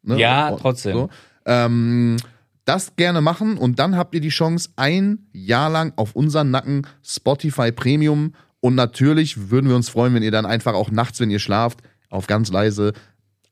Ne, 0.04 0.19
Ja, 0.19 0.49
auf- 0.49 0.62
trotzdem. 0.62 0.93
So. 0.93 1.10
Ähm, 1.45 2.17
das 2.65 2.95
gerne 2.95 3.21
machen 3.21 3.58
und 3.58 3.78
dann 3.80 3.95
habt 3.95 4.15
ihr 4.15 4.21
die 4.21 4.30
Chance, 4.30 4.69
ein 4.75 5.28
Jahr 5.34 5.69
lang 5.69 5.93
auf 5.97 6.15
unseren 6.15 6.49
Nacken 6.51 6.88
Spotify 7.04 7.71
Premium 7.71 8.34
und 8.60 8.73
natürlich 8.75 9.49
würden 9.51 9.67
wir 9.69 9.75
uns 9.75 9.89
freuen, 9.89 10.13
wenn 10.15 10.23
ihr 10.23 10.32
dann 10.32 10.47
einfach 10.47 10.73
auch 10.73 10.89
nachts, 10.89 11.19
wenn 11.19 11.30
ihr 11.30 11.38
schlaft, 11.39 11.82
auf 12.10 12.25
ganz 12.25 12.51
leise 12.51 12.93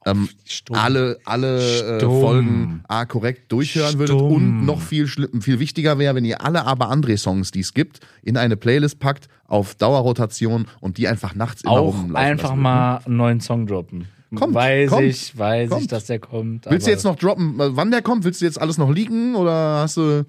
ähm, 0.05 0.29
alle, 0.71 1.17
alle 1.25 1.97
äh. 1.97 1.99
Folgen 1.99 2.83
A 2.87 3.05
korrekt 3.05 3.51
durchhören 3.51 3.99
würdet 3.99 4.15
Stumm. 4.15 4.31
und 4.33 4.65
noch 4.65 4.81
viel, 4.81 5.07
viel 5.07 5.59
wichtiger 5.59 5.97
wäre, 5.99 6.15
wenn 6.15 6.25
ihr 6.25 6.41
alle 6.41 6.65
aber 6.65 6.91
André 6.91 7.17
Songs, 7.17 7.51
die 7.51 7.61
es 7.61 7.73
gibt, 7.73 7.99
in 8.21 8.37
eine 8.37 8.57
Playlist 8.57 8.99
packt 8.99 9.27
auf 9.47 9.75
Dauerrotation 9.75 10.65
und 10.79 10.97
die 10.97 11.07
einfach 11.07 11.35
nachts 11.35 11.63
immer 11.63 11.73
Auch 11.73 11.95
rumlaufen 11.95 12.15
einfach 12.15 12.49
lassen 12.49 12.61
mal 12.61 12.97
einen 13.05 13.17
neuen 13.17 13.39
Song 13.41 13.67
droppen. 13.67 14.07
Kommt, 14.35 14.55
weiß 14.55 14.89
kommt, 14.89 15.03
ich, 15.03 15.37
weiß 15.37 15.65
ich, 15.65 15.69
kommt. 15.69 15.91
dass 15.91 16.05
der 16.05 16.19
kommt. 16.19 16.65
Willst 16.67 16.87
du 16.87 16.91
jetzt 16.91 17.03
noch 17.03 17.15
droppen, 17.15 17.59
äh, 17.59 17.75
wann 17.75 17.91
der 17.91 18.01
kommt? 18.01 18.23
Willst 18.23 18.41
du 18.41 18.45
jetzt 18.45 18.59
alles 18.59 18.77
noch 18.77 18.89
leaken 18.89 19.35
oder 19.35 19.81
hast 19.81 19.97
du. 19.97 20.25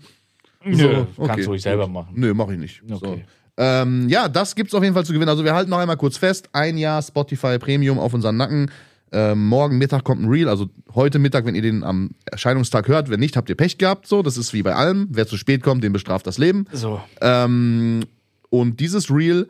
Nö, 0.65 0.77
So, 0.77 0.89
kannst 1.17 1.19
okay, 1.19 1.43
du 1.43 1.49
ruhig 1.49 1.63
selber 1.63 1.89
machen. 1.89 2.13
Nö, 2.15 2.35
mach 2.35 2.49
ich 2.51 2.59
nicht. 2.59 2.83
So. 2.87 2.97
Okay. 2.97 3.25
Ähm, 3.57 4.09
ja, 4.09 4.29
das 4.29 4.55
gibt's 4.55 4.75
auf 4.75 4.83
jeden 4.83 4.95
Fall 4.95 5.05
zu 5.05 5.13
gewinnen. 5.13 5.29
Also 5.29 5.45
wir 5.45 5.55
halten 5.55 5.71
noch 5.71 5.79
einmal 5.79 5.97
kurz 5.97 6.17
fest. 6.17 6.49
Ein 6.53 6.77
Jahr 6.77 7.03
Spotify 7.03 7.59
Premium 7.59 7.99
auf 7.99 8.13
unseren 8.13 8.37
Nacken. 8.37 8.71
Ähm, 9.15 9.47
morgen 9.47 9.79
Mittag 9.79 10.03
kommt 10.03 10.23
ein 10.23 10.29
Reel, 10.29 10.49
also 10.49 10.69
heute 10.93 11.21
Mittag, 11.21 11.47
wenn 11.47 11.55
ihr 11.55 11.63
den 11.63 11.85
am 11.85 12.11
Erscheinungstag 12.27 12.89
hört. 12.89 13.11
Wenn 13.11 13.21
nicht, 13.21 13.37
habt 13.37 13.49
ihr 13.49 13.55
Pech 13.55 13.79
gehabt. 13.79 14.09
So, 14.09 14.23
das 14.23 14.37
ist 14.37 14.53
wie 14.53 14.65
bei 14.65 14.75
allem. 14.75 15.07
Wer 15.11 15.29
zu 15.29 15.37
spät 15.37 15.63
kommt, 15.63 15.85
den 15.85 15.93
bestraft 15.93 16.27
das 16.27 16.37
Leben. 16.37 16.67
So. 16.73 17.01
Ähm, 17.21 18.01
und 18.51 18.81
dieses 18.81 19.11
Reel 19.11 19.47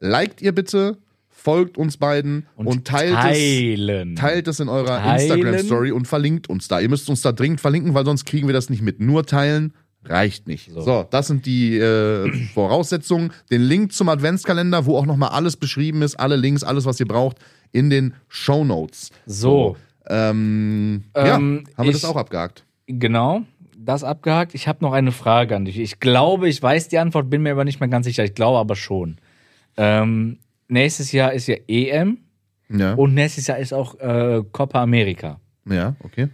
liked 0.00 0.40
ihr 0.40 0.52
bitte, 0.52 0.96
folgt 1.28 1.76
uns 1.76 1.98
beiden 1.98 2.46
und, 2.56 2.86
teilt 2.86 3.10
es 3.10 3.20
teilen. 3.20 4.16
teilt 4.16 4.48
es 4.48 4.60
in 4.60 4.70
eurer 4.70 5.02
Teilen. 5.02 5.30
Instagram-Story 5.30 5.92
und 5.92 6.08
verlinkt 6.08 6.48
uns 6.48 6.68
da. 6.68 6.80
Ihr 6.80 6.88
müsst 6.88 7.10
uns 7.10 7.20
da 7.20 7.32
dringend 7.32 7.60
verlinken, 7.60 7.92
weil 7.92 8.06
sonst 8.06 8.24
kriegen 8.24 8.46
wir 8.46 8.54
das 8.54 8.70
nicht 8.70 8.80
mit. 8.80 8.98
Nur 8.98 9.26
teilen 9.26 9.74
reicht 10.04 10.46
nicht. 10.48 10.70
So, 10.72 11.06
das 11.10 11.26
sind 11.28 11.46
die 11.46 11.76
äh, 11.78 12.30
Voraussetzungen. 12.54 13.32
Den 13.50 13.62
Link 13.62 13.92
zum 13.92 14.08
Adventskalender, 14.08 14.86
wo 14.86 14.96
auch 14.96 15.06
nochmal 15.06 15.30
alles 15.30 15.56
beschrieben 15.56 16.02
ist, 16.02 16.16
alle 16.18 16.36
Links, 16.36 16.62
alles, 16.64 16.84
was 16.86 16.98
ihr 17.00 17.06
braucht, 17.06 17.38
in 17.72 17.88
den 17.90 18.14
Show 18.28 18.64
Notes. 18.64 19.10
So. 19.26 19.76
Ähm, 20.08 21.04
ja, 21.16 21.36
Ähm, 21.36 21.64
haben 21.76 21.84
wir 21.86 21.90
ich- 21.94 22.00
das 22.00 22.04
auch 22.04 22.16
abgehakt. 22.16 22.64
Genau, 22.86 23.42
das 23.78 24.02
abgehakt. 24.04 24.54
Ich 24.54 24.66
habe 24.68 24.78
noch 24.84 24.92
eine 24.92 25.12
Frage 25.12 25.54
an 25.56 25.64
dich. 25.64 25.78
Ich 25.78 26.00
glaube, 26.00 26.48
ich 26.48 26.60
weiß 26.62 26.88
die 26.88 26.98
Antwort, 26.98 27.30
bin 27.30 27.42
mir 27.42 27.52
aber 27.52 27.64
nicht 27.64 27.80
mehr 27.80 27.88
ganz 27.88 28.06
sicher. 28.06 28.24
Ich 28.24 28.34
glaube 28.34 28.58
aber 28.58 28.74
schon. 28.76 29.16
Ähm, 29.76 30.38
nächstes 30.68 31.12
Jahr 31.12 31.32
ist 31.32 31.46
ja 31.46 31.56
EM 31.68 32.18
Ja, 32.68 32.94
und 32.94 33.14
nächstes 33.14 33.46
Jahr 33.46 33.58
ist 33.58 33.72
auch 33.72 33.98
äh, 34.00 34.42
Copa 34.52 34.82
America. 34.82 35.40
ja, 35.66 35.94
okay. 36.02 36.28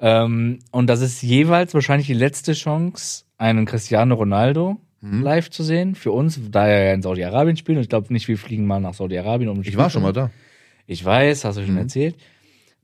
Ähm, 0.00 0.58
und 0.70 0.86
das 0.88 1.00
ist 1.02 1.22
jeweils 1.22 1.74
wahrscheinlich 1.74 2.06
die 2.06 2.14
letzte 2.14 2.52
Chance, 2.54 3.24
einen 3.38 3.66
Cristiano 3.66 4.14
Ronaldo 4.14 4.78
live 5.02 5.48
zu 5.48 5.62
sehen. 5.62 5.94
Für 5.94 6.12
uns, 6.12 6.38
da 6.50 6.66
er 6.66 6.84
ja 6.88 6.92
in 6.92 7.00
Saudi-Arabien 7.00 7.56
spielt. 7.56 7.78
Und 7.78 7.82
ich 7.82 7.88
glaube 7.88 8.12
nicht, 8.12 8.28
wir 8.28 8.36
fliegen 8.36 8.66
mal 8.66 8.80
nach 8.80 8.92
Saudi-Arabien. 8.92 9.48
Um 9.48 9.62
Ich 9.62 9.76
war 9.78 9.88
schon 9.88 10.02
mal 10.02 10.12
da. 10.12 10.30
Ich 10.86 11.02
weiß, 11.02 11.44
hast 11.46 11.56
du 11.56 11.62
Mhm. 11.62 11.66
schon 11.66 11.76
erzählt. 11.78 12.16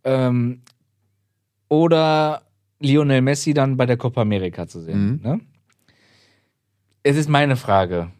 Ähm, 0.04 0.62
oder 1.68 2.42
Lionel 2.80 3.20
Messi 3.20 3.52
dann 3.52 3.76
bei 3.76 3.84
der 3.86 3.96
Copa 3.98 4.22
America 4.22 4.66
zu 4.66 4.80
sehen. 4.80 5.12
Mhm. 5.12 5.20
Ne? 5.22 5.40
Es 7.02 7.16
ist 7.16 7.28
meine 7.28 7.56
Frage. 7.56 8.10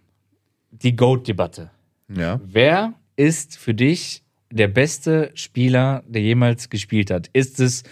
Die 0.71 0.95
GOAT-Debatte. 0.95 1.71
Ja. 2.15 2.41
Wer 2.45 2.95
ist 3.17 3.57
für 3.57 3.73
dich 3.75 4.23
der 4.51 4.69
beste 4.69 5.31
Spieler, 5.35 6.03
der 6.07 6.21
jemals 6.23 6.69
gespielt 6.69 7.11
hat? 7.11 7.29
Ist 7.33 7.61
es 7.61 7.83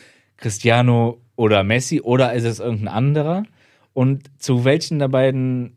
Cristiano 0.45 1.23
oder 1.37 1.65
Messi 1.65 2.03
oder 2.03 2.35
ist 2.35 2.45
es 2.45 2.61
irgendein 2.61 2.89
anderer? 2.89 3.45
Und 3.95 4.31
zu 4.39 4.67
welchen 4.67 4.99
der 4.99 5.09
beiden 5.09 5.77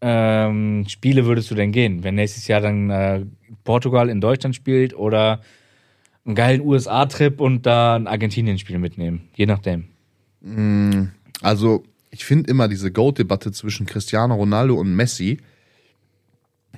ähm, 0.00 0.86
Spiele 0.88 1.26
würdest 1.26 1.50
du 1.50 1.54
denn 1.54 1.70
gehen, 1.70 2.02
wenn 2.02 2.14
nächstes 2.14 2.48
Jahr 2.48 2.62
dann 2.62 2.88
äh, 2.88 3.26
Portugal 3.62 4.08
in 4.08 4.22
Deutschland 4.22 4.56
spielt 4.56 4.94
oder 4.94 5.42
einen 6.24 6.34
geilen 6.34 6.62
USA-Trip 6.62 7.42
und 7.42 7.66
da 7.66 7.96
ein 7.96 8.06
Argentinien-Spiel 8.06 8.78
mitnehmen? 8.78 9.28
Je 9.34 9.44
nachdem. 9.44 9.84
Also, 11.42 11.84
ich 12.10 12.24
finde 12.24 12.50
immer 12.50 12.68
diese 12.68 12.90
GOAT-Debatte 12.90 13.52
zwischen 13.52 13.84
Cristiano 13.84 14.34
Ronaldo 14.34 14.76
und 14.76 14.96
Messi 14.96 15.40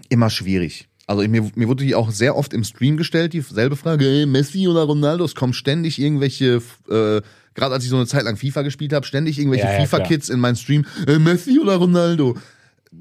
immer 0.08 0.28
schwierig. 0.28 0.88
Also, 1.06 1.26
mir, 1.28 1.50
mir 1.54 1.68
wurde 1.68 1.84
die 1.84 1.94
auch 1.94 2.10
sehr 2.10 2.36
oft 2.36 2.54
im 2.54 2.64
Stream 2.64 2.96
gestellt, 2.96 3.32
dieselbe 3.32 3.76
Frage, 3.76 4.06
ey, 4.06 4.26
Messi 4.26 4.68
oder 4.68 4.82
Ronaldo? 4.82 5.24
Es 5.24 5.34
kommen 5.34 5.52
ständig 5.52 6.00
irgendwelche, 6.00 6.62
äh, 6.88 7.20
gerade 7.54 7.74
als 7.74 7.84
ich 7.84 7.90
so 7.90 7.96
eine 7.96 8.06
Zeit 8.06 8.24
lang 8.24 8.36
FIFA 8.36 8.62
gespielt 8.62 8.92
habe, 8.92 9.06
ständig 9.06 9.38
irgendwelche 9.38 9.66
Ja, 9.66 9.72
ja, 9.72 9.80
FIFA-Kids 9.80 10.28
in 10.28 10.40
meinen 10.40 10.56
Stream, 10.56 10.86
äh, 11.06 11.18
Messi 11.18 11.58
oder 11.58 11.76
Ronaldo? 11.76 12.36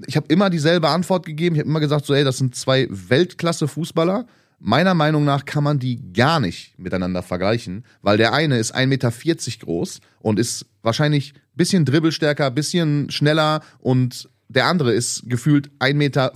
Ich 0.07 0.15
habe 0.15 0.25
immer 0.29 0.49
dieselbe 0.49 0.89
Antwort 0.89 1.25
gegeben. 1.25 1.55
Ich 1.55 1.59
habe 1.59 1.69
immer 1.69 1.79
gesagt, 1.79 2.05
so, 2.05 2.13
ey, 2.13 2.23
das 2.23 2.37
sind 2.37 2.55
zwei 2.55 2.87
Weltklasse-Fußballer. 2.89 4.25
Meiner 4.59 4.93
Meinung 4.93 5.25
nach 5.25 5.45
kann 5.45 5.63
man 5.63 5.79
die 5.79 5.99
gar 6.13 6.39
nicht 6.39 6.77
miteinander 6.77 7.23
vergleichen, 7.23 7.83
weil 8.01 8.17
der 8.17 8.31
eine 8.33 8.57
ist 8.57 8.75
1,40 8.75 8.85
Meter 8.87 9.11
groß 9.65 10.01
und 10.21 10.39
ist 10.39 10.65
wahrscheinlich 10.83 11.33
bisschen 11.55 11.83
dribbelstärker, 11.83 12.51
bisschen 12.51 13.09
schneller 13.09 13.61
und 13.79 14.29
der 14.53 14.65
andere 14.65 14.93
ist 14.93 15.23
gefühlt 15.29 15.69
1,95 15.79 15.93
Meter 15.93 16.31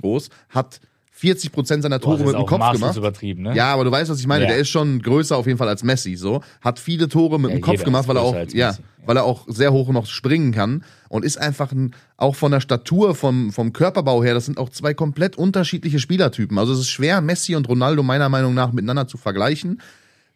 groß, 0.00 0.28
hat 0.50 0.80
40 1.10 1.50
Prozent 1.50 1.82
seiner 1.82 1.98
Tore 1.98 2.22
mit 2.24 2.32
dem 2.32 2.46
Kopf 2.46 2.60
maßlos 2.60 2.80
gemacht. 2.80 2.96
übertrieben, 2.96 3.42
ne? 3.42 3.54
Ja, 3.56 3.72
aber 3.72 3.82
du 3.84 3.90
weißt, 3.90 4.08
was 4.08 4.20
ich 4.20 4.28
meine. 4.28 4.44
Ja. 4.44 4.50
Der 4.50 4.58
ist 4.58 4.68
schon 4.68 5.02
größer 5.02 5.36
auf 5.36 5.46
jeden 5.46 5.58
Fall 5.58 5.68
als 5.68 5.82
Messi, 5.82 6.14
so. 6.14 6.42
Hat 6.60 6.78
viele 6.78 7.08
Tore 7.08 7.40
mit 7.40 7.50
Ja, 7.50 7.56
dem 7.56 7.60
Kopf 7.60 7.82
gemacht, 7.82 8.06
weil 8.06 8.16
er 8.16 8.22
auch, 8.22 8.36
ja, 8.52 8.76
weil 9.04 9.16
er 9.16 9.24
auch 9.24 9.44
sehr 9.48 9.72
hoch 9.72 9.88
noch 9.88 10.06
springen 10.06 10.52
kann 10.52 10.84
und 11.08 11.24
ist 11.24 11.36
einfach 11.36 11.72
ein, 11.72 11.92
auch 12.16 12.36
von 12.36 12.52
der 12.52 12.60
Statur, 12.60 13.16
vom, 13.16 13.50
vom 13.50 13.72
Körperbau 13.72 14.22
her, 14.22 14.34
das 14.34 14.46
sind 14.46 14.58
auch 14.58 14.68
zwei 14.68 14.94
komplett 14.94 15.36
unterschiedliche 15.36 15.98
Spielertypen. 15.98 16.56
Also 16.56 16.72
es 16.72 16.80
ist 16.80 16.90
schwer, 16.90 17.20
Messi 17.20 17.56
und 17.56 17.68
Ronaldo 17.68 18.04
meiner 18.04 18.28
Meinung 18.28 18.54
nach 18.54 18.70
miteinander 18.72 19.08
zu 19.08 19.16
vergleichen. 19.16 19.80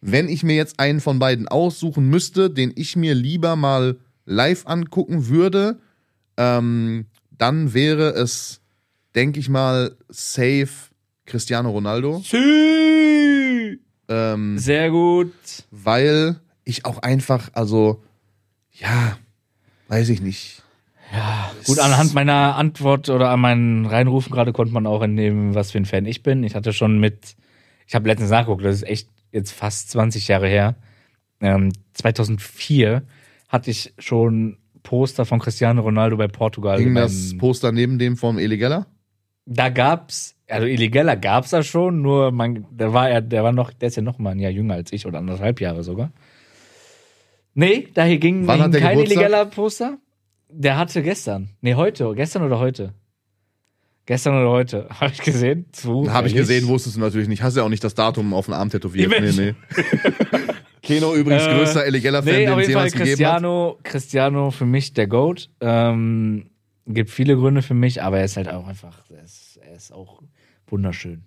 Wenn 0.01 0.27
ich 0.27 0.43
mir 0.43 0.57
jetzt 0.57 0.81
einen 0.81 0.99
von 0.99 1.17
beiden 1.17 1.47
aussuchen 1.47 2.09
müsste, 2.09 2.49
den 2.49 2.73
ich 2.75 2.97
mir 2.97 3.15
lieber 3.15 3.55
mal 3.55 3.95
live 4.25 4.67
angucken 4.67 5.29
würde, 5.29 5.77
ähm, 6.37 7.05
dann 7.31 7.73
wäre 7.73 8.09
es, 8.09 8.61
denke 9.15 9.39
ich 9.39 9.49
mal, 9.49 9.95
safe 10.09 10.69
Cristiano 11.25 11.69
Ronaldo. 11.69 12.21
Sü! 12.23 13.79
Ähm, 14.09 14.57
Sehr 14.57 14.91
gut. 14.91 15.33
weil 15.71 16.39
ich 16.65 16.85
auch 16.85 16.99
einfach, 16.99 17.49
also, 17.53 18.03
ja, 18.71 19.17
weiß 19.87 20.09
ich 20.09 20.21
nicht. 20.21 20.63
Gut, 21.65 21.79
anhand 21.79 22.13
meiner 22.13 22.55
Antwort 22.55 23.09
oder 23.09 23.29
an 23.29 23.39
meinen 23.39 23.85
Reinrufen 23.85 24.31
gerade 24.31 24.51
konnte 24.51 24.73
man 24.73 24.87
auch 24.87 25.01
entnehmen, 25.01 25.53
was 25.53 25.71
für 25.71 25.77
ein 25.77 25.85
Fan 25.85 26.05
ich 26.05 26.23
bin. 26.23 26.43
Ich 26.43 26.55
hatte 26.55 26.73
schon 26.73 26.99
mit, 26.99 27.35
ich 27.85 27.93
habe 27.93 28.07
letztens 28.07 28.31
nachgeguckt, 28.31 28.65
das 28.65 28.77
ist 28.77 28.87
echt 28.87 29.09
jetzt 29.31 29.51
fast 29.51 29.91
20 29.91 30.27
Jahre 30.27 30.47
her. 30.47 30.75
Ähm, 31.39 31.71
2004 31.93 33.03
hatte 33.47 33.69
ich 33.69 33.93
schon 33.99 34.57
Poster 34.83 35.25
von 35.25 35.39
Cristiano 35.39 35.81
Ronaldo 35.81 36.17
bei 36.17 36.27
Portugal. 36.27 36.77
Hing 36.77 36.89
in 36.89 36.95
das 36.95 37.35
Poster 37.37 37.71
neben 37.71 37.97
dem 37.97 38.17
vom 38.17 38.37
Eligella? 38.37 38.85
da 39.45 39.69
gab's, 39.69 40.35
also 40.47 40.65
illegaler 40.67 41.17
gab's 41.17 41.49
da 41.49 41.63
schon, 41.63 42.01
nur 42.01 42.31
man, 42.31 42.65
der 42.71 42.93
war 42.93 43.09
er, 43.09 43.21
der 43.21 43.43
war 43.43 43.51
noch, 43.51 43.73
der 43.73 43.89
ist 43.89 43.95
ja 43.95 44.01
noch 44.01 44.19
mal 44.19 44.31
ein 44.31 44.39
Jahr 44.39 44.51
jünger 44.51 44.75
als 44.75 44.93
ich 44.93 45.05
oder 45.05 45.19
anderthalb 45.19 45.59
Jahre 45.59 45.83
sogar. 45.83 46.11
Nee, 47.53 47.87
da 47.93 48.05
hier 48.05 48.17
ging, 48.17 48.47
Wann 48.47 48.61
hing 48.61 48.71
der 48.71 48.81
kein 48.81 48.91
Geburtstag? 48.91 49.17
illegaler 49.17 49.45
Poster. 49.45 49.97
Der 50.49 50.77
hatte 50.77 51.03
gestern. 51.03 51.49
Nee, 51.61 51.75
heute. 51.75 52.13
Gestern 52.15 52.43
oder 52.43 52.59
heute? 52.59 52.93
Gestern 54.05 54.35
oder 54.35 54.49
heute. 54.49 54.87
Habe 54.99 55.11
ich 55.11 55.21
gesehen. 55.21 55.65
Habe 56.09 56.27
ich 56.27 56.35
gesehen, 56.35 56.67
wusstest 56.67 56.95
du 56.95 56.99
natürlich 56.99 57.27
nicht. 57.27 57.43
Hast 57.43 57.57
ja 57.57 57.63
auch 57.63 57.69
nicht 57.69 57.83
das 57.83 57.95
Datum 57.95 58.33
auf 58.33 58.45
den 58.45 58.53
Arm 58.53 58.69
tätowiert. 58.69 59.11
Nee, 59.19 59.31
nee. 59.31 59.53
Keno 60.83 61.15
übrigens 61.15 61.43
Äh, 61.43 61.55
größter 61.55 61.85
Eligella-Fan, 61.85 62.33
Nee, 62.33 62.45
den 62.45 62.49
es 62.49 62.49
jeden 62.49 62.57
Fall 62.57 62.69
jemals 62.69 62.91
gegeben 62.93 63.05
hat. 63.05 63.07
Cristiano, 63.07 63.79
Cristiano 63.83 64.51
für 64.51 64.65
mich 64.65 64.93
der 64.93 65.07
GOAT. 65.07 65.49
Ähm, 65.61 66.49
gibt 66.85 67.09
viele 67.09 67.35
Gründe 67.35 67.61
für 67.61 67.73
mich, 67.73 68.03
aber 68.03 68.19
er 68.19 68.25
ist 68.25 68.37
halt 68.37 68.49
auch 68.49 68.67
einfach, 68.67 69.09
er 69.09 69.23
ist, 69.23 69.59
er 69.65 69.75
ist 69.75 69.93
auch 69.93 70.21
wunderschön. 70.67 71.23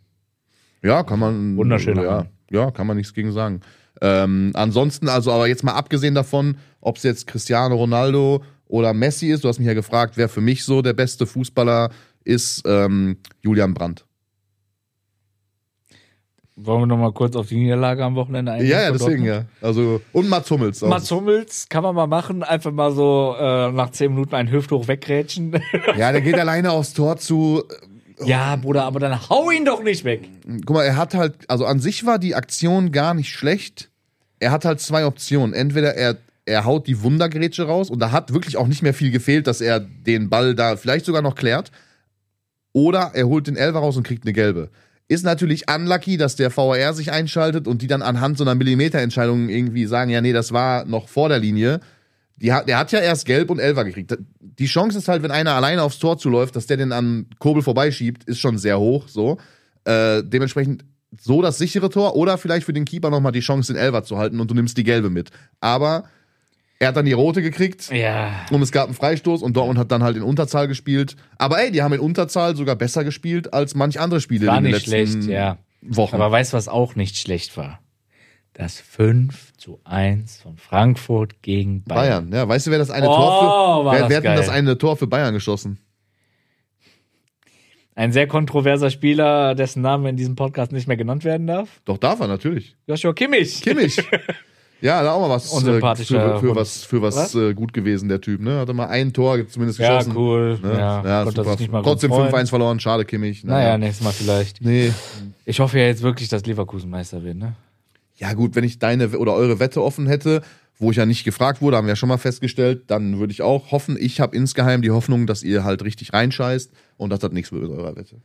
Ja, 0.83 1.03
kann 1.03 1.19
man. 1.19 1.57
Wunderschöner 1.57 2.05
ja, 2.05 2.27
ja, 2.51 2.71
kann 2.71 2.87
man 2.87 2.97
nichts 2.99 3.14
gegen 3.14 3.33
sagen. 3.33 3.62
Ähm, 4.03 4.53
ansonsten, 4.55 5.09
also, 5.09 5.33
aber 5.33 5.49
jetzt 5.49 5.64
mal 5.64 5.73
abgesehen 5.73 6.14
davon, 6.14 6.59
ob 6.81 6.99
es 6.99 7.03
jetzt 7.03 7.27
Cristiano 7.27 7.75
Ronaldo 7.77 8.45
oder 8.66 8.92
Messi 8.92 9.29
ist, 9.29 9.42
du 9.42 9.49
hast 9.49 9.59
mich 9.59 9.66
ja 9.66 9.75
gefragt, 9.75 10.16
wer 10.16 10.29
für 10.29 10.42
mich 10.42 10.64
so 10.64 10.83
der 10.83 10.92
beste 10.92 11.27
Fußballer 11.27 11.90
ist, 12.25 12.62
ähm, 12.66 13.16
Julian 13.40 13.73
Brandt. 13.73 14.05
Wollen 16.59 16.83
wir 16.83 16.87
noch 16.87 16.97
mal 16.97 17.12
kurz 17.12 17.37
auf 17.37 17.49
die 17.49 17.57
Niederlage 17.57 18.03
am 18.03 18.14
Wochenende 18.14 18.53
eingehen? 18.53 18.71
Ja, 18.71 18.83
ja, 18.85 18.90
deswegen 18.90 19.27
Dortmund? 19.27 19.47
ja. 19.61 19.66
Also, 19.66 20.01
und 20.12 20.29
Mats 20.31 20.51
Hummels. 20.51 20.83
Auch. 20.83 20.88
Mats 20.88 21.11
Hummels 21.11 21.66
kann 21.69 21.83
man 21.83 21.95
mal 21.95 22.07
machen, 22.07 22.42
einfach 22.42 22.73
mal 22.73 22.92
so 22.92 23.37
äh, 23.38 23.71
nach 23.73 23.90
zehn 23.90 24.12
Minuten 24.12 24.35
einen 24.35 24.51
Hüfthoch 24.51 24.88
weggrätschen. 24.88 25.61
Ja, 25.97 26.12
der 26.12 26.23
geht 26.23 26.38
alleine 26.38 26.71
aufs 26.73 26.95
Tor 26.95 27.19
zu. 27.19 27.62
ja, 28.25 28.57
Bruder, 28.57 28.85
aber 28.85 29.01
dann 29.01 29.29
hau 29.29 29.51
ihn 29.51 29.66
doch 29.66 29.83
nicht 29.83 30.05
weg. 30.05 30.29
Guck 30.64 30.77
mal, 30.77 30.85
er 30.85 30.97
hat 30.97 31.14
halt, 31.14 31.35
also 31.49 31.66
an 31.66 31.79
sich 31.81 32.07
war 32.07 32.19
die 32.19 32.35
Aktion 32.35 32.90
gar 32.90 33.12
nicht 33.12 33.31
schlecht. 33.33 33.90
Er 34.40 34.51
hat 34.51 34.64
halt 34.64 34.81
zwei 34.81 35.05
Optionen. 35.05 35.55
Entweder 35.55 35.95
er, 35.95 36.16
er 36.47 36.64
haut 36.64 36.87
die 36.87 37.03
Wundergrätsche 37.03 37.66
raus 37.66 37.90
und 37.90 37.99
da 37.99 38.12
hat 38.12 38.33
wirklich 38.33 38.57
auch 38.57 38.66
nicht 38.66 38.83
mehr 38.83 38.95
viel 38.95 39.11
gefehlt, 39.11 39.47
dass 39.47 39.61
er 39.61 39.81
den 39.81 40.31
Ball 40.31 40.55
da 40.55 40.77
vielleicht 40.77 41.05
sogar 41.05 41.21
noch 41.21 41.35
klärt. 41.35 41.71
Oder 42.73 43.11
er 43.14 43.27
holt 43.27 43.47
den 43.47 43.57
Elfer 43.57 43.79
raus 43.79 43.97
und 43.97 44.03
kriegt 44.07 44.25
eine 44.25 44.33
gelbe. 44.33 44.71
Ist 45.09 45.25
natürlich 45.25 45.71
unlucky, 45.71 46.16
dass 46.16 46.35
der 46.35 46.55
VAR 46.57 46.92
sich 46.92 47.12
einschaltet 47.12 47.69
und 47.69 47.81
die 47.83 47.87
dann 47.87 48.03
anhand 48.03 48.38
so 48.38 48.45
einer 48.45 48.57
Millimeterentscheidung 48.57 49.49
irgendwie 49.49 49.87
sagen, 49.87 50.11
ja, 50.11 50.21
nee, 50.21 50.33
das 50.33 50.53
war 50.53 50.85
noch 50.85 51.09
vor 51.09 51.29
der 51.29 51.38
Linie. 51.38 51.81
Die 52.38 52.53
hat, 52.53 52.69
der 52.69 52.79
hat 52.79 52.92
ja 52.92 52.99
erst 52.99 53.25
gelb 53.25 53.51
und 53.51 53.61
Elfer 53.61 53.85
gekriegt. 53.85 54.19
Die 54.40 54.66
Chance 54.66 54.99
ist 54.99 55.09
halt, 55.09 55.23
wenn 55.23 55.31
einer 55.31 55.53
alleine 55.53 55.83
aufs 55.83 55.99
Tor 55.99 56.19
zuläuft, 56.19 56.57
dass 56.57 56.66
der 56.66 56.77
den 56.77 56.92
an 56.92 57.27
Kobel 57.38 57.62
vorbeischiebt, 57.62 58.25
ist 58.25 58.40
schon 58.40 58.59
sehr 58.59 58.79
hoch, 58.79 59.09
so. 59.09 59.38
Äh, 59.85 60.23
dementsprechend 60.25 60.85
so 61.19 61.40
das 61.40 61.59
sichere 61.59 61.88
Tor 61.88 62.16
oder 62.16 62.37
vielleicht 62.37 62.66
für 62.66 62.73
den 62.73 62.85
Keeper 62.85 63.11
nochmal 63.11 63.33
die 63.33 63.40
Chance, 63.40 63.73
den 63.73 63.81
Elfer 63.81 64.03
zu 64.03 64.19
halten 64.19 64.40
und 64.40 64.51
du 64.51 64.55
nimmst 64.55 64.77
die 64.77 64.85
gelbe 64.85 65.09
mit. 65.09 65.31
Aber 65.61 66.05
er 66.79 66.89
hat 66.89 66.97
dann 66.97 67.05
die 67.07 67.12
rote 67.12 67.43
gekriegt 67.43 67.91
Ja. 67.91 68.45
und 68.51 68.61
es 68.62 68.71
gab 68.73 68.87
einen 68.87 68.95
Freistoß 68.95 69.43
und 69.43 69.57
Dortmund 69.57 69.79
hat 69.79 69.91
dann 69.93 70.03
halt 70.03 70.17
in 70.17 70.23
Unterzahl 70.23 70.69
gespielt. 70.69 71.17
Aber 71.39 71.59
ey, 71.61 71.71
die 71.73 71.83
haben 71.83 71.93
in 71.95 72.01
Unterzahl 72.01 72.55
sogar 72.57 72.77
besser 72.77 73.03
gespielt 73.05 73.53
als 73.55 73.75
manch 73.75 73.99
andere 74.01 74.21
Spiele 74.21 74.47
War 74.49 74.59
in 74.59 74.65
den 74.65 74.73
nicht 74.75 74.87
letzten 74.87 75.23
schlecht, 75.23 75.35
ja. 75.35 75.59
Wochen. 75.83 76.17
Aber 76.17 76.31
weißt 76.31 76.53
du, 76.53 76.57
was 76.57 76.69
auch 76.69 76.95
nicht 76.97 77.17
schlecht 77.17 77.57
war? 77.57 77.81
Das 78.53 78.81
5 78.81 79.53
zu 79.59 79.81
1 79.85 80.39
von 80.41 80.57
Frankfurt 80.57 81.43
gegen 81.43 81.85
Bayern. 81.85 82.31
Bayern, 82.31 82.33
ja, 82.33 82.49
weißt 82.49 82.67
du, 82.67 82.71
wer 82.71 82.79
das 82.79 82.91
eine 82.91 83.09
Oh, 83.09 83.15
Tor 83.15 83.39
für 83.81 83.85
war 83.87 83.93
wer, 83.93 84.01
das 84.01 84.09
wer 84.11 84.17
hat 84.17 84.25
denn 84.25 84.37
das 84.37 84.49
eine 84.49 84.79
Tor 84.79 84.97
für 84.97 85.07
Bayern 85.07 85.35
geschossen? 85.35 85.79
Ein 87.95 88.12
sehr 88.12 88.27
kontroverser 88.27 88.91
Spieler, 88.91 89.55
dessen 89.55 89.81
Name 89.81 90.11
in 90.11 90.16
diesem 90.16 90.37
Podcast 90.37 90.70
nicht 90.72 90.87
mehr 90.87 90.99
genannt 90.99 91.24
werden 91.24 91.47
darf. 91.47 91.81
Doch 91.87 91.97
darf 91.97 92.20
er 92.20 92.29
natürlich. 92.29 92.77
Joshua 92.87 93.14
Kimmich. 93.14 93.62
Kimmich. 93.62 93.97
Ja, 94.81 95.03
da 95.03 95.12
auch 95.12 95.20
mal 95.20 95.31
was 95.31 95.51
äh, 95.53 95.57
Unsympathischer 95.57 96.39
für, 96.39 96.49
für 96.49 96.55
was, 96.57 96.85
für 96.85 97.01
was, 97.03 97.16
Was? 97.16 97.35
Äh, 97.35 97.55
gut 97.55 97.72
gewesen, 97.72 98.09
der 98.09 98.20
Typ. 98.20 98.41
Ne? 98.43 98.59
Hat 98.59 98.68
er 98.68 98.74
mal 98.74 98.87
ein 98.89 99.12
Tor 99.12 99.39
zumindest 99.49 99.79
Ja, 99.79 99.97
geschossen. 99.99 100.16
cool. 100.16 100.59
Ne? 100.62 100.72
Ja, 100.72 101.03
Ja, 101.05 101.24
konnte 101.24 101.43
super. 101.45 101.57
nicht 101.59 101.72
mal 101.72 101.83
Trotzdem 101.83 102.11
gut 102.11 102.29
freuen. 102.29 102.47
5-1 102.47 102.49
verloren, 102.51 102.81
schade, 102.81 103.05
Kimmich. 103.07 103.43
Naja, 103.43 103.79
nächstes 103.79 104.05
Mal 104.05 104.12
vielleicht. 104.12 104.61
Nee. 104.61 104.93
Ich 105.47 105.61
hoffe 105.61 105.79
ja 105.79 105.87
jetzt 105.87 106.03
wirklich, 106.03 106.29
dass 106.29 106.45
Leverkusen 106.45 106.91
Meister 106.91 107.22
wird, 107.24 107.37
ne? 107.37 107.55
Ja, 108.16 108.33
gut, 108.35 108.55
wenn 108.55 108.64
ich 108.64 108.79
deine 108.79 109.09
oder 109.18 109.33
eure 109.35 109.61
Wette 109.61 109.83
offen 109.83 110.07
hätte, 110.07 110.43
wo 110.79 110.91
ich 110.91 110.97
ja 110.99 111.07
nicht 111.07 111.24
gefragt 111.24 111.62
wurde, 111.62 111.77
haben 111.79 111.87
wir 111.87 111.93
ja 111.93 111.97
schon 111.97 112.09
mal 112.11 112.18
festgestellt, 112.18 112.85
dann 112.89 113.18
würde 113.18 113.33
ich 113.33 113.41
auch 113.43 113.72
hoffen, 113.72 113.97
ich 113.99 114.20
habe 114.20 114.37
insgeheim 114.37 114.83
die 114.83 114.91
Hoffnung, 114.91 115.27
dass 115.27 115.43
ihr 115.43 115.64
halt 115.64 115.83
richtig 115.85 116.12
reinscheißt 116.12 116.70
und 116.99 117.11
dass 117.11 117.20
das 117.20 117.33
nichts 117.33 117.51
wird 117.53 117.62
mit 117.62 117.70
eurer 117.72 117.97
Wette. 117.97 118.16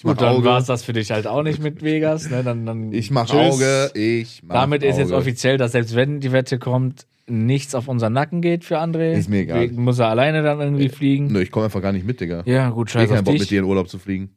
Ich 0.00 0.04
Gut, 0.04 0.20
dann 0.20 0.44
war 0.44 0.58
es 0.58 0.66
das 0.66 0.84
für 0.84 0.92
dich 0.92 1.10
halt 1.10 1.26
auch 1.26 1.42
nicht 1.42 1.60
mit 1.60 1.82
Vegas. 1.82 2.30
Ne? 2.30 2.44
Dann, 2.44 2.64
dann 2.64 2.92
Ich 2.92 3.10
mach 3.10 3.26
tschüss. 3.26 3.54
Auge. 3.54 3.90
Ich 3.94 4.42
mach 4.44 4.54
Damit 4.54 4.84
ist 4.84 4.92
Auge. 4.94 5.02
jetzt 5.02 5.12
offiziell, 5.12 5.56
dass 5.58 5.72
selbst 5.72 5.96
wenn 5.96 6.20
die 6.20 6.30
Wette 6.30 6.60
kommt, 6.60 7.04
nichts 7.26 7.74
auf 7.74 7.88
unseren 7.88 8.12
Nacken 8.12 8.40
geht 8.40 8.64
für 8.64 8.78
André. 8.78 9.14
Ist 9.14 9.28
mir 9.28 9.40
egal. 9.40 9.60
Deswegen 9.62 9.82
Muss 9.82 9.98
er 9.98 10.06
alleine 10.08 10.44
dann 10.44 10.60
irgendwie 10.60 10.88
fliegen. 10.88 11.26
Nö, 11.32 11.40
ich 11.42 11.50
komme 11.50 11.64
einfach 11.64 11.82
gar 11.82 11.90
nicht 11.92 12.06
mit, 12.06 12.20
Digga. 12.20 12.42
Ja, 12.46 12.70
gut, 12.70 12.88
Ich 12.88 12.92
scheiß 12.92 13.08
hab 13.08 13.16
keinen 13.16 13.24
Bock, 13.24 13.32
dich. 13.32 13.40
mit 13.42 13.50
dir 13.50 13.58
in 13.58 13.64
Urlaub 13.64 13.88
zu 13.88 13.98
fliegen. 13.98 14.30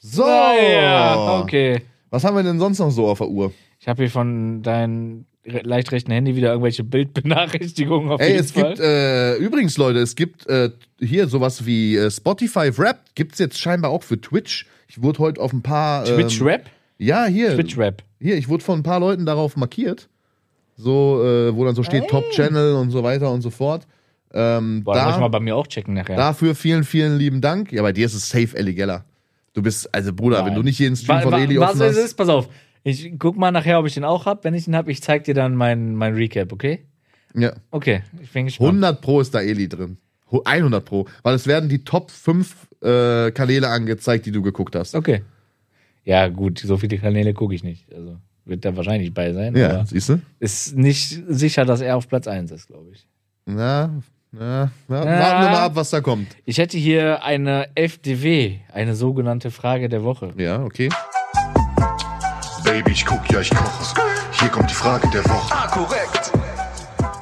So. 0.00 0.24
ja, 0.26 1.40
okay. 1.40 1.80
Was 2.10 2.22
haben 2.24 2.36
wir 2.36 2.42
denn 2.42 2.58
sonst 2.58 2.78
noch 2.78 2.90
so 2.90 3.06
auf 3.08 3.18
der 3.18 3.28
Uhr? 3.28 3.52
Ich 3.80 3.88
habe 3.88 4.02
hier 4.02 4.10
von 4.10 4.62
deinem 4.62 5.24
re- 5.35 5.35
leicht 5.46 5.92
rechten 5.92 6.10
Handy 6.12 6.34
wieder 6.36 6.48
irgendwelche 6.50 6.82
Bildbenachrichtigungen 6.84 8.10
auf 8.10 8.20
Ey, 8.20 8.32
jeden 8.32 8.40
es 8.44 8.52
Fall. 8.52 8.70
gibt, 8.74 8.80
äh, 8.80 9.36
übrigens, 9.36 9.76
Leute, 9.76 10.00
es 10.00 10.14
gibt 10.16 10.46
äh, 10.48 10.70
hier 11.00 11.28
sowas 11.28 11.66
wie 11.66 11.96
äh, 11.96 12.10
Spotify 12.10 12.70
Rap, 12.76 13.00
gibt's 13.14 13.38
jetzt 13.38 13.58
scheinbar 13.58 13.90
auch 13.90 14.02
für 14.02 14.20
Twitch. 14.20 14.66
Ich 14.88 15.02
wurde 15.02 15.18
heute 15.20 15.40
auf 15.40 15.52
ein 15.52 15.62
paar. 15.62 16.04
Twitch 16.04 16.40
Ähm, 16.40 16.46
Rap? 16.46 16.70
ja, 16.98 17.26
hier. 17.26 17.54
Twitch 17.54 17.76
Rap. 17.78 18.02
Hier, 18.20 18.36
ich 18.36 18.48
wurde 18.48 18.64
von 18.64 18.80
ein 18.80 18.82
paar 18.82 19.00
Leuten 19.00 19.26
darauf 19.26 19.56
markiert. 19.56 20.08
So, 20.76 21.22
äh, 21.24 21.54
wo 21.56 21.64
dann 21.64 21.74
so 21.74 21.82
steht 21.82 22.08
Top 22.08 22.28
Channel 22.30 22.74
und 22.74 22.90
so 22.90 23.02
weiter 23.02 23.30
und 23.30 23.40
so 23.40 23.50
fort. 23.50 23.86
Ähm, 24.34 24.84
Boah, 24.84 24.94
da, 24.94 25.04
muss 25.06 25.14
ich 25.14 25.20
mal 25.20 25.28
bei 25.28 25.40
mir 25.40 25.56
auch 25.56 25.66
checken 25.66 25.94
nachher. 25.94 26.16
dafür 26.16 26.54
vielen, 26.54 26.84
vielen 26.84 27.16
lieben 27.16 27.40
Dank. 27.40 27.72
Ja, 27.72 27.80
bei 27.82 27.92
dir 27.92 28.04
ist 28.06 28.14
es 28.14 28.28
safe 28.28 28.54
Ellie 28.56 28.74
Geller. 28.74 29.04
Du 29.54 29.62
bist, 29.62 29.92
also 29.94 30.12
Bruder, 30.12 30.44
wenn 30.44 30.54
du 30.54 30.62
nicht 30.62 30.78
jeden 30.78 30.96
Stream 30.96 31.16
Wa- 31.18 31.22
von 31.22 31.32
Eli 31.34 31.58
Was 31.58 31.70
offen 31.70 31.80
ist 31.82 31.96
hast. 31.96 32.04
es? 32.04 32.14
Pass 32.14 32.28
auf. 32.28 32.48
Ich 32.88 33.12
guck 33.18 33.36
mal 33.36 33.50
nachher, 33.50 33.80
ob 33.80 33.86
ich 33.86 33.94
den 33.94 34.04
auch 34.04 34.26
hab. 34.26 34.44
Wenn 34.44 34.54
ich 34.54 34.66
den 34.66 34.76
hab, 34.76 34.86
ich 34.88 35.02
zeig 35.02 35.24
dir 35.24 35.34
dann 35.34 35.56
mein, 35.56 35.96
mein 35.96 36.14
Recap, 36.14 36.52
okay? 36.52 36.86
Ja. 37.34 37.52
Okay, 37.72 38.02
ich 38.22 38.30
bin 38.30 38.44
gespannt. 38.46 38.68
100 38.70 39.00
Pro 39.00 39.20
ist 39.20 39.34
da 39.34 39.40
Eli 39.40 39.68
drin. 39.68 39.98
Hu- 40.30 40.42
100 40.44 40.84
Pro. 40.84 41.06
Weil 41.24 41.34
es 41.34 41.48
werden 41.48 41.68
die 41.68 41.82
Top 41.82 42.12
5 42.12 42.68
äh, 42.82 43.32
Kanäle 43.32 43.68
angezeigt, 43.68 44.24
die 44.26 44.30
du 44.30 44.40
geguckt 44.40 44.76
hast. 44.76 44.94
Okay. 44.94 45.22
Ja, 46.04 46.28
gut, 46.28 46.60
so 46.60 46.76
viele 46.76 46.98
Kanäle 46.98 47.34
gucke 47.34 47.56
ich 47.56 47.64
nicht. 47.64 47.92
Also 47.92 48.18
wird 48.44 48.64
da 48.64 48.76
wahrscheinlich 48.76 49.12
bei 49.12 49.32
sein. 49.32 49.56
Ja, 49.56 49.84
siehst 49.84 50.08
du? 50.08 50.20
ist 50.38 50.76
nicht 50.76 51.20
sicher, 51.28 51.64
dass 51.64 51.80
er 51.80 51.96
auf 51.96 52.06
Platz 52.08 52.28
1 52.28 52.52
ist, 52.52 52.68
glaube 52.68 52.90
ich. 52.92 53.04
Na, 53.46 54.00
na, 54.30 54.70
na 54.86 54.96
Ja. 54.96 55.04
warten 55.20 55.42
wir 55.44 55.50
mal 55.50 55.64
ab, 55.64 55.72
was 55.74 55.90
da 55.90 56.00
kommt. 56.00 56.28
Ich 56.44 56.58
hätte 56.58 56.78
hier 56.78 57.24
eine 57.24 57.68
FDW, 57.74 58.58
eine 58.72 58.94
sogenannte 58.94 59.50
Frage 59.50 59.88
der 59.88 60.04
Woche. 60.04 60.32
Ja, 60.36 60.62
okay. 60.62 60.88
Baby, 62.76 62.92
ich 62.92 63.06
guck, 63.06 63.30
ja, 63.32 63.40
ich 63.40 63.48
koche. 63.48 63.94
Hier 64.38 64.48
kommt 64.50 64.68
die 64.68 64.74
Frage 64.74 65.08
der 65.08 65.24
Woche. 65.24 65.50
Ah, 65.54 65.66
korrekt. 65.68 66.30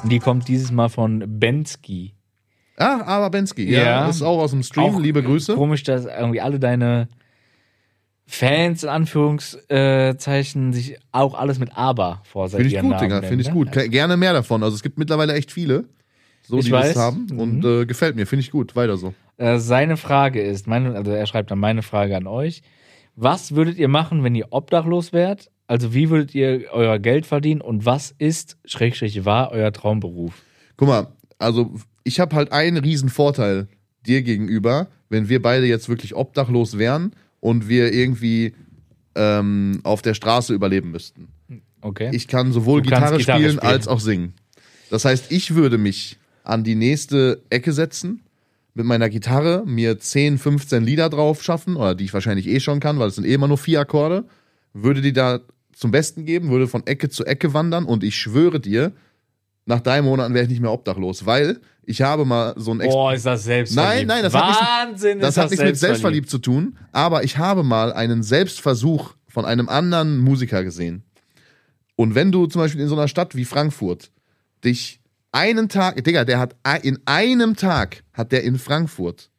Die 0.02 0.18
kommt 0.18 0.48
dieses 0.48 0.72
Mal 0.72 0.88
von 0.88 1.22
Bensky. 1.38 2.12
Ah, 2.76 3.02
aber 3.06 3.30
Bensky, 3.30 3.70
ja, 3.70 3.80
Ja. 3.82 4.08
ist 4.08 4.20
auch 4.22 4.40
aus 4.40 4.50
dem 4.50 4.64
Stream. 4.64 4.84
Auch 4.96 4.98
Liebe 4.98 5.22
Grüße. 5.22 5.54
Komisch, 5.54 5.84
dass 5.84 6.06
irgendwie 6.06 6.40
alle 6.40 6.58
deine 6.58 7.06
Fans 8.26 8.82
in 8.82 8.88
Anführungszeichen 8.88 10.72
sich 10.72 10.98
auch 11.12 11.34
alles 11.34 11.60
mit 11.60 11.76
Aber 11.76 12.20
vor 12.24 12.48
Finde 12.48 12.66
ich 12.66 12.80
gut, 12.80 13.00
Digga, 13.00 13.22
finde 13.22 13.42
ich 13.42 13.50
gut. 13.52 13.70
Ke- 13.70 13.88
Gerne 13.88 14.16
mehr 14.16 14.32
davon. 14.32 14.64
Also 14.64 14.74
es 14.74 14.82
gibt 14.82 14.98
mittlerweile 14.98 15.34
echt 15.34 15.52
viele, 15.52 15.84
so 16.42 16.58
Ich 16.58 16.64
die 16.64 16.72
weiß. 16.72 16.94
das 16.94 17.00
haben. 17.00 17.28
Und 17.38 17.64
äh, 17.64 17.86
gefällt 17.86 18.16
mir, 18.16 18.26
finde 18.26 18.40
ich 18.40 18.50
gut. 18.50 18.74
Weiter 18.74 18.96
so. 18.96 19.14
Äh, 19.36 19.58
seine 19.60 19.96
Frage 19.96 20.42
ist, 20.42 20.66
meine, 20.66 20.96
also 20.96 21.12
er 21.12 21.26
schreibt 21.26 21.52
dann 21.52 21.60
meine 21.60 21.82
Frage 21.82 22.16
an 22.16 22.26
euch. 22.26 22.62
Was 23.16 23.54
würdet 23.54 23.78
ihr 23.78 23.88
machen, 23.88 24.24
wenn 24.24 24.34
ihr 24.34 24.48
obdachlos 24.50 25.12
wärt? 25.12 25.50
Also 25.66 25.94
wie 25.94 26.10
würdet 26.10 26.34
ihr 26.34 26.66
euer 26.72 26.98
Geld 26.98 27.26
verdienen 27.26 27.60
und 27.60 27.86
was 27.86 28.14
ist, 28.18 28.58
Schrägstrich 28.64 29.24
war, 29.24 29.50
euer 29.52 29.72
Traumberuf? 29.72 30.42
Guck 30.76 30.88
mal, 30.88 31.06
also 31.38 31.74
ich 32.02 32.20
habe 32.20 32.36
halt 32.36 32.52
einen 32.52 32.76
riesen 32.76 33.08
Vorteil 33.08 33.68
dir 34.04 34.22
gegenüber, 34.22 34.88
wenn 35.08 35.28
wir 35.28 35.40
beide 35.40 35.66
jetzt 35.66 35.88
wirklich 35.88 36.14
obdachlos 36.14 36.76
wären 36.76 37.14
und 37.40 37.68
wir 37.68 37.92
irgendwie 37.92 38.54
ähm, 39.14 39.80
auf 39.84 40.02
der 40.02 40.14
Straße 40.14 40.52
überleben 40.52 40.90
müssten. 40.90 41.28
Okay. 41.80 42.10
Ich 42.12 42.28
kann 42.28 42.52
sowohl 42.52 42.82
Gitarre, 42.82 43.18
Gitarre 43.18 43.38
spielen, 43.38 43.56
spielen. 43.56 43.72
als 43.72 43.88
auch 43.88 44.00
singen. 44.00 44.34
Das 44.90 45.04
heißt, 45.04 45.30
ich 45.30 45.54
würde 45.54 45.78
mich 45.78 46.18
an 46.42 46.64
die 46.64 46.74
nächste 46.74 47.42
Ecke 47.50 47.72
setzen, 47.72 48.23
mit 48.74 48.86
meiner 48.86 49.08
Gitarre 49.08 49.62
mir 49.66 49.98
10, 49.98 50.38
15 50.38 50.84
Lieder 50.84 51.08
drauf 51.08 51.42
schaffen, 51.42 51.76
oder 51.76 51.94
die 51.94 52.04
ich 52.04 52.12
wahrscheinlich 52.14 52.48
eh 52.48 52.60
schon 52.60 52.80
kann, 52.80 52.98
weil 52.98 53.08
es 53.08 53.14
sind 53.14 53.24
eh 53.26 53.34
immer 53.34 53.48
nur 53.48 53.58
vier 53.58 53.80
Akkorde, 53.80 54.24
würde 54.72 55.00
die 55.00 55.12
da 55.12 55.40
zum 55.72 55.90
Besten 55.90 56.24
geben, 56.24 56.50
würde 56.50 56.66
von 56.68 56.86
Ecke 56.86 57.08
zu 57.08 57.24
Ecke 57.24 57.54
wandern 57.54 57.84
und 57.84 58.04
ich 58.04 58.16
schwöre 58.16 58.60
dir, 58.60 58.92
nach 59.66 59.80
drei 59.80 60.02
Monaten 60.02 60.34
wäre 60.34 60.44
ich 60.44 60.50
nicht 60.50 60.60
mehr 60.60 60.72
obdachlos, 60.72 61.24
weil 61.24 61.60
ich 61.84 62.02
habe 62.02 62.24
mal 62.24 62.54
so 62.56 62.72
ein 62.72 62.80
Ex 62.80 62.92
Boah, 62.92 63.14
ist 63.14 63.26
das 63.26 63.44
selbstverliebt. 63.44 63.94
Nein, 63.94 64.06
nein, 64.06 64.22
das 64.22 64.34
hat 64.34 64.46
nichts- 64.46 64.62
Wahnsinn, 64.62 65.20
das 65.20 65.36
hat 65.36 65.50
nichts 65.50 65.64
mit 65.64 65.76
selbstverliebt 65.76 66.28
zu 66.28 66.38
tun, 66.38 66.76
aber 66.92 67.24
ich 67.24 67.38
habe 67.38 67.62
mal 67.62 67.92
einen 67.92 68.22
Selbstversuch 68.22 69.14
von 69.28 69.44
einem 69.44 69.68
anderen 69.68 70.18
Musiker 70.18 70.64
gesehen. 70.64 71.02
Und 71.96 72.14
wenn 72.14 72.32
du 72.32 72.46
zum 72.46 72.60
Beispiel 72.60 72.80
in 72.80 72.88
so 72.88 72.96
einer 72.96 73.08
Stadt 73.08 73.36
wie 73.36 73.44
Frankfurt 73.44 74.10
dich 74.64 75.00
einen 75.34 75.68
Tag, 75.68 76.02
Digga, 76.04 76.24
der 76.24 76.38
hat 76.38 76.56
in 76.82 76.98
einem 77.06 77.56
Tag 77.56 78.04
hat 78.12 78.32
der 78.32 78.44
in 78.44 78.58
Frankfurt 78.58 79.30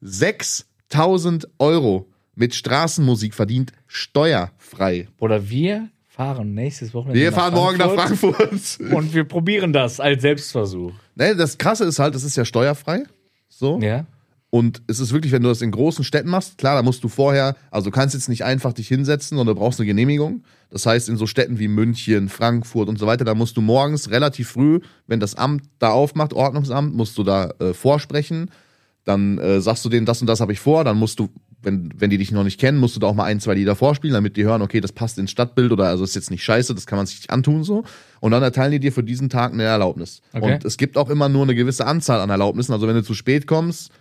6000 0.00 1.48
Euro 1.58 2.08
mit 2.34 2.54
Straßenmusik 2.54 3.34
verdient, 3.34 3.72
steuerfrei. 3.88 5.08
Oder 5.18 5.50
wir 5.50 5.88
fahren 6.06 6.54
nächstes 6.54 6.94
Wochenende 6.94 7.20
Wir 7.20 7.32
fahren 7.32 7.54
morgen 7.54 7.78
nach 7.78 7.92
Frankfurt. 7.94 8.78
Und 8.92 9.12
wir 9.12 9.24
probieren 9.24 9.72
das 9.72 9.98
als 9.98 10.22
Selbstversuch. 10.22 10.92
Ne, 11.16 11.34
das 11.34 11.58
Krasse 11.58 11.84
ist 11.84 11.98
halt, 11.98 12.14
das 12.14 12.22
ist 12.22 12.36
ja 12.36 12.44
steuerfrei. 12.44 13.02
So. 13.48 13.80
Ja. 13.80 14.06
Und 14.50 14.80
es 14.86 14.98
ist 14.98 15.12
wirklich, 15.12 15.32
wenn 15.32 15.42
du 15.42 15.50
das 15.50 15.60
in 15.60 15.70
großen 15.70 16.04
Städten 16.04 16.30
machst, 16.30 16.56
klar, 16.56 16.74
da 16.74 16.82
musst 16.82 17.04
du 17.04 17.08
vorher, 17.08 17.54
also 17.70 17.90
du 17.90 17.94
kannst 17.94 18.14
jetzt 18.14 18.30
nicht 18.30 18.44
einfach 18.44 18.72
dich 18.72 18.88
hinsetzen, 18.88 19.36
sondern 19.36 19.54
du 19.54 19.60
brauchst 19.60 19.78
eine 19.78 19.86
Genehmigung. 19.86 20.42
Das 20.70 20.86
heißt, 20.86 21.08
in 21.10 21.16
so 21.16 21.26
Städten 21.26 21.58
wie 21.58 21.68
München, 21.68 22.30
Frankfurt 22.30 22.88
und 22.88 22.98
so 22.98 23.06
weiter, 23.06 23.24
da 23.24 23.34
musst 23.34 23.58
du 23.58 23.60
morgens 23.60 24.10
relativ 24.10 24.50
früh, 24.50 24.80
wenn 25.06 25.20
das 25.20 25.34
Amt 25.34 25.64
da 25.78 25.90
aufmacht, 25.90 26.32
Ordnungsamt, 26.32 26.94
musst 26.94 27.18
du 27.18 27.24
da 27.24 27.50
äh, 27.58 27.74
vorsprechen. 27.74 28.50
Dann 29.04 29.38
äh, 29.38 29.60
sagst 29.60 29.84
du 29.84 29.90
denen, 29.90 30.06
das 30.06 30.20
und 30.22 30.26
das 30.26 30.40
habe 30.40 30.52
ich 30.52 30.60
vor. 30.60 30.82
Dann 30.82 30.96
musst 30.96 31.18
du, 31.18 31.28
wenn, 31.62 31.90
wenn 31.96 32.08
die 32.08 32.18
dich 32.18 32.32
noch 32.32 32.44
nicht 32.44 32.58
kennen, 32.58 32.78
musst 32.78 32.96
du 32.96 33.00
da 33.00 33.06
auch 33.06 33.14
mal 33.14 33.24
ein, 33.24 33.40
zwei 33.40 33.54
Lieder 33.54 33.76
vorspielen, 33.76 34.14
damit 34.14 34.38
die 34.38 34.44
hören, 34.44 34.62
okay, 34.62 34.80
das 34.80 34.92
passt 34.92 35.18
ins 35.18 35.30
Stadtbild 35.30 35.72
oder 35.72 35.88
also 35.88 36.04
ist 36.04 36.14
jetzt 36.14 36.30
nicht 36.30 36.44
scheiße, 36.44 36.74
das 36.74 36.86
kann 36.86 36.96
man 36.96 37.06
sich 37.06 37.18
nicht 37.18 37.30
antun 37.30 37.64
so. 37.64 37.84
Und 38.20 38.32
dann 38.32 38.42
erteilen 38.42 38.72
die 38.72 38.80
dir 38.80 38.92
für 38.92 39.02
diesen 39.02 39.28
Tag 39.28 39.52
eine 39.52 39.62
Erlaubnis. 39.64 40.22
Okay. 40.32 40.54
Und 40.54 40.64
es 40.64 40.78
gibt 40.78 40.96
auch 40.96 41.10
immer 41.10 41.28
nur 41.28 41.42
eine 41.42 41.54
gewisse 41.54 41.86
Anzahl 41.86 42.20
an 42.20 42.30
Erlaubnissen. 42.30 42.72
Also 42.72 42.86
wenn 42.86 42.96
du 42.96 43.02
zu 43.02 43.14
spät 43.14 43.46
kommst, 43.46 43.92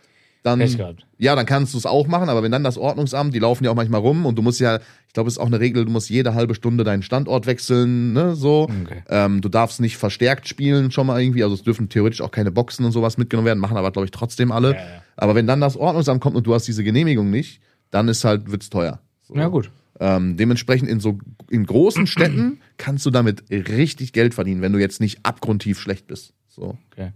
dann, 0.47 0.97
ja, 1.17 1.35
dann 1.35 1.45
kannst 1.45 1.73
du 1.73 1.77
es 1.77 1.85
auch 1.85 2.07
machen, 2.07 2.29
aber 2.29 2.41
wenn 2.41 2.51
dann 2.51 2.63
das 2.63 2.77
Ordnungsamt, 2.77 3.33
die 3.35 3.39
laufen 3.39 3.63
ja 3.63 3.71
auch 3.71 3.75
manchmal 3.75 4.01
rum 4.01 4.25
und 4.25 4.37
du 4.37 4.41
musst 4.41 4.59
ja, 4.59 4.77
ich 5.07 5.13
glaube, 5.13 5.27
es 5.27 5.35
ist 5.35 5.39
auch 5.39 5.47
eine 5.47 5.59
Regel, 5.59 5.85
du 5.85 5.91
musst 5.91 6.09
jede 6.09 6.33
halbe 6.33 6.55
Stunde 6.55 6.83
deinen 6.83 7.03
Standort 7.03 7.45
wechseln, 7.45 8.13
ne, 8.13 8.35
so. 8.35 8.63
Okay. 8.63 9.03
Ähm, 9.09 9.41
du 9.41 9.49
darfst 9.49 9.79
nicht 9.79 9.97
verstärkt 9.97 10.47
spielen 10.47 10.91
schon 10.91 11.07
mal 11.07 11.21
irgendwie, 11.21 11.43
also 11.43 11.53
es 11.53 11.63
dürfen 11.63 11.89
theoretisch 11.89 12.21
auch 12.21 12.31
keine 12.31 12.51
Boxen 12.51 12.85
und 12.85 12.91
sowas 12.91 13.17
mitgenommen 13.17 13.45
werden, 13.45 13.59
machen 13.59 13.77
aber, 13.77 13.91
glaube 13.91 14.05
ich, 14.05 14.11
trotzdem 14.11 14.51
alle. 14.51 14.71
Ja, 14.71 14.77
ja. 14.77 15.03
Aber 15.17 15.35
wenn 15.35 15.47
dann 15.47 15.61
das 15.61 15.77
Ordnungsamt 15.77 16.21
kommt 16.21 16.35
und 16.35 16.47
du 16.47 16.53
hast 16.53 16.67
diese 16.67 16.83
Genehmigung 16.83 17.29
nicht, 17.29 17.61
dann 17.91 18.07
ist 18.07 18.23
halt, 18.23 18.51
wird's 18.51 18.69
teuer. 18.69 18.99
So. 19.23 19.35
Ja, 19.35 19.47
gut. 19.47 19.69
Ähm, 19.99 20.37
dementsprechend 20.37 20.89
in 20.89 20.99
so 20.99 21.17
in 21.49 21.65
großen 21.65 22.05
Städten 22.07 22.59
kannst 22.77 23.05
du 23.05 23.09
damit 23.09 23.43
richtig 23.49 24.13
Geld 24.13 24.33
verdienen, 24.33 24.61
wenn 24.61 24.73
du 24.73 24.79
jetzt 24.79 25.01
nicht 25.01 25.19
abgrundtief 25.23 25.79
schlecht 25.79 26.07
bist. 26.07 26.33
So. 26.47 26.77
Okay. 26.91 27.11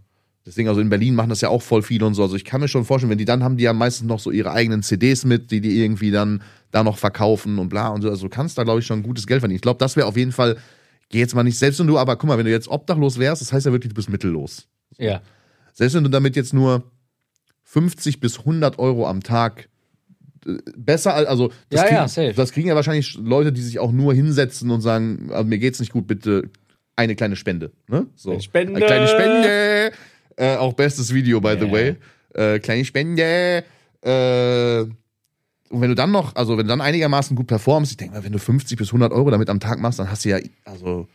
Deswegen, 0.46 0.68
also 0.70 0.82
in 0.82 0.90
Berlin 0.90 1.14
machen 1.14 1.30
das 1.30 1.42
ja 1.42 1.50
auch 1.50 1.62
voll 1.62 1.84
viele 1.84 2.06
und 2.06 2.16
so. 2.16 2.24
Also 2.24 2.36
ich 2.36 2.44
kann 2.46 2.62
mir 2.62 2.68
schon 2.68 2.84
vorstellen, 2.84 3.12
wenn 3.12 3.18
die 3.20 3.26
dann 3.26 3.44
haben 3.44 3.58
die 3.58 3.64
ja 3.64 3.74
meistens 3.74 4.08
noch 4.08 4.20
so 4.20 4.32
ihre 4.32 4.52
eigenen 4.52 4.82
CDs 4.82 5.24
mit, 5.24 5.52
die 5.52 5.62
die 5.62 5.80
irgendwie 5.84 6.10
dann 6.10 6.42
da 6.72 6.84
noch 6.84 6.98
verkaufen 6.98 7.60
und 7.60 7.70
bla 7.70 7.90
und 7.90 8.02
so. 8.02 8.10
Also 8.10 8.24
du 8.24 8.30
kannst 8.30 8.58
da, 8.58 8.64
glaube 8.64 8.80
ich, 8.80 8.86
schon 8.88 9.04
gutes 9.04 9.28
Geld 9.28 9.42
verdienen. 9.42 9.58
Ich 9.58 9.62
glaube, 9.62 9.78
das 9.78 9.96
wäre 9.96 10.08
auf 10.08 10.18
jeden 10.18 10.32
Fall, 10.32 10.58
geh 11.10 11.20
jetzt 11.20 11.36
mal 11.36 11.44
nicht 11.44 11.60
selbst 11.60 11.80
wenn 11.80 11.86
du, 11.88 12.00
aber 12.00 12.16
guck 12.16 12.28
mal, 12.28 12.38
wenn 12.40 12.46
du 12.46 12.52
jetzt 12.52 12.68
obdachlos 12.70 13.20
wärst, 13.20 13.42
das 13.42 13.54
heißt 13.54 13.68
ja 13.68 13.72
wirklich, 13.72 13.90
du 13.90 13.96
bist 13.96 14.10
mittellos. 14.10 14.68
Ja. 14.98 15.22
Selbst 15.74 15.94
wenn 15.96 16.04
du 16.04 16.10
damit 16.10 16.36
jetzt 16.36 16.54
nur 16.54 16.84
50 17.64 18.20
bis 18.20 18.40
100 18.40 18.80
Euro 18.80 19.08
am 19.08 19.22
Tag 19.22 19.70
äh, 20.48 20.58
besser, 20.76 21.14
al- 21.14 21.28
also 21.28 21.50
das, 21.70 21.82
Ja, 21.82 21.84
kriegen, 21.84 21.96
ja, 21.98 22.08
safe. 22.08 22.34
das 22.34 22.52
kriegen 22.52 22.68
ja 22.68 22.76
wahrscheinlich 22.76 23.16
Leute, 23.22 23.52
die 23.52 23.62
sich 23.62 23.78
auch 23.80 23.92
nur 23.92 24.14
hinsetzen 24.14 24.72
und 24.72 24.82
sagen, 24.82 25.30
mir 25.46 25.60
geht's 25.60 25.80
nicht 25.80 25.92
gut, 25.92 26.08
bitte 26.08 26.50
eine 26.96 27.16
kleine 27.16 27.36
Spende. 27.36 27.72
Ne? 27.88 28.08
So. 28.16 28.40
Spende. 28.40 28.76
Eine 28.76 28.86
kleine 28.86 29.08
Spende. 29.08 29.92
Äh, 30.42 30.56
auch 30.58 30.74
bestes 30.74 31.14
Video, 31.14 31.40
by 31.40 31.56
the 31.60 31.66
Ja. 31.68 31.72
way. 31.72 31.96
Äh, 32.34 32.60
kleine 32.60 32.84
Spende. 32.84 33.64
Äh, 34.02 34.80
und 35.70 35.80
wenn 35.82 35.90
du 35.90 35.96
dann 35.96 36.12
noch, 36.12 36.36
also 36.36 36.58
wenn 36.58 36.66
du 36.66 36.70
dann 36.70 36.82
einigermaßen 36.82 37.36
gut 37.36 37.46
performst, 37.48 37.92
ich 37.92 37.98
denke 37.98 38.16
mal, 38.16 38.24
wenn 38.24 38.32
du 38.32 38.40
50 38.40 38.76
bis 38.78 38.88
100 38.90 39.12
Euro 39.14 39.30
damit 39.30 39.50
am 39.52 39.60
Tag 39.60 39.80
machst, 39.80 40.00
dann 40.00 40.10
hast 40.10 40.26
du 40.26 40.30
ja, 40.30 40.40
also 40.66 41.08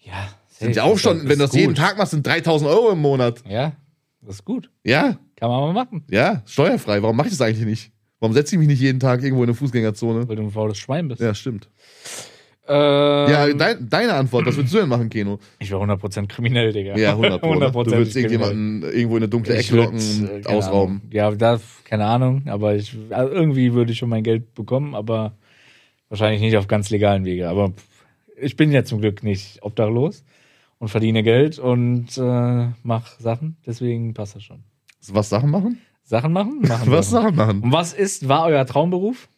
Ja. 0.00 0.28
sind 0.48 0.76
ja 0.76 0.82
auch 0.84 0.98
schon, 0.98 1.20
wenn 1.22 1.38
du 1.38 1.46
das 1.46 1.54
jeden 1.54 1.74
Tag 1.74 1.96
machst, 1.96 2.10
sind 2.10 2.26
3000 2.26 2.70
Euro 2.70 2.90
im 2.92 2.98
Monat. 3.00 3.42
Ja, 3.48 3.72
das 4.20 4.36
ist 4.36 4.44
gut. 4.44 4.70
Ja, 4.84 5.18
Kann 5.36 5.48
man 5.50 5.60
mal 5.60 5.72
machen. 5.72 6.04
ja, 6.10 6.42
steuerfrei. 6.44 7.02
Warum 7.02 7.16
mache 7.16 7.28
ich 7.28 7.32
das 7.32 7.40
eigentlich 7.40 7.64
nicht? 7.64 7.90
Warum 8.20 8.34
setze 8.34 8.54
ich 8.54 8.58
mich 8.58 8.68
nicht 8.68 8.80
jeden 8.80 9.00
Tag 9.00 9.22
irgendwo 9.22 9.44
in 9.44 9.48
eine 9.48 9.54
Fußgängerzone? 9.56 10.28
Weil 10.28 10.36
du 10.36 10.42
ein 10.42 10.50
faules 10.50 10.76
Schwein 10.76 11.08
bist. 11.08 11.20
Ja, 11.22 11.34
stimmt. 11.34 11.68
Ähm, 12.68 13.30
Ja, 13.32 13.52
dein, 13.54 13.88
deine 13.88 14.14
Antwort, 14.14 14.44
was 14.46 14.56
würdest 14.56 14.74
du 14.74 14.78
denn 14.78 14.88
machen, 14.88 15.08
Keno? 15.08 15.38
ich 15.58 15.70
wäre 15.70 15.82
100% 15.82 16.26
kriminell, 16.26 16.72
Digga. 16.72 16.96
Ja, 16.96 17.12
100 17.12 17.40
Pro, 17.40 17.54
ne? 17.54 17.70
Du 17.72 17.78
100% 17.80 17.90
würdest 17.92 18.16
irgendjemanden 18.16 18.82
irgendwo 18.82 19.16
in 19.16 19.22
eine 19.22 19.28
dunkle 19.28 19.58
Ich 19.58 19.68
Ecke 19.68 19.76
locken 19.76 19.98
äh, 19.98 20.30
und 20.34 20.44
keine 20.44 20.56
ausrauben. 20.58 20.96
Ahnung. 21.00 21.10
Ja, 21.12 21.30
da, 21.30 21.60
keine 21.84 22.04
Ahnung, 22.06 22.42
aber 22.46 22.74
ich, 22.76 22.94
also 23.10 23.32
irgendwie 23.32 23.72
würde 23.72 23.92
ich 23.92 23.98
schon 23.98 24.10
mein 24.10 24.22
Geld 24.22 24.54
bekommen, 24.54 24.94
aber 24.94 25.32
wahrscheinlich 26.10 26.40
nicht 26.42 26.56
auf 26.56 26.66
ganz 26.66 26.90
legalen 26.90 27.24
Wege. 27.24 27.48
Aber 27.48 27.72
ich 28.40 28.56
bin 28.56 28.70
ja 28.70 28.84
zum 28.84 29.00
Glück 29.00 29.22
nicht 29.22 29.62
obdachlos 29.62 30.24
und 30.78 30.88
verdiene 30.88 31.22
Geld 31.22 31.58
und 31.58 32.16
äh, 32.18 32.68
mache 32.82 33.22
Sachen, 33.22 33.56
deswegen 33.66 34.14
passt 34.14 34.36
das 34.36 34.42
schon. 34.42 34.62
Was 35.10 35.28
Sachen 35.30 35.50
machen? 35.50 35.78
Sachen 36.04 36.32
machen? 36.32 36.60
machen 36.60 36.90
Was 36.92 37.10
Sachen 37.10 37.34
machen? 37.34 37.60
Und 37.62 37.72
was 37.72 37.92
ist, 37.94 38.28
war 38.28 38.44
euer 38.46 38.64
Traumberuf? 38.66 39.28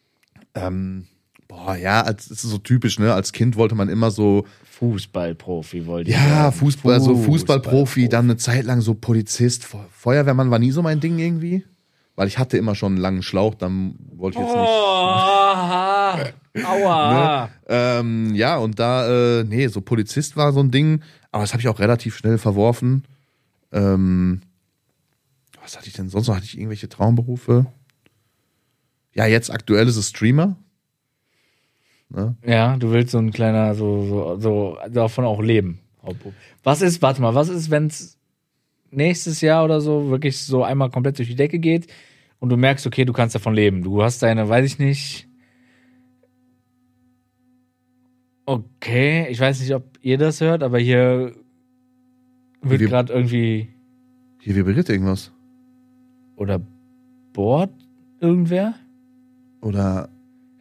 Ähm, 0.53 1.07
boah, 1.51 1.75
ja, 1.75 2.01
als, 2.01 2.29
das 2.29 2.43
ist 2.43 2.49
so 2.49 2.57
typisch, 2.57 2.97
ne? 2.97 3.13
Als 3.13 3.33
Kind 3.33 3.55
wollte 3.57 3.75
man 3.75 3.89
immer 3.89 4.09
so, 4.09 4.45
Fußballprofi 4.79 5.85
wollte 5.85 6.09
ich 6.09 6.15
ja, 6.15 6.23
werden. 6.43 6.53
Fußball, 6.53 6.99
so 7.01 7.15
Fußballprofi, 7.15 7.31
Fußballprofi. 7.31 8.09
dann 8.09 8.25
eine 8.25 8.37
Zeit 8.37 8.65
lang 8.65 8.81
so 8.81 8.93
Polizist. 8.95 9.65
Fe- 9.65 9.85
Feuerwehrmann 9.91 10.49
war 10.49 10.59
nie 10.59 10.71
so 10.71 10.81
mein 10.81 10.99
Ding 10.99 11.19
irgendwie. 11.19 11.63
Weil 12.15 12.27
ich 12.27 12.37
hatte 12.37 12.57
immer 12.57 12.75
schon 12.75 12.93
einen 12.93 13.01
langen 13.01 13.23
Schlauch, 13.23 13.55
dann 13.55 13.95
wollte 14.15 14.37
ich 14.37 14.43
jetzt 14.45 14.53
nicht. 14.55 14.63
Oh, 14.69 15.05
aha. 15.07 16.19
Aua. 16.65 17.49
Ähm, 17.67 18.33
ja, 18.35 18.57
und 18.57 18.79
da, 18.79 19.39
äh, 19.39 19.43
nee, 19.43 19.67
so 19.67 19.81
Polizist 19.81 20.35
war 20.35 20.51
so 20.51 20.59
ein 20.61 20.71
Ding, 20.71 21.01
aber 21.31 21.43
das 21.43 21.53
habe 21.53 21.61
ich 21.61 21.67
auch 21.69 21.79
relativ 21.79 22.17
schnell 22.17 22.37
verworfen. 22.37 23.03
Ähm, 23.71 24.41
was 25.61 25.77
hatte 25.77 25.87
ich 25.87 25.93
denn 25.93 26.09
sonst 26.09 26.27
noch? 26.27 26.35
Hatte 26.35 26.45
ich 26.45 26.57
irgendwelche 26.57 26.89
Traumberufe? 26.89 27.67
Ja, 29.13 29.25
jetzt 29.25 29.49
aktuell 29.51 29.87
ist 29.87 29.95
es 29.97 30.09
Streamer. 30.09 30.57
Ja, 32.45 32.75
du 32.77 32.91
willst 32.91 33.11
so 33.11 33.17
ein 33.19 33.31
kleiner, 33.31 33.73
so, 33.75 34.05
so, 34.05 34.39
so 34.39 34.77
davon 34.91 35.25
auch 35.25 35.41
leben. 35.41 35.79
Was 36.63 36.81
ist, 36.81 37.01
warte 37.01 37.21
mal, 37.21 37.35
was 37.35 37.47
ist, 37.49 37.69
wenn 37.71 37.87
es 37.87 38.17
nächstes 38.91 39.39
Jahr 39.41 39.63
oder 39.63 39.79
so 39.81 40.09
wirklich 40.09 40.37
so 40.39 40.63
einmal 40.63 40.89
komplett 40.89 41.17
durch 41.19 41.29
die 41.29 41.35
Decke 41.35 41.59
geht 41.59 41.87
und 42.39 42.49
du 42.49 42.57
merkst, 42.57 42.85
okay, 42.87 43.05
du 43.05 43.13
kannst 43.13 43.35
davon 43.35 43.53
leben. 43.53 43.83
Du 43.83 44.03
hast 44.03 44.21
deine, 44.23 44.49
weiß 44.49 44.65
ich 44.65 44.79
nicht. 44.79 45.27
Okay, 48.45 49.27
ich 49.29 49.39
weiß 49.39 49.61
nicht, 49.61 49.73
ob 49.73 49.83
ihr 50.01 50.17
das 50.17 50.41
hört, 50.41 50.63
aber 50.63 50.79
hier 50.79 51.33
wird 52.61 52.81
Wir- 52.81 52.87
gerade 52.87 53.13
irgendwie 53.13 53.69
Hier 54.39 54.55
vibriert 54.55 54.89
irgendwas. 54.89 55.31
oder 56.35 56.59
bohrt 57.33 57.71
irgendwer? 58.19 58.73
Oder. 59.61 60.09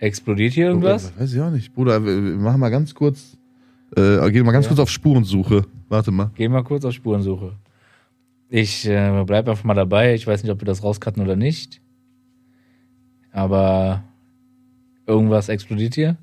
Explodiert 0.00 0.54
hier 0.54 0.68
irgendwas? 0.68 1.12
Weiß 1.18 1.34
ich 1.34 1.40
auch 1.40 1.50
nicht. 1.50 1.74
Bruder, 1.74 2.02
wir 2.02 2.24
wir 2.24 2.36
machen 2.36 2.58
mal 2.58 2.70
ganz 2.70 2.94
kurz. 2.94 3.36
Äh, 3.94 4.30
gehen 4.30 4.46
mal 4.46 4.52
ganz 4.52 4.64
Ja. 4.64 4.70
kurz 4.70 4.80
auf 4.80 4.90
Spurensuche. 4.90 5.66
Warte 5.90 6.10
mal. 6.10 6.30
Geh 6.36 6.48
mal 6.48 6.64
kurz 6.64 6.86
auf 6.86 6.94
Spurensuche. 6.94 7.52
Ich 8.48 8.86
äh, 8.88 9.24
bleib 9.26 9.46
einfach 9.46 9.64
mal 9.64 9.74
dabei. 9.74 10.14
Ich 10.14 10.26
weiß 10.26 10.42
nicht, 10.42 10.50
ob 10.50 10.60
wir 10.62 10.64
das 10.64 10.82
rauscutten 10.82 11.22
oder 11.22 11.36
nicht. 11.36 11.82
Aber 13.30 14.02
irgendwas 15.06 15.50
explodiert 15.50 15.94
hier. 15.94 16.16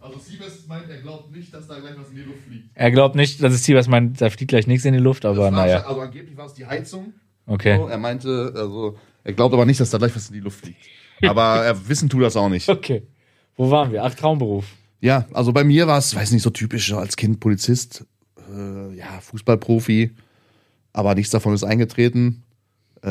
Also 0.00 0.18
Siebes 0.18 0.66
meint, 0.66 0.88
er 0.88 1.02
glaubt 1.02 1.30
nicht, 1.36 1.52
dass 1.52 1.68
da 1.68 1.78
gleich 1.78 1.96
was 1.98 2.08
in 2.10 2.16
die 2.16 2.22
Luft 2.22 2.40
fliegt. 2.48 2.70
Er 2.74 2.90
glaubt 2.90 3.14
nicht, 3.14 3.42
dass 3.42 3.52
es 3.52 3.68
was 3.68 3.88
meint, 3.88 4.20
da 4.20 4.30
fliegt 4.30 4.48
gleich 4.48 4.66
nichts 4.66 4.84
in 4.86 4.94
die 4.94 4.98
Luft, 4.98 5.24
aber 5.26 5.50
naja. 5.50 5.82
Also 5.86 6.00
angeblich 6.00 6.36
war 6.36 6.46
es 6.46 6.54
die 6.54 6.66
Heizung. 6.66 7.12
Okay. 7.46 7.76
So, 7.76 7.88
er 7.88 7.98
meinte, 7.98 8.52
also, 8.56 8.96
er 9.22 9.32
glaubt 9.34 9.52
aber 9.54 9.66
nicht, 9.66 9.80
dass 9.80 9.90
da 9.90 9.98
gleich 9.98 10.14
was 10.16 10.28
in 10.28 10.34
die 10.34 10.40
Luft 10.40 10.60
fliegt. 10.60 10.88
Aber 11.28 11.64
er 11.64 11.88
wissen 11.88 12.08
tut 12.08 12.22
das 12.22 12.36
auch 12.36 12.48
nicht. 12.48 12.68
Okay. 12.68 13.02
Wo 13.56 13.70
waren 13.70 13.92
wir? 13.92 14.04
Ach, 14.04 14.14
Traumberuf. 14.14 14.64
Ja, 15.00 15.26
also 15.32 15.52
bei 15.52 15.64
mir 15.64 15.86
war 15.86 15.98
es, 15.98 16.14
weiß 16.14 16.30
nicht, 16.32 16.42
so 16.42 16.50
typisch 16.50 16.92
als 16.92 17.16
Kind 17.16 17.40
Polizist, 17.40 18.04
äh, 18.54 18.96
ja, 18.96 19.20
Fußballprofi, 19.20 20.12
aber 20.92 21.14
nichts 21.14 21.30
davon 21.32 21.54
ist 21.54 21.64
eingetreten. 21.64 22.44
Äh, 23.02 23.08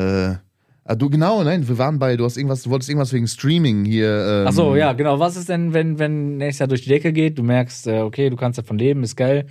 ah, 0.84 0.94
du, 0.96 1.10
genau, 1.10 1.42
nein, 1.44 1.68
wir 1.68 1.76
waren 1.78 1.98
bei, 1.98 2.16
du 2.16 2.24
hast 2.24 2.38
irgendwas, 2.38 2.62
du 2.62 2.70
wolltest 2.70 2.88
irgendwas 2.88 3.12
wegen 3.12 3.28
Streaming 3.28 3.84
hier. 3.84 4.08
Ähm, 4.08 4.46
Ach 4.48 4.52
so, 4.52 4.74
ja, 4.74 4.94
genau. 4.94 5.18
Was 5.18 5.36
ist 5.36 5.50
denn, 5.50 5.74
wenn, 5.74 5.98
wenn 5.98 6.38
nächstes 6.38 6.60
Jahr 6.60 6.68
durch 6.68 6.82
die 6.82 6.88
Decke 6.88 7.12
geht, 7.12 7.36
du 7.38 7.42
merkst, 7.42 7.86
äh, 7.86 8.00
okay, 8.00 8.30
du 8.30 8.36
kannst 8.36 8.58
davon 8.58 8.78
leben, 8.78 9.02
ist 9.02 9.16
geil. 9.16 9.46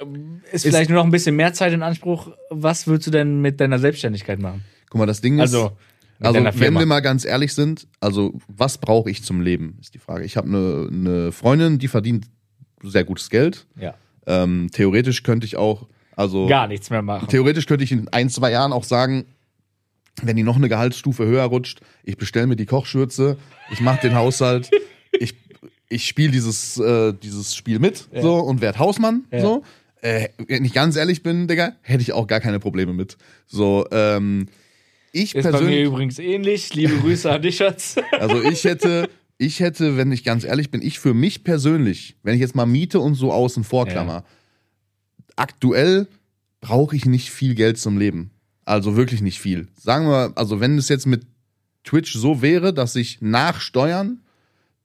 Ähm, 0.00 0.42
Ist 0.52 0.64
vielleicht 0.64 0.88
nur 0.88 0.98
noch 0.98 1.04
ein 1.04 1.10
bisschen 1.10 1.36
mehr 1.36 1.52
Zeit 1.52 1.72
in 1.72 1.82
Anspruch. 1.82 2.28
Was 2.48 2.86
würdest 2.86 3.08
du 3.08 3.10
denn 3.10 3.40
mit 3.40 3.60
deiner 3.60 3.78
Selbstständigkeit 3.78 4.38
machen? 4.38 4.64
Guck 4.88 4.98
mal, 5.00 5.06
das 5.06 5.20
Ding 5.20 5.34
ist, 5.34 5.40
Also, 5.40 5.72
also 6.20 6.44
wenn 6.60 6.74
wir 6.74 6.86
mal 6.86 7.00
ganz 7.00 7.24
ehrlich 7.24 7.54
sind, 7.54 7.86
also 8.00 8.38
was 8.48 8.78
brauche 8.78 9.10
ich 9.10 9.22
zum 9.22 9.40
Leben, 9.40 9.78
ist 9.80 9.94
die 9.94 9.98
Frage. 9.98 10.24
Ich 10.24 10.36
habe 10.36 10.48
eine 10.48 10.88
eine 10.90 11.32
Freundin, 11.32 11.78
die 11.78 11.88
verdient 11.88 12.26
sehr 12.82 13.04
gutes 13.04 13.30
Geld. 13.30 13.66
Ja. 13.78 13.94
Ähm, 14.26 14.68
theoretisch 14.72 15.22
könnte 15.22 15.46
ich 15.46 15.56
auch, 15.56 15.86
also 16.16 16.46
Gar 16.46 16.68
nichts 16.68 16.90
mehr 16.90 17.02
machen. 17.02 17.28
Theoretisch 17.28 17.66
könnte 17.66 17.84
ich 17.84 17.92
in 17.92 18.08
ein, 18.08 18.28
zwei 18.28 18.50
Jahren 18.50 18.72
auch 18.72 18.84
sagen, 18.84 19.24
wenn 20.22 20.36
die 20.36 20.42
noch 20.42 20.56
eine 20.56 20.68
Gehaltsstufe 20.68 21.24
höher 21.24 21.44
rutscht, 21.44 21.80
ich 22.04 22.16
bestelle 22.16 22.46
mir 22.46 22.56
die 22.56 22.66
Kochschürze, 22.66 23.38
ich 23.70 23.80
mache 23.80 24.00
den 24.02 24.14
Haushalt, 24.14 24.70
ich, 25.12 25.34
ich 25.88 26.06
spiele 26.06 26.30
dieses, 26.32 26.78
äh, 26.78 27.14
dieses 27.14 27.54
Spiel 27.56 27.78
mit 27.78 28.08
Ja. 28.12 28.22
so 28.22 28.34
und 28.36 28.60
werde 28.60 28.78
Hausmann. 28.78 29.24
Ja. 29.30 29.40
So. 29.40 29.62
Äh, 30.02 30.28
wenn 30.48 30.64
ich 30.64 30.72
ganz 30.72 30.96
ehrlich 30.96 31.22
bin, 31.22 31.46
Digga, 31.46 31.72
hätte 31.82 32.02
ich 32.02 32.12
auch 32.12 32.26
gar 32.26 32.40
keine 32.40 32.58
Probleme 32.58 32.92
mit. 32.92 33.16
So, 33.46 33.86
ähm, 33.90 34.48
ich 35.12 35.34
Ist 35.34 35.44
bei 35.44 35.50
mir 35.50 35.58
persönlich, 35.58 35.84
übrigens 35.84 36.18
ähnlich. 36.18 36.74
Liebe 36.74 36.96
Grüße 36.96 37.30
an 37.30 37.42
dich, 37.42 37.56
Schatz. 37.56 37.96
also 38.12 38.42
ich 38.42 38.64
hätte, 38.64 39.08
ich 39.38 39.60
hätte, 39.60 39.96
wenn 39.96 40.12
ich 40.12 40.24
ganz 40.24 40.44
ehrlich 40.44 40.70
bin, 40.70 40.82
ich 40.82 40.98
für 40.98 41.14
mich 41.14 41.44
persönlich, 41.44 42.16
wenn 42.22 42.34
ich 42.34 42.40
jetzt 42.40 42.54
mal 42.54 42.66
Miete 42.66 43.00
und 43.00 43.14
so 43.14 43.32
außen 43.32 43.64
vor 43.64 43.86
klammer, 43.86 44.24
aktuell 45.36 46.06
brauche 46.60 46.94
ich 46.94 47.06
nicht 47.06 47.30
viel 47.30 47.54
Geld 47.54 47.78
zum 47.78 47.98
Leben. 47.98 48.30
Also 48.64 48.96
wirklich 48.96 49.22
nicht 49.22 49.40
viel. 49.40 49.68
Sagen 49.76 50.06
wir, 50.06 50.32
also 50.36 50.60
wenn 50.60 50.78
es 50.78 50.88
jetzt 50.88 51.06
mit 51.06 51.26
Twitch 51.84 52.14
so 52.14 52.42
wäre, 52.42 52.72
dass 52.72 52.94
ich 52.94 53.18
nach 53.20 53.60
Steuern 53.60 54.20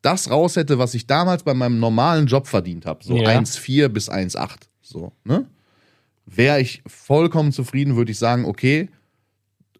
das 0.01 0.30
raus 0.30 0.55
hätte, 0.55 0.78
was 0.80 0.93
ich 0.93 1.07
damals 1.07 1.43
bei 1.43 1.53
meinem 1.53 1.80
normalen 1.80 2.28
Job 2.28 2.47
verdient 2.47 2.86
habe, 2.86 3.03
so 3.03 3.17
Ja. 3.17 3.30
1,4 3.30 3.88
bis 3.89 4.09
1,8, 4.09 4.67
so, 4.82 5.11
ne? 5.23 5.47
Wäre 6.28 6.59
ich 6.59 6.82
vollkommen 6.88 7.51
zufrieden, 7.51 7.95
würde 7.95 8.11
ich 8.11 8.17
sagen, 8.17 8.45
okay, 8.45 8.89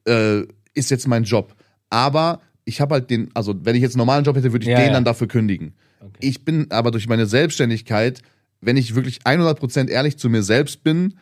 äh, 0.08 0.42
ist 0.74 0.92
jetzt 0.92 1.08
mein 1.08 1.24
Job. 1.24 1.56
Aber 1.90 2.42
ich 2.66 2.82
habe 2.82 2.96
halt 2.96 3.10
den, 3.10 3.30
also 3.34 3.56
wenn 3.64 3.76
ich 3.76 3.82
jetzt 3.82 3.94
einen 3.94 4.00
normalen 4.00 4.24
Job 4.26 4.36
hätte, 4.36 4.52
würde 4.52 4.64
ich 4.66 4.70
Ja, 4.72 4.78
den 4.78 4.88
ja. 4.88 4.94
dann 4.94 5.06
dafür 5.06 5.28
kündigen. 5.28 5.74
Okay. 6.00 6.18
Ich 6.20 6.44
bin 6.46 6.70
aber 6.72 6.92
durch 6.92 7.08
meine 7.08 7.26
Selbstständigkeit, 7.26 8.22
wenn 8.62 8.78
ich 8.78 8.96
wirklich 8.96 9.20
100% 9.24 9.90
ehrlich 9.90 10.18
zu 10.18 10.30
mir 10.30 10.44
selbst 10.44 10.84
bin, 10.84 11.16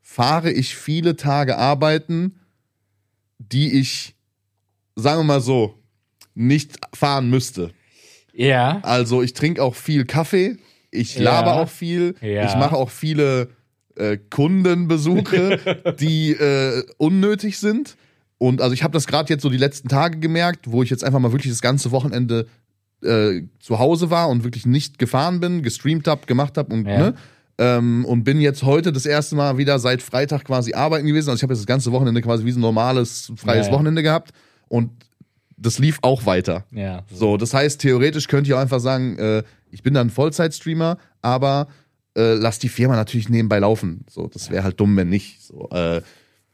fahre 0.00 0.50
ich 0.50 0.74
viele 0.76 1.16
Tage 1.16 1.56
arbeiten, 1.58 2.34
die 3.38 3.78
ich, 3.78 4.14
sagen 4.96 5.20
wir 5.20 5.24
mal 5.24 5.40
so, 5.40 5.74
nicht 6.34 6.78
fahren 6.94 7.30
müsste. 7.30 7.70
Ja. 8.32 8.80
Also 8.82 9.22
ich 9.22 9.32
trinke 9.34 9.62
auch 9.62 9.74
viel 9.74 10.04
Kaffee, 10.04 10.56
ich 10.90 11.16
Ja. 11.16 11.22
laber 11.24 11.54
auch 11.54 11.68
viel, 11.68 12.14
Ja. 12.20 12.46
ich 12.46 12.54
mache 12.56 12.76
auch 12.76 12.90
viele 12.90 13.48
äh, 13.96 14.16
Kundenbesuche, 14.30 15.94
die 16.00 16.30
äh, 16.32 16.84
unnötig 16.98 17.58
sind. 17.58 17.96
Und 18.38 18.60
also 18.62 18.72
ich 18.72 18.82
habe 18.84 18.92
das 18.92 19.06
gerade 19.06 19.28
jetzt 19.32 19.42
so 19.42 19.50
die 19.50 19.56
letzten 19.56 19.88
Tage 19.88 20.18
gemerkt, 20.18 20.70
wo 20.70 20.82
ich 20.82 20.90
jetzt 20.90 21.04
einfach 21.04 21.18
mal 21.18 21.32
wirklich 21.32 21.52
das 21.52 21.60
ganze 21.60 21.90
Wochenende 21.90 22.46
äh, 23.02 23.42
zu 23.60 23.78
Hause 23.78 24.10
war 24.10 24.28
und 24.28 24.44
wirklich 24.44 24.64
nicht 24.66 24.98
gefahren 24.98 25.40
bin, 25.40 25.62
gestreamt 25.62 26.06
habe, 26.08 26.26
gemacht 26.26 26.56
habe 26.56 26.72
und 26.72 26.86
Ja. 26.86 26.98
ne, 26.98 27.14
ähm, 27.58 28.04
und 28.04 28.22
bin 28.24 28.40
jetzt 28.40 28.62
heute 28.62 28.92
das 28.92 29.06
erste 29.06 29.34
Mal 29.34 29.58
wieder 29.58 29.78
seit 29.80 30.02
Freitag 30.02 30.44
quasi 30.44 30.74
arbeiten 30.74 31.06
gewesen. 31.06 31.30
Also 31.30 31.38
ich 31.38 31.42
habe 31.42 31.52
jetzt 31.52 31.60
das 31.62 31.66
ganze 31.66 31.90
Wochenende 31.92 32.22
quasi 32.22 32.44
wie 32.44 32.52
so 32.52 32.58
ein 32.58 32.62
normales 32.62 33.32
freies 33.36 33.66
Ja, 33.66 33.72
ja. 33.72 33.76
Wochenende 33.76 34.02
gehabt 34.04 34.30
und 34.68 34.90
das 35.56 35.80
lief 35.80 35.98
auch 36.02 36.24
weiter. 36.24 36.64
Ja. 36.70 37.02
So, 37.12 37.36
das 37.36 37.52
heißt, 37.52 37.80
theoretisch 37.80 38.28
könnte 38.28 38.48
ich 38.48 38.54
auch 38.54 38.60
einfach 38.60 38.78
sagen, 38.78 39.18
äh, 39.18 39.42
ich 39.72 39.82
bin 39.82 39.92
dann 39.94 40.08
Vollzeitstreamer, 40.10 40.98
aber 41.20 41.66
äh, 42.16 42.34
lass 42.34 42.60
die 42.60 42.68
Firma 42.68 42.94
natürlich 42.94 43.28
nebenbei 43.28 43.58
laufen. 43.58 44.04
So, 44.08 44.28
das 44.28 44.50
wäre 44.50 44.62
halt 44.62 44.78
dumm, 44.78 44.96
wenn 44.96 45.08
nicht. 45.08 45.42
So, 45.42 45.68
äh, 45.72 46.00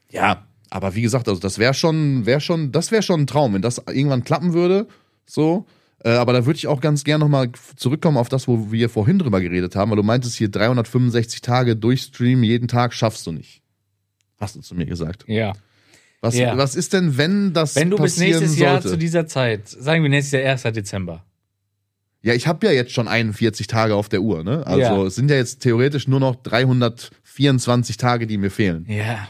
ja, 0.09 0.47
aber 0.75 0.93
wie 0.93 1.01
gesagt, 1.01 1.29
also 1.29 1.39
das 1.39 1.57
wäre 1.57 1.73
schon, 1.73 2.25
wäre 2.25 2.41
schon, 2.41 2.73
das 2.73 2.91
wäre 2.91 3.01
schon 3.01 3.21
ein 3.21 3.27
Traum, 3.27 3.53
wenn 3.53 3.61
das 3.61 3.81
irgendwann 3.87 4.25
klappen 4.25 4.53
würde. 4.53 4.87
So, 5.25 5.65
äh, 6.03 6.09
aber 6.09 6.33
da 6.33 6.45
würde 6.45 6.57
ich 6.57 6.67
auch 6.67 6.81
ganz 6.81 7.05
gern 7.05 7.21
nochmal 7.21 7.49
zurückkommen 7.77 8.17
auf 8.17 8.27
das, 8.27 8.47
wo 8.49 8.71
wir 8.73 8.89
vorhin 8.89 9.17
drüber 9.17 9.39
geredet 9.39 9.77
haben, 9.77 9.89
weil 9.91 9.95
du 9.95 10.03
meintest 10.03 10.35
hier 10.35 10.49
365 10.49 11.39
Tage 11.41 11.77
durchstreamen, 11.77 12.43
jeden 12.43 12.67
Tag 12.67 12.93
schaffst 12.93 13.25
du 13.25 13.31
nicht. 13.31 13.61
Hast 14.37 14.57
du 14.57 14.59
zu 14.59 14.75
mir 14.75 14.85
gesagt. 14.85 15.23
Ja. 15.27 15.53
Was, 16.19 16.35
Ja. 16.35 16.57
was 16.57 16.75
ist 16.75 16.91
denn, 16.91 17.17
wenn 17.17 17.53
das 17.53 17.75
Wenn 17.77 17.89
du 17.89 17.97
bis 17.97 18.17
nächstes 18.17 18.57
Jahr 18.57 18.73
sollte? 18.81 18.89
zu 18.89 18.97
dieser 18.97 19.27
Zeit, 19.27 19.69
sagen 19.69 20.03
wir 20.03 20.09
nächstes 20.09 20.33
Jahr 20.41 20.51
1. 20.51 20.63
Dezember. 20.73 21.23
Ja, 22.21 22.33
ich 22.33 22.47
habe 22.47 22.65
ja 22.65 22.73
jetzt 22.73 22.91
schon 22.91 23.07
41 23.07 23.67
Tage 23.67 23.95
auf 23.95 24.09
der 24.09 24.21
Uhr, 24.21 24.43
ne? 24.43 24.65
Also 24.67 24.79
Ja. 24.81 25.03
es 25.05 25.15
sind 25.15 25.29
ja 25.31 25.37
jetzt 25.37 25.61
theoretisch 25.61 26.07
nur 26.09 26.19
noch 26.19 26.35
324 26.35 27.97
Tage, 27.97 28.27
die 28.27 28.37
mir 28.37 28.49
fehlen. 28.51 28.85
Ja. 28.89 29.27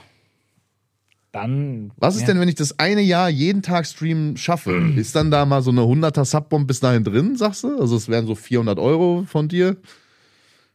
Dann. 1.36 1.92
Was 1.98 2.16
ist 2.16 2.22
ja. 2.22 2.28
denn, 2.28 2.40
wenn 2.40 2.48
ich 2.48 2.56
das 2.56 2.80
eine 2.80 3.02
Jahr 3.02 3.30
jeden 3.30 3.62
Tag 3.62 3.86
streamen 3.86 4.38
schaffe? 4.38 4.72
Ist 4.96 5.16
dann 5.16 5.32
da 5.32 5.46
mal 5.46 5.62
so 5.62 5.72
eine 5.72 5.82
100er 5.82 6.24
Subbomb 6.24 6.68
bis 6.68 6.80
dahin 6.80 7.04
drin, 7.04 7.36
sagst 7.36 7.64
du? 7.64 7.80
Also 7.80 7.98
es 7.98 8.08
wären 8.08 8.26
so 8.26 8.36
400 8.36 8.80
Euro 8.80 9.26
von 9.28 9.48
dir 9.48 9.78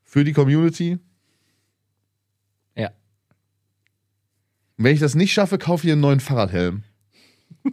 für 0.04 0.24
die 0.24 0.32
Community. 0.32 0.98
Ja. 2.76 2.88
Und 4.76 4.84
wenn 4.84 4.94
ich 4.94 5.00
das 5.00 5.14
nicht 5.14 5.32
schaffe, 5.32 5.56
kaufe 5.58 5.86
ich 5.86 5.92
einen 5.92 6.02
neuen 6.02 6.20
Fahrradhelm. 6.20 6.82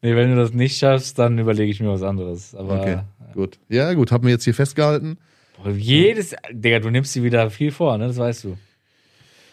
Nee, 0.00 0.14
wenn 0.14 0.30
du 0.30 0.36
das 0.36 0.52
nicht 0.52 0.78
schaffst, 0.78 1.18
dann 1.18 1.38
überlege 1.38 1.72
ich 1.72 1.80
mir 1.80 1.88
was 1.88 2.04
anderes. 2.04 2.54
Aber 2.54 2.80
Okay, 2.80 2.98
gut. 3.34 3.58
Ja, 3.68 3.92
gut, 3.94 4.12
haben 4.12 4.22
wir 4.22 4.30
jetzt 4.30 4.44
hier 4.44 4.54
festgehalten. 4.54 5.18
boah, 5.56 5.72
jedes. 5.72 6.36
Digga, 6.52 6.78
du 6.78 6.90
nimmst 6.90 7.16
dir 7.16 7.24
wieder 7.24 7.50
viel 7.50 7.72
vor, 7.72 7.98
ne? 7.98 8.06
Das 8.06 8.16
weißt 8.16 8.44
du. 8.44 8.56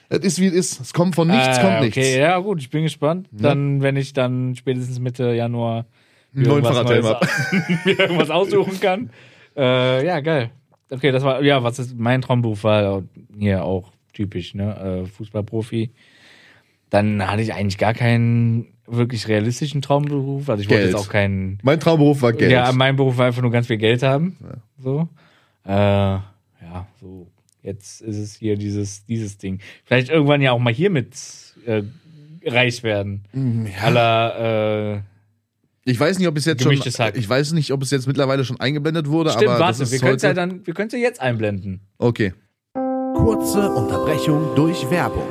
Es 0.09 0.19
ist 0.19 0.39
wie 0.39 0.47
es 0.47 0.53
ist. 0.53 0.79
Es 0.79 0.93
kommt 0.93 1.15
von 1.15 1.27
nichts, 1.27 1.57
Äh, 1.57 1.61
kommt 1.61 1.81
nichts. 1.81 1.97
Okay, 1.97 2.19
ja, 2.19 2.37
gut, 2.39 2.59
ich 2.59 2.69
bin 2.69 2.83
gespannt. 2.83 3.27
Dann, 3.31 3.81
wenn 3.81 3.95
ich 3.95 4.13
dann 4.13 4.55
spätestens 4.55 4.99
Mitte 4.99 5.33
Januar 5.33 5.85
Einen 6.35 6.43
neuen 6.45 6.63
irgendwas 6.63 6.87
Fahrradhelm 6.87 7.15
mir 7.85 7.99
irgendwas 7.99 8.29
aussuchen 8.29 8.79
kann. 8.79 9.09
Äh, 9.55 10.05
ja, 10.05 10.19
geil. 10.19 10.51
Okay, 10.89 11.11
das 11.11 11.23
war, 11.23 11.41
ja, 11.41 11.63
was 11.63 11.79
ist 11.79 11.97
mein 11.97 12.21
Traumberuf 12.21 12.63
war 12.63 13.03
hier 13.37 13.63
auch 13.63 13.91
typisch, 14.13 14.53
ne? 14.53 15.03
Äh, 15.03 15.07
Fußballprofi. 15.07 15.91
Dann 16.89 17.25
hatte 17.29 17.41
ich 17.41 17.53
eigentlich 17.53 17.77
gar 17.77 17.93
keinen 17.93 18.67
wirklich 18.87 19.27
realistischen 19.27 19.81
Traumberuf. 19.81 20.47
Also 20.49 20.61
ich 20.61 20.69
wollte 20.69 20.83
Geld. 20.83 20.93
jetzt 20.93 21.01
auch 21.01 21.09
keinen. 21.09 21.57
Mein 21.63 21.79
Traumberuf 21.79 22.21
war 22.21 22.33
Geld. 22.33 22.51
Ja, 22.51 22.71
mein 22.71 22.95
Beruf 22.95 23.17
war 23.17 23.25
einfach 23.25 23.41
nur 23.41 23.51
ganz 23.51 23.67
viel 23.67 23.77
Geld 23.77 24.03
haben. 24.03 24.37
So. 24.77 25.09
Äh, 25.65 25.71
ja, 25.71 26.23
so. 27.01 27.27
Jetzt 27.65 28.01
ist 28.01 28.17
es 28.17 28.35
hier 28.35 28.57
dieses, 28.57 29.05
dieses 29.05 29.39
Ding. 29.39 29.59
Vielleicht 29.85 30.09
irgendwann 30.09 30.39
ja 30.41 30.51
auch 30.51 30.59
mal 30.59 30.73
hiermit 30.73 31.15
äh, 31.65 31.81
reich 32.45 32.83
werden. 32.83 33.23
Mm, 33.33 33.65
Aller, 33.81 34.97
äh, 34.97 35.01
ich 35.83 35.99
weiß 35.99 36.19
nicht, 36.19 36.27
ob 36.27 36.37
es 36.37 36.45
jetzt 36.45 36.61
schon. 36.61 36.75
Hack. 36.75 37.17
Ich 37.17 37.27
weiß 37.27 37.53
nicht, 37.53 37.71
ob 37.71 37.81
es 37.81 37.89
jetzt 37.89 38.07
mittlerweile 38.07 38.45
schon 38.45 38.59
eingeblendet 38.59 39.07
wurde, 39.07 39.31
stimmt, 39.31 39.49
aber 39.49 39.59
warte, 39.59 39.79
das 39.79 39.91
wir 39.91 39.99
können 39.99 40.15
es 40.15 40.21
ja 40.21 40.33
dann, 40.33 40.65
wir 40.65 40.73
können 40.75 40.87
es 40.87 40.93
ja 40.93 40.99
jetzt 40.99 41.21
einblenden. 41.21 41.81
Okay. 41.97 42.33
Kurze 42.73 43.71
Unterbrechung 43.71 44.55
durch 44.55 44.89
Werbung. 44.91 45.27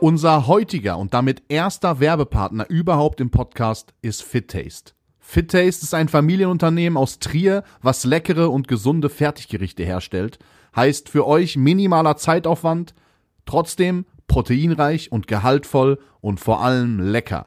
Unser 0.00 0.46
heutiger 0.46 0.98
und 0.98 1.14
damit 1.14 1.42
erster 1.48 1.98
Werbepartner 1.98 2.68
überhaupt 2.68 3.20
im 3.20 3.30
Podcast 3.30 3.92
ist 4.02 4.22
FitTaste. 4.22 4.92
FitTaste 5.18 5.84
ist 5.84 5.94
ein 5.94 6.08
Familienunternehmen 6.08 6.96
aus 6.96 7.18
Trier, 7.18 7.64
was 7.80 8.04
leckere 8.04 8.50
und 8.50 8.68
gesunde 8.68 9.08
Fertiggerichte 9.08 9.84
herstellt. 9.84 10.38
Heißt 10.76 11.08
für 11.08 11.26
euch 11.26 11.56
minimaler 11.56 12.16
Zeitaufwand, 12.16 12.94
trotzdem 13.46 14.06
proteinreich 14.26 15.12
und 15.12 15.28
gehaltvoll 15.28 15.98
und 16.20 16.40
vor 16.40 16.62
allem 16.62 16.98
lecker. 16.98 17.46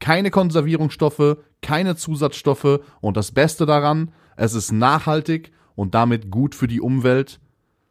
Keine 0.00 0.30
Konservierungsstoffe, 0.30 1.38
keine 1.62 1.96
Zusatzstoffe 1.96 2.80
und 3.00 3.16
das 3.16 3.32
Beste 3.32 3.64
daran, 3.64 4.12
es 4.36 4.54
ist 4.54 4.72
nachhaltig 4.72 5.52
und 5.74 5.94
damit 5.94 6.30
gut 6.30 6.54
für 6.54 6.66
die 6.66 6.80
Umwelt 6.80 7.40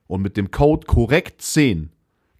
und 0.07 0.21
mit 0.21 0.37
dem 0.37 0.51
Code 0.51 0.85
korrekt10 0.87 1.89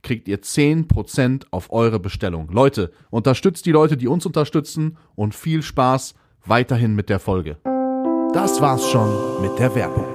kriegt 0.03 0.27
ihr 0.27 0.39
10% 0.39 1.47
auf 1.49 1.73
eure 1.73 1.99
Bestellung. 1.99 2.49
Leute, 2.51 2.91
unterstützt 3.09 3.65
die 3.65 3.71
Leute, 3.71 3.97
die 3.97 4.07
uns 4.07 4.25
unterstützen 4.25 4.97
und 5.15 5.33
viel 5.33 5.63
Spaß 5.63 6.13
weiterhin 6.45 6.93
mit 6.95 7.09
der 7.09 7.19
Folge. 7.19 7.57
Das 8.33 8.61
war's 8.61 8.87
schon 8.87 9.41
mit 9.41 9.57
der 9.57 9.73
Werbung. 9.73 10.14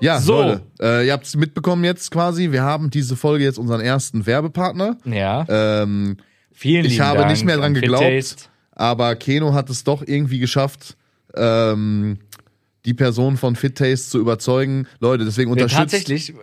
Ja, 0.00 0.20
So. 0.20 0.42
Leute, 0.42 0.62
äh, 0.80 1.06
ihr 1.06 1.12
habt 1.12 1.26
es 1.26 1.36
mitbekommen 1.36 1.84
jetzt 1.84 2.10
quasi. 2.10 2.52
Wir 2.52 2.62
haben 2.62 2.90
diese 2.90 3.16
Folge 3.16 3.44
jetzt 3.44 3.58
unseren 3.58 3.80
ersten 3.80 4.26
Werbepartner. 4.26 4.98
Ja. 5.04 5.46
Ähm, 5.48 6.18
Vielen 6.52 6.84
ich 6.84 6.92
lieben 6.92 7.04
habe 7.04 7.18
Dank 7.20 7.30
nicht 7.30 7.44
mehr 7.44 7.56
dran 7.56 7.66
an 7.66 7.74
geglaubt, 7.74 8.50
aber 8.72 9.14
Keno 9.16 9.52
hat 9.54 9.68
es 9.70 9.84
doch 9.84 10.02
irgendwie 10.06 10.38
geschafft, 10.38 10.96
ähm, 11.34 12.18
die 12.84 12.94
Person 12.94 13.36
von 13.36 13.56
FitTaste 13.56 14.10
zu 14.10 14.18
überzeugen. 14.18 14.86
Leute, 15.00 15.24
deswegen 15.24 15.48
Ja, 15.50 15.52
unterstützt. 15.64 15.78
tatsächlich, 15.92 16.34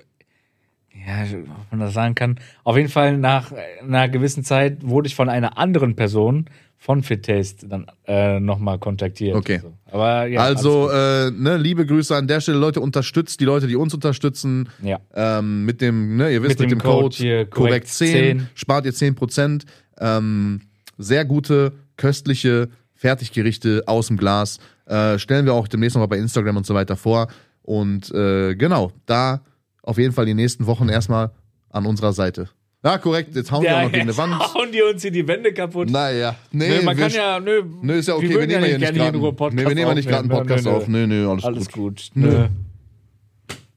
ja, 0.93 1.23
ob 1.23 1.71
man 1.71 1.79
das 1.79 1.93
sagen 1.93 2.15
kann, 2.15 2.39
auf 2.63 2.77
jeden 2.77 2.89
Fall 2.89 3.17
nach 3.17 3.51
einer 3.81 4.09
gewissen 4.09 4.43
Zeit 4.43 4.77
wurde 4.81 5.07
ich 5.07 5.15
von 5.15 5.29
einer 5.29 5.57
anderen 5.57 5.95
Person 5.95 6.45
von 6.77 7.01
FitTaste 7.01 7.67
dann 7.69 7.87
äh, 8.07 8.41
nochmal 8.41 8.77
kontaktiert. 8.77 9.37
Okay. 9.37 9.59
So. 9.61 9.73
Aber 9.89 10.27
ja, 10.27 10.41
also, 10.41 10.89
äh, 10.89 11.31
ne, 11.31 11.55
liebe 11.55 11.85
Grüße 11.85 12.13
an 12.13 12.27
der 12.27 12.41
Stelle, 12.41 12.57
Leute, 12.57 12.81
unterstützt 12.81 13.39
die 13.39 13.45
Leute, 13.45 13.67
die 13.67 13.77
uns 13.77 13.93
unterstützen. 13.93 14.67
ja. 14.81 14.99
Ähm, 15.13 15.63
mit 15.63 15.79
dem, 15.79 16.17
ne, 16.17 16.33
ihr 16.33 16.43
wisst, 16.43 16.59
Mit 16.59 16.59
mit, 16.59 16.71
dem 16.71 16.79
dem 16.79 16.83
Code, 16.83 17.03
Code 17.03 17.15
hier, 17.15 17.45
korrekt 17.45 17.51
korrekt 17.51 17.87
10, 17.87 18.39
10. 18.39 18.49
spart 18.55 18.85
ihr 18.85 18.91
10%. 18.91 19.63
Ähm, 19.99 20.59
sehr 20.97 21.23
gute, 21.23 21.71
köstliche 21.95 22.67
Fertiggerichte 22.95 23.83
aus 23.85 24.07
dem 24.07 24.17
Glas. 24.17 24.59
Äh, 24.85 25.17
stellen 25.19 25.45
wir 25.45 25.53
auch 25.53 25.69
demnächst 25.69 25.95
nochmal 25.95 26.09
bei 26.09 26.17
Instagram 26.17 26.57
und 26.57 26.65
so 26.65 26.73
weiter 26.73 26.97
vor. 26.97 27.27
Und 27.61 28.11
äh, 28.11 28.55
genau, 28.55 28.91
da 29.05 29.41
auf 29.83 29.97
jeden 29.97 30.13
Fall 30.13 30.25
die 30.25 30.33
nächsten 30.33 30.65
Wochen 30.65 30.89
erstmal 30.89 31.31
an 31.69 31.85
unserer 31.85 32.13
Seite. 32.13 32.49
Ja, 32.83 32.97
korrekt, 32.97 33.33
jetzt 33.35 33.49
hauen 33.51 33.63
wir 33.63 33.77
auch 33.77 33.83
noch 33.83 33.91
gegen 33.91 34.01
eine 34.03 34.17
Wand. 34.17 34.39
hauen 34.55 34.71
die 34.73 34.81
uns 34.81 35.01
hier 35.01 35.11
die 35.11 35.25
Wände 35.25 35.53
kaputt. 35.53 35.89
Naja, 35.89 36.35
nee, 36.51 36.67
nö, 36.67 36.81
man 36.83 36.97
wir, 36.97 37.03
kann 37.03 37.13
ja, 37.13 37.39
nö, 37.39 37.63
nö, 37.81 37.93
ist 37.93 38.07
ja 38.07 38.15
okay, 38.15 38.29
wir, 38.29 38.45
nehmen 38.45 38.51
ja 38.51 38.59
nicht 38.59 38.79
gerade 38.79 38.93
hier 39.01 39.11
nur 39.13 39.21
nee, 39.21 39.37
Podcast 39.37 39.67
wir 39.67 39.75
nehmen 39.75 39.87
ja 39.87 39.95
nicht 39.95 40.09
gerade 40.09 40.23
einen. 40.23 40.29
Podcast 40.29 40.65
Nö, 40.65 40.71
nö, 40.71 40.77
auf. 40.77 40.87
Nö, 40.89 41.07
nö, 41.07 41.29
alles, 41.29 41.43
Alles 41.45 41.71
gut. 41.71 42.11
gut. 42.11 42.11
Nö. 42.15 42.47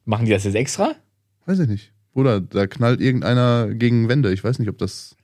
Machen 0.05 0.27
die 0.27 0.33
das 0.33 0.45
jetzt 0.45 0.55
extra? 0.55 0.95
Weiß 1.47 1.59
ich 1.61 1.69
nicht. 1.69 1.93
Oder 2.15 2.41
da 2.41 2.67
knallt 2.67 3.01
irgendeiner 3.01 3.69
gegen 3.75 4.09
Wände. 4.09 4.33
Ich 4.33 4.43
weiß 4.43 4.59
nicht, 4.59 4.69
ob 4.69 4.79
das, 4.79 5.17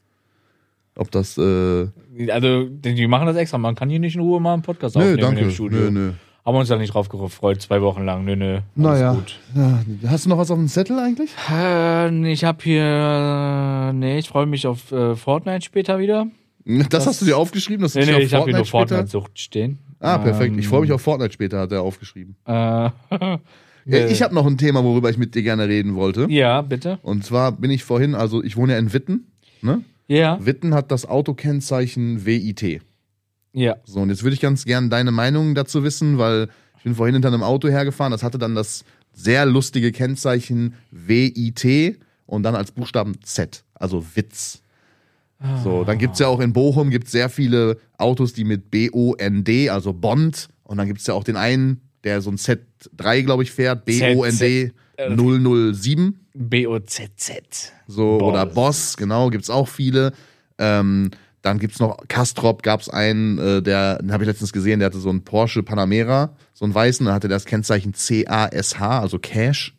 ob 0.94 1.10
das, 1.10 1.36
äh, 1.38 1.88
Also, 2.28 2.68
die 2.68 2.94
die 2.94 3.06
machen 3.08 3.26
das 3.26 3.36
extra. 3.36 3.58
Man 3.58 3.74
kann 3.74 3.90
hier 3.90 3.98
nicht 3.98 4.14
in 4.14 4.20
Ruhe 4.20 4.40
mal 4.40 4.54
einen 4.54 4.62
Podcast 4.62 4.94
nö, 4.94 5.02
aufnehmen 5.02 5.20
danke. 5.20 5.40
im 5.40 5.50
Studio. 5.50 5.80
Nö, 5.80 5.90
nö. 5.90 6.12
Haben 6.44 6.54
wir 6.56 6.60
uns 6.60 6.68
da 6.68 6.76
nicht 6.76 6.92
drauf 6.92 7.08
gefreut, 7.08 7.62
zwei 7.62 7.80
Wochen 7.82 8.04
lang. 8.04 8.24
Nö, 8.24 8.34
nö. 8.34 8.58
Naja. 8.74 9.12
gut. 9.14 9.38
Ja, 9.54 9.78
hast 10.10 10.24
du 10.24 10.28
noch 10.30 10.38
was 10.38 10.50
auf 10.50 10.58
dem 10.58 10.66
Zettel 10.68 10.98
eigentlich? 10.98 11.30
Äh, 11.50 12.32
ich 12.32 12.42
habe 12.44 12.58
hier. 12.62 13.92
Nee, 13.94 14.18
ich 14.18 14.28
freue 14.28 14.46
mich 14.46 14.66
auf 14.66 14.90
äh, 14.90 15.14
Fortnite 15.14 15.64
später 15.64 15.98
wieder. 16.00 16.26
Das, 16.90 17.06
hast 17.06 17.20
du 17.20 17.26
dir 17.26 17.36
aufgeschrieben, 17.36 17.82
dass 17.82 17.94
Nee, 17.94 18.06
nee, 18.06 18.18
ich 18.18 18.34
habe 18.34 18.44
hier 18.46 18.54
nur 18.56 18.64
Fortnite-Sucht 18.64 19.38
stehen. 19.38 19.78
Ah, 20.00 20.18
perfekt. 20.18 20.56
Ich 20.58 20.68
freue 20.68 20.80
mich 20.82 20.90
Ähm, 20.90 20.94
auf 20.96 21.02
Fortnite 21.02 21.32
später, 21.32 21.60
hat 21.60 21.72
er 21.72 21.82
aufgeschrieben. 21.82 22.36
Äh, 22.44 22.90
Äh, 23.84 24.12
Ich 24.12 24.22
habe 24.22 24.32
noch 24.32 24.46
ein 24.46 24.58
Thema, 24.58 24.84
worüber 24.84 25.10
ich 25.10 25.18
mit 25.18 25.34
dir 25.34 25.42
gerne 25.42 25.66
reden 25.66 25.96
wollte. 25.96 26.26
ja, 26.30 26.62
bitte. 26.62 27.00
Und 27.02 27.24
zwar 27.24 27.50
bin 27.50 27.68
ich 27.72 27.82
vorhin, 27.82 28.14
also 28.14 28.40
ich 28.42 28.56
wohne 28.56 28.74
ja 28.74 28.78
in 28.78 28.92
Witten. 28.92 29.32
Ne? 29.60 29.82
Ja, 30.06 30.38
Witten 30.44 30.72
hat 30.72 30.92
das 30.92 31.04
Autokennzeichen 31.04 32.24
WIT. 32.24 32.80
Ja. 33.52 33.76
So, 33.84 34.00
und 34.00 34.10
jetzt 34.10 34.22
würde 34.22 34.34
ich 34.34 34.40
ganz 34.40 34.64
gerne 34.64 34.88
deine 34.88 35.10
Meinung 35.10 35.54
dazu 35.54 35.84
wissen, 35.84 36.18
weil 36.18 36.48
ich 36.78 36.84
bin 36.84 36.94
vorhin 36.94 37.14
hinter 37.14 37.28
einem 37.28 37.42
Auto 37.42 37.68
hergefahren, 37.68 38.10
das 38.10 38.22
hatte 38.22 38.38
dann 38.38 38.54
das 38.54 38.84
sehr 39.12 39.46
lustige 39.46 39.92
Kennzeichen 39.92 40.74
WIT 40.90 41.98
und 42.26 42.42
dann 42.42 42.54
als 42.54 42.72
Buchstaben 42.72 43.22
Z, 43.22 43.64
also 43.74 44.04
Witz. 44.14 44.62
So, 45.64 45.82
dann 45.82 45.98
gibt's 45.98 46.20
ja 46.20 46.28
auch 46.28 46.38
in 46.38 46.52
Bochum 46.52 46.90
gibt's 46.90 47.10
sehr 47.10 47.28
viele 47.28 47.78
Autos, 47.98 48.32
die 48.32 48.44
mit 48.44 48.70
B-O-N-D, 48.70 49.70
also 49.70 49.92
Bond, 49.92 50.48
und 50.62 50.76
dann 50.76 50.86
gibt's 50.86 51.06
ja 51.06 51.14
auch 51.14 51.24
den 51.24 51.36
einen, 51.36 51.80
der 52.04 52.20
so 52.20 52.30
ein 52.30 52.36
Z3, 52.36 53.22
glaube 53.22 53.42
ich, 53.42 53.50
fährt, 53.50 53.84
B-O-N-D 53.84 54.72
007. 54.98 56.20
B-O-Z-Z. 56.34 57.72
So, 57.88 58.18
Boss. 58.18 58.28
oder 58.28 58.46
Boss, 58.46 58.96
genau, 58.96 59.30
gibt's 59.30 59.50
auch 59.50 59.68
viele. 59.68 60.12
Ähm, 60.58 61.10
dann 61.42 61.58
gibt's 61.58 61.80
noch 61.80 61.98
Kastrop, 62.08 62.62
gab's 62.62 62.88
einen, 62.88 63.38
äh, 63.38 63.62
der, 63.62 63.98
den 63.98 64.12
habe 64.12 64.24
ich 64.24 64.28
letztens 64.28 64.52
gesehen, 64.52 64.78
der 64.78 64.86
hatte 64.86 64.98
so 64.98 65.10
einen 65.10 65.24
Porsche 65.24 65.62
Panamera, 65.62 66.36
so 66.54 66.64
einen 66.64 66.74
weißen, 66.74 67.04
da 67.06 67.12
hatte 67.12 67.28
das 67.28 67.44
Kennzeichen 67.44 67.94
C-A-S-H, 67.94 69.00
also 69.00 69.18
Cash. 69.18 69.74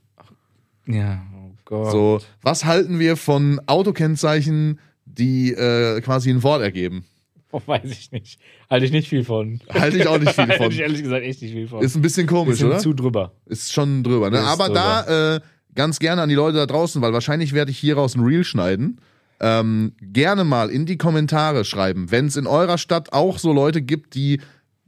Ja, 0.85 1.23
oh 1.35 1.51
Gott. 1.65 1.91
So, 1.91 2.19
was 2.41 2.65
halten 2.65 2.99
wir 2.99 3.15
von 3.15 3.61
Autokennzeichen, 3.65 4.79
die 5.05 5.53
äh, 5.53 6.01
quasi 6.01 6.29
ein 6.29 6.43
Wort 6.43 6.61
ergeben? 6.61 7.05
Oh, 7.53 7.61
weiß 7.65 7.85
ich 7.85 8.11
nicht. 8.11 8.39
Halte 8.67 8.87
ich 8.87 8.91
nicht 8.91 9.07
viel 9.07 9.23
von. 9.23 9.61
Halte 9.71 9.97
ich 9.97 10.07
auch 10.07 10.17
nicht 10.17 10.33
viel 10.33 10.43
Halte 10.47 10.63
von. 10.63 10.71
ich 10.71 10.79
ehrlich 10.79 11.03
gesagt 11.03 11.23
echt 11.23 11.41
nicht 11.41 11.51
viel 11.53 11.67
von. 11.67 11.83
Ist 11.83 11.95
ein 11.95 12.01
bisschen 12.01 12.25
komisch, 12.25 12.53
Bisschen 12.53 12.69
oder? 12.69 12.79
zu 12.79 12.93
drüber. 12.93 13.31
Ist 13.45 13.71
schon 13.71 14.03
drüber, 14.03 14.31
ne? 14.31 14.39
Ist 14.39 14.43
Aber 14.43 14.69
da 14.69 15.35
äh, 15.35 15.39
ganz 15.75 15.99
gerne 15.99 16.23
an 16.23 16.29
die 16.29 16.35
Leute 16.35 16.57
da 16.57 16.65
draußen, 16.65 16.99
weil 17.03 17.13
wahrscheinlich 17.13 17.53
werde 17.53 17.69
ich 17.69 17.77
hieraus 17.77 18.15
ein 18.15 18.23
Reel 18.23 18.43
schneiden. 18.43 18.99
Ähm, 19.45 19.91
gerne 19.99 20.45
mal 20.45 20.69
in 20.69 20.85
die 20.85 20.97
Kommentare 20.97 21.65
schreiben, 21.65 22.11
wenn 22.11 22.27
es 22.27 22.37
in 22.37 22.47
eurer 22.47 22.77
Stadt 22.77 23.11
auch 23.11 23.39
so 23.39 23.51
Leute 23.51 23.81
gibt, 23.81 24.15
die 24.15 24.39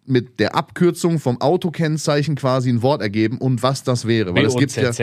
mit 0.05 0.39
der 0.39 0.55
Abkürzung 0.55 1.19
vom 1.19 1.41
Autokennzeichen 1.41 2.35
quasi 2.35 2.69
ein 2.69 2.81
Wort 2.81 3.01
ergeben 3.01 3.37
und 3.37 3.63
was 3.63 3.83
das 3.83 4.07
wäre. 4.07 4.33
Weil 4.33 4.45
es 4.45 4.55
gibt 4.55 4.73
ja. 4.77 4.93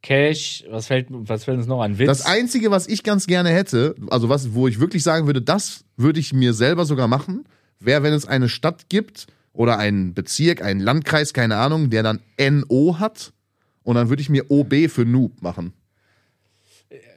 Cash, 0.00 0.64
was 0.70 0.86
fällt, 0.86 1.08
was 1.10 1.44
fällt 1.44 1.58
uns 1.58 1.66
noch 1.66 1.82
an? 1.82 1.98
Witz? 1.98 2.06
Das 2.06 2.24
Einzige, 2.24 2.70
was 2.70 2.88
ich 2.88 3.02
ganz 3.02 3.26
gerne 3.26 3.50
hätte, 3.50 3.94
also 4.08 4.30
was, 4.30 4.54
wo 4.54 4.66
ich 4.66 4.80
wirklich 4.80 5.02
sagen 5.02 5.26
würde, 5.26 5.42
das 5.42 5.84
würde 5.98 6.18
ich 6.18 6.32
mir 6.32 6.54
selber 6.54 6.86
sogar 6.86 7.08
machen, 7.08 7.44
wäre, 7.78 8.02
wenn 8.02 8.14
es 8.14 8.24
eine 8.24 8.48
Stadt 8.48 8.88
gibt 8.88 9.26
oder 9.52 9.78
einen 9.78 10.14
Bezirk, 10.14 10.62
einen 10.62 10.80
Landkreis, 10.80 11.34
keine 11.34 11.56
Ahnung, 11.56 11.90
der 11.90 12.02
dann 12.02 12.20
NO 12.40 12.96
hat 13.00 13.34
und 13.82 13.96
dann 13.96 14.08
würde 14.08 14.22
ich 14.22 14.30
mir 14.30 14.50
OB 14.50 14.88
für 14.88 15.04
Noob 15.04 15.42
machen. 15.42 15.74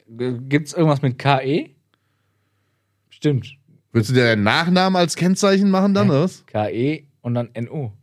Gibt's 0.07 0.73
irgendwas 0.73 1.01
mit 1.01 1.17
KE? 1.17 1.69
Stimmt. 3.09 3.57
Würdest 3.91 4.11
du 4.11 4.15
dir 4.15 4.23
deinen 4.25 4.43
Nachnamen 4.43 4.97
als 4.97 5.15
Kennzeichen 5.15 5.69
machen 5.69 5.93
dann, 5.93 6.09
oder 6.09 6.23
was? 6.23 6.45
K-E 6.45 7.05
und 7.21 7.33
dann 7.33 7.49
N-O. 7.53 7.93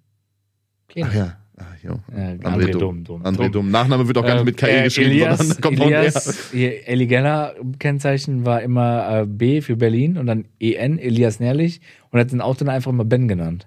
Keno. 0.89 1.07
Ach 1.09 1.15
ja. 1.15 1.37
Ach, 1.59 1.77
jo. 1.83 2.01
Ja, 2.17 2.33
André, 2.51 2.71
dumm. 2.73 3.05
André 3.23 3.51
dumm. 3.51 3.71
Nachname 3.71 4.07
wird 4.09 4.19
auch 4.19 4.25
gar 4.25 4.37
nicht 4.37 4.45
mit 4.45 4.57
KE 4.57 4.71
äh, 4.71 4.85
geschrieben, 4.85 5.11
Elias, 5.11 5.39
sondern 5.39 5.61
kommt 5.61 5.81
Elias, 5.81 6.53
Elli 6.53 7.07
Geller 7.07 7.55
Kennzeichen 7.79 8.45
war 8.45 8.63
immer 8.63 9.21
äh, 9.21 9.27
B 9.27 9.61
für 9.61 9.77
Berlin 9.77 10.17
und 10.17 10.27
dann 10.27 10.47
EN, 10.59 10.99
Elias 10.99 11.41
Nährlich 11.41 11.81
und 12.11 12.19
hat 12.19 12.33
den 12.33 12.41
Auto 12.41 12.65
dann 12.65 12.75
einfach 12.75 12.91
immer 12.91 13.05
Ben 13.05 13.29
genannt. 13.29 13.67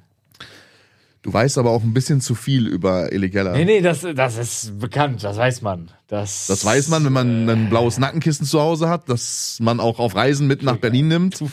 Du 1.26 1.34
weißt 1.34 1.58
aber 1.58 1.72
auch 1.72 1.82
ein 1.82 1.92
bisschen 1.92 2.22
zu 2.22 2.36
viel 2.36 2.68
über 2.68 3.12
Eli 3.12 3.32
Geller. 3.32 3.54
Nee, 3.54 3.66
nee, 3.66 3.82
das, 3.82 4.02
das 4.14 4.38
ist 4.38 4.78
bekannt, 4.80 5.24
das 5.24 5.38
weiß 5.38 5.64
man. 5.64 5.90
Das, 6.06 6.46
Das 6.46 6.64
weiß 6.64 6.90
man, 6.90 7.04
wenn 7.04 7.14
man 7.14 7.50
ein 7.50 7.68
blaues 7.68 7.98
Nackenkissen 7.98 8.46
zu 8.46 8.62
Hause 8.62 8.90
hat, 8.90 9.10
das 9.10 9.58
man 9.60 9.80
auch 9.80 9.98
auf 9.98 10.14
Reisen 10.14 10.46
mit 10.46 10.62
nach 10.62 10.78
Berlin 10.78 11.08
nimmt. 11.08 11.42
Äh, 11.42 11.48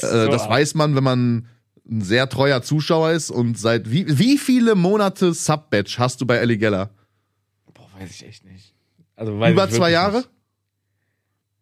das 0.00 0.48
weiß 0.48 0.74
man, 0.76 0.96
wenn 0.96 1.04
man 1.04 1.46
ein 1.86 2.00
sehr 2.00 2.26
treuer 2.30 2.62
Zuschauer 2.62 3.10
ist 3.10 3.30
und 3.30 3.58
seit 3.58 3.90
wie, 3.90 4.18
wie 4.18 4.38
viele 4.38 4.74
Monate 4.74 5.34
Sub-Badge 5.34 5.96
hast 5.98 6.22
du 6.22 6.26
bei 6.26 6.36
Ellie 6.36 6.56
Geller? 6.56 6.88
Boah, 7.74 7.88
weiß 7.98 8.10
ich 8.12 8.26
echt 8.26 8.46
nicht. 8.46 8.74
Also, 9.14 9.32
Über 9.34 9.68
ich 9.68 9.74
zwei 9.74 9.90
Jahre? 9.90 10.18
Nicht. 10.18 10.30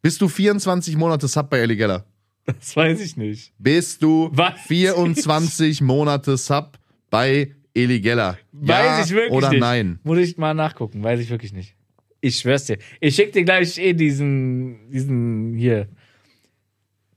Bist 0.03 0.21
du 0.21 0.29
24 0.29 0.97
Monate 0.97 1.27
Sub 1.27 1.51
bei 1.51 1.59
Ellie 1.59 1.77
Geller? 1.77 2.05
Das 2.47 2.77
weiß 2.77 3.01
ich 3.01 3.17
nicht. 3.17 3.53
Bist 3.59 4.05
du 4.05 4.31
Weiß 4.33 4.61
24 4.67 5.81
Monate 5.81 6.37
Sub 6.37 6.79
bei 7.11 7.53
Eli 7.75 8.01
Geller? 8.01 8.39
Ja 8.63 8.79
weiß 8.99 9.07
ich 9.07 9.13
wirklich 9.15 9.33
oder 9.33 9.51
nicht. 9.51 9.61
nein? 9.61 9.99
Muss 10.03 10.19
ich 10.19 10.37
mal 10.39 10.55
nachgucken, 10.55 11.03
weiß 11.03 11.21
ich 11.21 11.31
wirklich 11.31 11.53
nicht. 11.53 11.75
Ich 12.21 12.39
schwör's 12.39 12.65
dir. 12.67 12.79
Ich 13.01 13.15
schick 13.15 13.33
dir 13.33 13.45
gleich 13.45 13.79
eh 13.79 13.93
diesen, 13.95 14.91
diesen 14.91 15.55
hier 15.55 15.89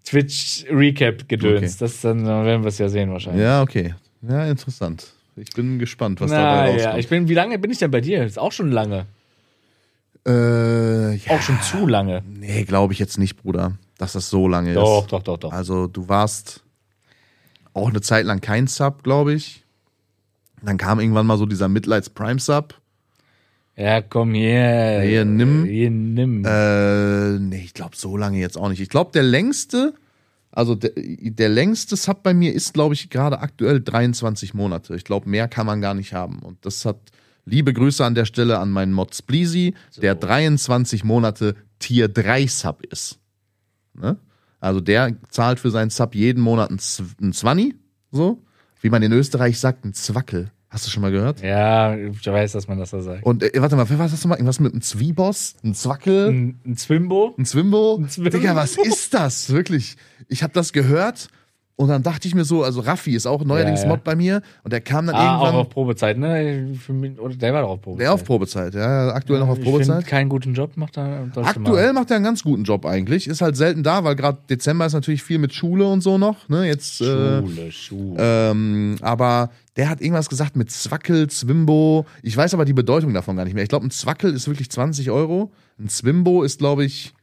Twitch-Recap-Gedöns. 0.06 1.64
Okay. 1.76 1.76
Das 1.80 2.02
dann 2.02 2.24
dann 2.26 2.46
werden 2.46 2.64
wir 2.64 2.70
es 2.70 2.78
ja 2.78 2.90
sehen 2.90 3.12
wahrscheinlich. 3.12 3.42
Ja, 3.44 3.62
okay. 3.62 3.96
Ja, 4.22 4.46
interessant. 4.48 5.14
Ich 5.36 5.50
bin 5.54 5.80
gespannt, 5.80 6.22
was 6.22 6.30
Na, 6.32 6.38
dabei 6.38 6.70
ja, 6.70 6.74
rauskommt. 6.76 7.00
ich 7.00 7.10
bin, 7.10 7.28
wie 7.28 7.34
lange 7.34 7.58
bin 7.60 7.72
ich 7.72 7.80
denn 7.80 7.92
bei 7.92 8.02
dir? 8.02 8.24
Ist 8.24 8.38
auch 8.40 8.52
schon 8.52 8.72
lange. 8.72 9.06
äh, 10.28 11.16
ja, 11.16 11.32
Auch 11.32 11.42
schon 11.42 11.60
zu 11.62 11.88
lange. 11.88 12.24
nee, 12.28 12.64
glaube 12.64 12.94
ich 12.94 13.00
jetzt 13.00 13.18
nicht, 13.18 13.36
Bruder, 13.42 13.78
dass 13.98 14.14
das 14.14 14.30
so 14.30 14.48
lange 14.48 14.74
Doch, 14.74 15.04
ist. 15.04 15.12
doch, 15.12 15.24
doch, 15.24 15.38
doch. 15.38 15.52
Also 15.52 15.88
du 15.88 16.08
warst 16.08 16.64
auch 17.74 17.90
eine 17.90 18.02
Zeit 18.02 18.26
lang 18.26 18.40
kein 18.40 18.68
Sub, 18.68 19.04
glaube 19.04 19.34
ich. 19.34 19.63
Dann 20.64 20.78
kam 20.78 21.00
irgendwann 21.00 21.26
mal 21.26 21.38
so 21.38 21.46
dieser 21.46 21.68
Mitleids 21.68 22.10
Prime 22.10 22.40
Sub. 22.40 22.80
Ja, 23.76 24.02
komm 24.02 24.34
hier. 24.34 25.02
Hier, 25.02 25.26
nimm. 25.26 25.66
Hier, 25.66 25.90
nimm. 25.90 26.44
Äh, 26.46 27.40
nee, 27.40 27.64
ich 27.66 27.74
glaube 27.74 27.96
so 27.96 28.16
lange 28.18 28.40
jetzt 28.40 28.58
auch 28.58 28.70
nicht. 28.70 28.80
Ich 28.80 28.90
glaube, 28.90 29.12
der 29.14 29.24
längste, 29.24 29.94
also 30.52 30.76
der, 30.76 30.92
der 30.96 31.50
längste 31.50 31.96
Sub 31.96 32.22
bei 32.24 32.34
mir 32.34 32.54
ist, 32.54 32.74
glaube 32.74 32.94
ich, 32.94 33.10
gerade 33.10 33.40
aktuell 33.40 33.82
23 33.82 34.54
Monate. 34.54 34.96
Ich 34.96 35.04
glaube, 35.04 35.30
mehr 35.30 35.48
kann 35.48 35.66
man 35.66 35.82
gar 35.82 35.96
nicht 35.96 36.14
haben. 36.14 36.40
Und 36.40 36.66
das 36.66 36.86
hat 36.86 36.98
liebe 37.46 37.74
Grüße 37.74 38.06
an 38.06 38.16
der 38.16 38.26
Stelle 38.26 38.60
an 38.60 38.70
meinen 38.70 38.94
Mod 38.94 39.14
Spleasy, 39.16 39.74
der 40.02 40.16
23 40.16 41.04
Monate 41.04 41.56
Tier 41.80 42.08
3 42.08 42.48
Sub 42.48 42.84
ist. 42.86 43.20
Ne? 43.96 44.18
Also 44.62 44.80
der 44.80 45.18
zahlt 45.30 45.60
für 45.60 45.72
seinen 45.72 45.90
Sub 45.90 46.16
jeden 46.16 46.42
Monat 46.42 46.70
ein, 46.72 46.80
Z- 46.80 47.06
ein 47.22 47.34
Zwanni, 47.34 47.76
so. 48.12 48.42
Wie 48.84 48.90
man 48.90 49.02
in 49.02 49.14
Österreich 49.14 49.60
sagt, 49.60 49.86
ein 49.86 49.94
Zwackel. 49.94 50.52
Hast 50.70 50.86
du 50.86 50.90
schon 50.92 51.02
mal 51.02 51.12
gehört? 51.12 51.42
ja, 51.42 51.96
ich 51.96 52.26
weiß, 52.26 52.52
dass 52.52 52.68
man 52.68 52.78
das 52.80 52.90
so 52.90 53.00
sagt. 53.00 53.24
Und 53.24 53.42
äh, 53.42 53.62
warte 53.62 53.78
mal, 53.78 53.88
was 53.90 54.12
hast 54.12 54.24
du 54.26 54.28
mal? 54.28 54.36
Irgendwas 54.36 54.60
mit 54.60 54.74
einem 54.74 54.82
Zwieboss? 54.82 55.56
Ein 55.64 55.74
Zwackel? 55.74 56.28
Ein, 56.28 56.60
ein 56.66 56.76
Zwimbo? 56.76 57.34
Ein 57.38 57.46
Zwimbo? 57.46 57.96
Ein 57.96 58.10
Zwimbo. 58.10 58.30
Digga, 58.32 58.56
was 58.58 58.76
ist 58.76 59.14
das? 59.14 59.52
Wirklich. 59.52 59.96
Ich 60.28 60.44
habe 60.44 60.52
das 60.52 60.74
gehört 60.74 61.30
und 61.76 61.88
dann 61.88 62.04
dachte 62.04 62.28
ich 62.28 62.36
mir 62.36 62.46
so, 62.46 62.64
also 62.64 62.82
Raffi 62.82 63.16
ist 63.16 63.26
auch 63.26 63.44
neuerdings 63.44 63.80
Ja, 63.82 63.86
ja. 63.88 63.92
Mod 63.94 64.04
bei 64.04 64.16
mir 64.16 64.42
und 64.64 64.72
der 64.72 64.80
kam 64.82 65.08
dann 65.08 65.16
Ah, 65.16 65.38
auch 65.38 65.44
irgendwann. 65.46 65.62
auf 65.62 65.70
Probezeit, 65.70 66.18
ne? 66.20 66.68
Mich, 66.88 67.20
oder 67.20 67.36
der 67.36 67.54
war 67.54 67.62
doch 67.64 67.70
auf 67.70 67.82
Probezeit. 67.82 68.02
Der 68.06 68.14
auf 68.14 68.24
Probezeit, 68.24 68.74
ja, 68.76 69.10
aktuell 69.14 69.40
noch 69.40 69.48
auf 69.50 69.60
Probezeit. 69.60 69.96
find 69.98 70.08
keinen 70.08 70.30
guten 70.30 70.54
Job 70.54 70.78
macht 70.78 70.98
er. 70.98 71.28
Aktuell 71.36 71.94
macht 71.94 72.12
er 72.12 72.18
einen 72.18 72.26
ganz 72.26 72.44
guten 72.44 72.64
Job 72.64 72.86
eigentlich. 72.86 73.28
Ist 73.28 73.42
halt 73.42 73.58
selten 73.58 73.82
da, 73.82 74.04
weil 74.04 74.16
gerade 74.16 74.38
Dezember 74.50 74.86
ist 74.86 74.94
natürlich 74.94 75.24
viel 75.24 75.40
mit 75.40 75.54
Schule 75.54 75.88
und 75.88 76.02
so 76.02 76.18
noch. 76.20 76.48
Ne? 76.48 76.68
Jetzt, 76.68 77.02
äh, 77.02 77.40
Schule, 77.42 77.72
Schule. 77.72 78.16
ähm, 78.20 78.96
aber 79.02 79.50
der 79.76 79.90
hat 79.90 80.00
irgendwas 80.00 80.30
gesagt 80.30 80.56
mit 80.56 80.70
Zwackel, 80.70 81.28
Zwimbo. 81.28 82.06
Ich 82.22 82.38
weiß 82.38 82.54
aber 82.54 82.66
die 82.66 82.74
Bedeutung 82.74 83.14
davon 83.16 83.36
gar 83.36 83.46
nicht 83.46 83.56
mehr. 83.56 83.64
Ich 83.64 83.70
glaube, 83.70 83.88
ein 83.88 83.92
Zwackel 83.92 84.32
ist 84.34 84.48
wirklich 84.48 84.70
20 84.70 85.10
Euro. 85.10 85.52
Ein 85.80 85.90
Zwimbo 85.90 86.44
ist, 86.44 86.60
glaube 86.60 86.86
ich, 86.86 87.14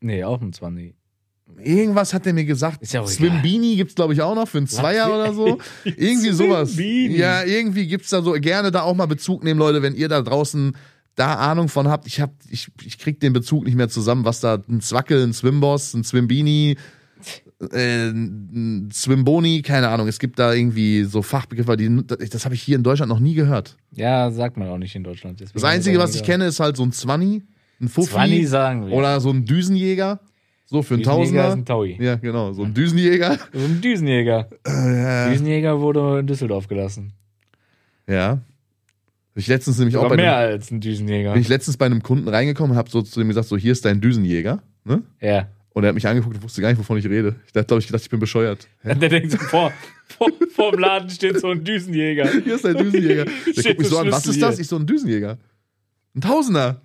nee, 0.00 0.22
auch 0.24 0.42
ein 0.42 0.52
20. 0.52 0.94
Irgendwas 1.62 2.14
hat 2.14 2.26
der 2.26 2.32
mir 2.32 2.44
gesagt. 2.44 2.82
Ist 2.82 2.92
ja 2.92 3.00
auch. 3.02 3.08
Swimbini 3.08 3.76
gibt's 3.76 3.94
glaube 3.94 4.14
ich 4.14 4.22
auch 4.22 4.34
noch 4.34 4.48
für 4.48 4.58
einen 4.58 4.66
Zweier 4.66 5.08
oder 5.14 5.32
so. 5.32 5.58
Irgendwie 5.84 6.30
sowas. 6.32 6.76
Ja, 6.76 7.42
irgendwie 7.44 7.86
gibt's 7.86 8.10
da 8.10 8.22
so 8.22 8.32
gerne 8.32 8.70
da 8.70 8.82
auch 8.82 8.94
mal 8.94 9.06
Bezug 9.06 9.44
nehmen, 9.44 9.58
Leute, 9.58 9.82
wenn 9.82 9.94
ihr 9.94 10.08
da 10.08 10.22
draußen 10.22 10.76
da 11.14 11.34
Ahnung 11.34 11.68
von 11.68 11.88
habt. 11.88 12.06
Ich 12.06 12.20
hab, 12.20 12.32
ich, 12.48 12.68
ich 12.84 12.98
krieg 12.98 13.20
den 13.20 13.32
Bezug 13.32 13.64
nicht 13.64 13.76
mehr 13.76 13.88
zusammen, 13.88 14.24
was 14.24 14.40
da 14.40 14.60
ein 14.68 14.80
Zwackel, 14.80 15.22
ein 15.22 15.32
Swimboss, 15.32 15.94
ein 15.94 16.02
Swimbini, 16.04 16.76
äh, 17.72 18.08
ein 18.08 18.90
Swimboni, 18.92 19.62
keine 19.62 19.88
Ahnung. 19.88 20.08
Es 20.08 20.18
gibt 20.18 20.38
da 20.38 20.52
irgendwie 20.52 21.04
so 21.04 21.22
Fachbegriffe, 21.22 21.76
die, 21.76 22.04
das 22.06 22.44
habe 22.44 22.54
ich 22.54 22.62
hier 22.62 22.76
in 22.76 22.82
Deutschland 22.82 23.10
noch 23.10 23.20
nie 23.20 23.34
gehört. 23.34 23.76
Ja, 23.92 24.30
sagt 24.30 24.56
man 24.56 24.68
auch 24.68 24.78
nicht 24.78 24.94
in 24.94 25.04
Deutschland. 25.04 25.40
Deswegen 25.40 25.54
Das 25.54 25.64
Einzige, 25.64 25.98
was 25.98 26.14
ich 26.14 26.22
kenne, 26.24 26.46
ist 26.46 26.60
halt 26.60 26.76
so 26.76 26.82
ein 26.82 26.92
Zwanni, 26.92 27.42
ein 27.80 27.88
Fuffi 27.88 28.10
20 28.12 28.48
sagen 28.48 28.86
wir. 28.86 28.94
oder 28.94 29.20
so 29.20 29.30
ein 29.30 29.44
Düsenjäger. 29.44 30.20
So 30.74 30.82
für 30.82 30.94
einen 30.94 31.04
Tausender. 31.04 31.46
ist 31.46 31.54
ein 31.54 31.64
Taui. 31.64 31.96
Ja, 32.00 32.16
genau, 32.16 32.52
so 32.52 32.64
ein 32.64 32.74
Düsenjäger. 32.74 33.38
So 33.52 33.64
ein 33.64 33.80
Düsenjäger. 33.80 34.48
Äh, 34.64 35.30
Düsenjäger 35.30 35.80
wurde 35.80 36.18
in 36.18 36.26
Düsseldorf 36.26 36.66
gelassen. 36.66 37.12
Ja. 38.08 38.40
Ich 39.36 39.46
letztens 39.46 39.78
nämlich 39.78 39.96
auch 39.96 40.08
bei 40.08 40.16
mehr 40.16 40.36
einem, 40.36 40.52
als 40.54 40.72
ein 40.72 40.80
Düsenjäger. 40.80 41.32
bin 41.32 41.42
ich 41.42 41.48
letztens 41.48 41.76
bei 41.76 41.86
einem 41.86 42.02
Kunden 42.02 42.26
reingekommen 42.26 42.72
und 42.72 42.76
hab 42.76 42.88
so 42.88 43.02
zu 43.02 43.20
ihm 43.20 43.28
gesagt, 43.28 43.46
so 43.46 43.56
hier 43.56 43.70
ist 43.70 43.84
dein 43.84 44.00
Düsenjäger. 44.00 44.62
Ne? 44.84 45.02
Ja. 45.20 45.46
Und 45.70 45.84
er 45.84 45.88
hat 45.88 45.94
mich 45.94 46.08
angeguckt 46.08 46.34
und 46.34 46.42
wusste 46.42 46.60
gar 46.60 46.70
nicht, 46.70 46.78
wovon 46.78 46.98
ich 46.98 47.06
rede. 47.06 47.36
Ich 47.46 47.52
dachte, 47.52 47.76
ich, 47.78 47.86
gedacht, 47.86 48.02
ich 48.02 48.10
bin 48.10 48.18
bescheuert. 48.18 48.66
Der 48.84 48.96
denkt 48.96 49.30
so, 49.30 49.38
vor, 49.38 49.72
vor, 50.08 50.28
vor 50.52 50.72
dem 50.72 50.80
Laden 50.80 51.08
steht 51.08 51.38
so 51.38 51.50
ein 51.50 51.62
Düsenjäger. 51.62 52.28
Hier 52.42 52.56
ist 52.56 52.64
dein 52.64 52.78
Düsenjäger. 52.78 53.24
Der 53.46 53.62
guckt 53.62 53.78
mich 53.78 53.88
so 53.88 53.98
an, 53.98 54.10
was 54.10 54.26
ist 54.26 54.42
das? 54.42 54.58
Ich 54.58 54.66
so, 54.66 54.76
ein 54.76 54.86
Düsenjäger. 54.86 55.38
Ein 56.16 56.20
Tausender. 56.20 56.82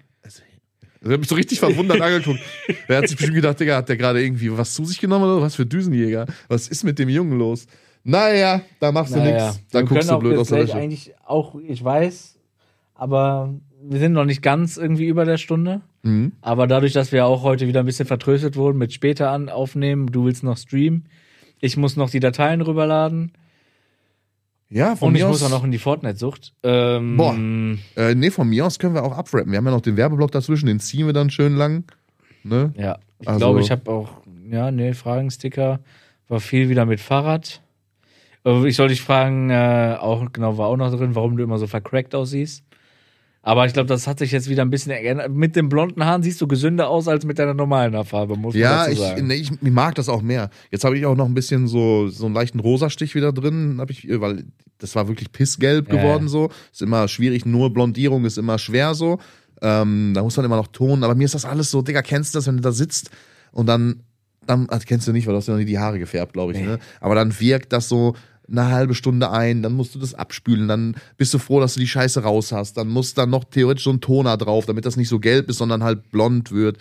Also, 1.01 1.11
er 1.11 1.13
hat 1.13 1.19
mich 1.19 1.29
so 1.29 1.35
richtig 1.35 1.59
verwundert 1.59 2.01
angeguckt. 2.01 2.39
Der 2.87 2.97
hat 2.97 3.07
sich 3.07 3.17
bestimmt 3.17 3.35
gedacht, 3.35 3.59
Digga, 3.59 3.77
hat 3.77 3.89
der 3.89 3.97
gerade 3.97 4.21
irgendwie 4.23 4.55
was 4.57 4.73
zu 4.73 4.85
sich 4.85 4.99
genommen 4.99 5.25
oder 5.25 5.41
was 5.41 5.55
für 5.55 5.65
Düsenjäger? 5.65 6.25
Was 6.47 6.67
ist 6.67 6.83
mit 6.83 6.99
dem 6.99 7.09
Jungen 7.09 7.37
los? 7.37 7.67
Naja, 8.03 8.61
da 8.79 8.91
machst 8.91 9.13
du 9.13 9.19
Naja, 9.19 9.47
nix. 9.47 9.61
Da 9.71 9.79
wir 9.79 9.85
guckst 9.85 10.09
du 10.09 10.19
blöd 10.19 10.37
aus 10.37 10.47
der 10.49 10.59
Wäsche. 10.63 10.75
eigentlich 10.75 11.13
auch, 11.25 11.55
ich 11.55 11.83
weiß, 11.83 12.37
aber 12.95 13.53
wir 13.81 13.99
sind 13.99 14.13
noch 14.13 14.25
nicht 14.25 14.41
ganz 14.41 14.77
irgendwie 14.77 15.07
über 15.07 15.25
der 15.25 15.37
Stunde. 15.37 15.81
Mhm. 16.03 16.33
Aber 16.41 16.67
dadurch, 16.67 16.93
dass 16.93 17.11
wir 17.11 17.25
auch 17.25 17.43
heute 17.43 17.67
wieder 17.67 17.81
ein 17.81 17.85
bisschen 17.85 18.05
vertröstet 18.05 18.55
wurden 18.55 18.77
mit 18.77 18.93
später 18.93 19.31
an 19.31 19.49
aufnehmen, 19.49 20.07
du 20.07 20.25
willst 20.25 20.43
noch 20.43 20.57
streamen, 20.57 21.05
ich 21.61 21.77
muss 21.77 21.95
noch 21.97 22.09
die 22.09 22.19
Dateien 22.21 22.61
rüberladen 22.61 23.33
Ja, 24.71 24.95
von 24.95 25.09
und 25.09 25.15
ich 25.15 25.21
mir 25.23 25.27
muss 25.27 25.41
aus. 25.41 25.51
auch 25.51 25.57
noch 25.57 25.63
in 25.63 25.71
die 25.71 25.79
Fortnite-Sucht. 25.79 26.53
Ähm, 26.63 27.17
Boah. 27.17 27.33
Äh, 28.01 28.13
nee, 28.15 28.29
von 28.29 28.47
mir 28.47 28.65
aus 28.65 28.77
können 28.77 28.93
wir 28.93 29.03
auch 29.03 29.17
abrappen. 29.17 29.51
Wir 29.51 29.57
haben 29.57 29.65
ja 29.65 29.71
noch 29.71 29.81
den 29.81 29.97
Werbeblock 29.97 30.31
dazwischen, 30.31 30.67
den 30.67 30.79
ziehen 30.79 31.07
wir 31.07 31.13
dann 31.13 31.29
schön 31.31 31.55
lang. 31.55 31.85
Ne? 32.43 32.71
Ja, 32.77 32.99
ich 33.19 33.27
Also- 33.27 33.39
glaube, 33.39 33.61
ich 33.61 33.71
habe 33.71 33.89
auch, 33.91 34.09
ja, 34.49 34.69
nee, 34.71 34.93
Fragensticker 34.93 35.79
war 36.27 36.39
viel 36.39 36.69
wieder 36.69 36.85
mit 36.85 36.99
Fahrrad. 36.99 37.61
Äh, 38.45 38.67
Ich 38.67 38.75
soll 38.75 38.89
dich 38.89 39.01
fragen, 39.01 39.49
äh, 39.49 39.97
auch 39.99 40.23
genau, 40.31 40.57
war 40.59 40.67
auch 40.67 40.77
noch 40.77 40.95
drin, 40.95 41.15
warum 41.15 41.35
du 41.35 41.43
immer 41.43 41.57
so 41.57 41.65
vercrackt 41.67 42.13
aussiehst. 42.13 42.63
Aber 43.49 43.65
ich 43.65 43.73
glaube, 43.73 43.87
das 43.87 44.05
hat 44.05 44.19
sich 44.19 44.31
jetzt 44.31 44.47
wieder 44.47 44.61
ein 44.61 44.69
bisschen 44.69 44.91
geändert. 44.91 45.31
Mit 45.31 45.55
den 45.55 45.69
blonden 45.69 46.05
Haaren 46.05 46.21
siehst 46.21 46.39
du 46.39 46.47
gesünder 46.47 46.87
aus 46.87 47.07
als 47.07 47.25
mit 47.25 47.39
deiner 47.39 47.55
normalen 47.55 47.95
Haarfarbe, 47.95 48.35
muss 48.35 48.53
man 48.53 48.61
Ja, 48.61 48.87
ich, 48.87 48.99
sagen. 48.99 49.25
nee, 49.25 49.33
ich, 49.35 49.51
ich 49.51 49.71
mag 49.71 49.95
das 49.95 50.07
auch 50.07 50.21
mehr. 50.21 50.51
Jetzt 50.69 50.83
habe 50.83 50.95
ich 50.99 51.05
auch 51.07 51.15
noch 51.15 51.25
ein 51.25 51.33
bisschen 51.33 51.67
so, 51.67 52.09
so 52.09 52.27
einen 52.27 52.35
leichten 52.35 52.59
Rosastich 52.59 53.15
wieder 53.15 53.33
drin, 53.33 53.77
hab 53.79 53.89
ich, 53.89 54.07
weil 54.07 54.43
das 54.77 54.93
war 54.95 55.07
wirklich 55.07 55.31
pissgelb 55.31 55.91
Ja, 55.91 55.95
geworden 55.95 56.25
ja. 56.25 56.29
so. 56.29 56.49
Ist 56.71 56.83
immer 56.83 57.07
schwierig, 57.07 57.45
nur 57.47 57.73
Blondierung 57.73 58.23
ist 58.25 58.37
immer 58.37 58.59
schwer 58.59 58.93
so. 58.93 59.17
Ähm, 59.63 60.11
da 60.13 60.21
muss 60.21 60.37
man 60.37 60.45
immer 60.45 60.55
noch 60.57 60.67
tonen, 60.67 61.03
aber 61.03 61.15
mir 61.15 61.25
ist 61.25 61.33
das 61.33 61.45
alles 61.45 61.71
so, 61.71 61.81
Digga, 61.81 62.03
kennst 62.03 62.35
du 62.35 62.37
das, 62.37 62.45
wenn 62.47 62.57
du 62.57 62.61
da 62.61 62.71
sitzt 62.71 63.09
und 63.51 63.65
dann, 63.65 64.03
dann 64.45 64.67
ach, 64.69 64.79
kennst 64.85 65.07
du 65.07 65.11
nicht, 65.11 65.25
weil 65.25 65.33
du 65.33 65.37
hast 65.39 65.47
ja 65.47 65.53
noch 65.55 65.59
nie 65.59 65.65
die 65.65 65.79
Haare 65.79 65.97
gefärbt, 65.97 66.33
glaube 66.33 66.51
ich, 66.53 66.59
Nee. 66.59 66.65
ne? 66.67 66.79
Aber 67.01 67.15
dann 67.15 67.37
wirkt 67.39 67.73
das 67.73 67.89
so 67.89 68.15
eine 68.51 68.67
halbe 68.67 68.95
Stunde 68.95 69.31
ein, 69.31 69.61
dann 69.61 69.73
musst 69.73 69.95
du 69.95 69.99
das 69.99 70.13
abspülen, 70.13 70.67
dann 70.67 70.95
bist 71.17 71.33
du 71.33 71.39
froh, 71.39 71.59
dass 71.59 71.73
du 71.73 71.79
die 71.79 71.87
Scheiße 71.87 72.23
raus 72.23 72.51
hast, 72.51 72.77
dann 72.77 72.87
muss 72.87 73.13
dann 73.13 73.29
noch 73.29 73.43
theoretisch 73.43 73.83
so 73.83 73.91
ein 73.91 74.01
Toner 74.01 74.37
drauf, 74.37 74.65
damit 74.65 74.85
das 74.85 74.97
nicht 74.97 75.09
so 75.09 75.19
gelb 75.19 75.49
ist, 75.49 75.57
sondern 75.57 75.83
halt 75.83 76.11
blond 76.11 76.51
wird. 76.51 76.77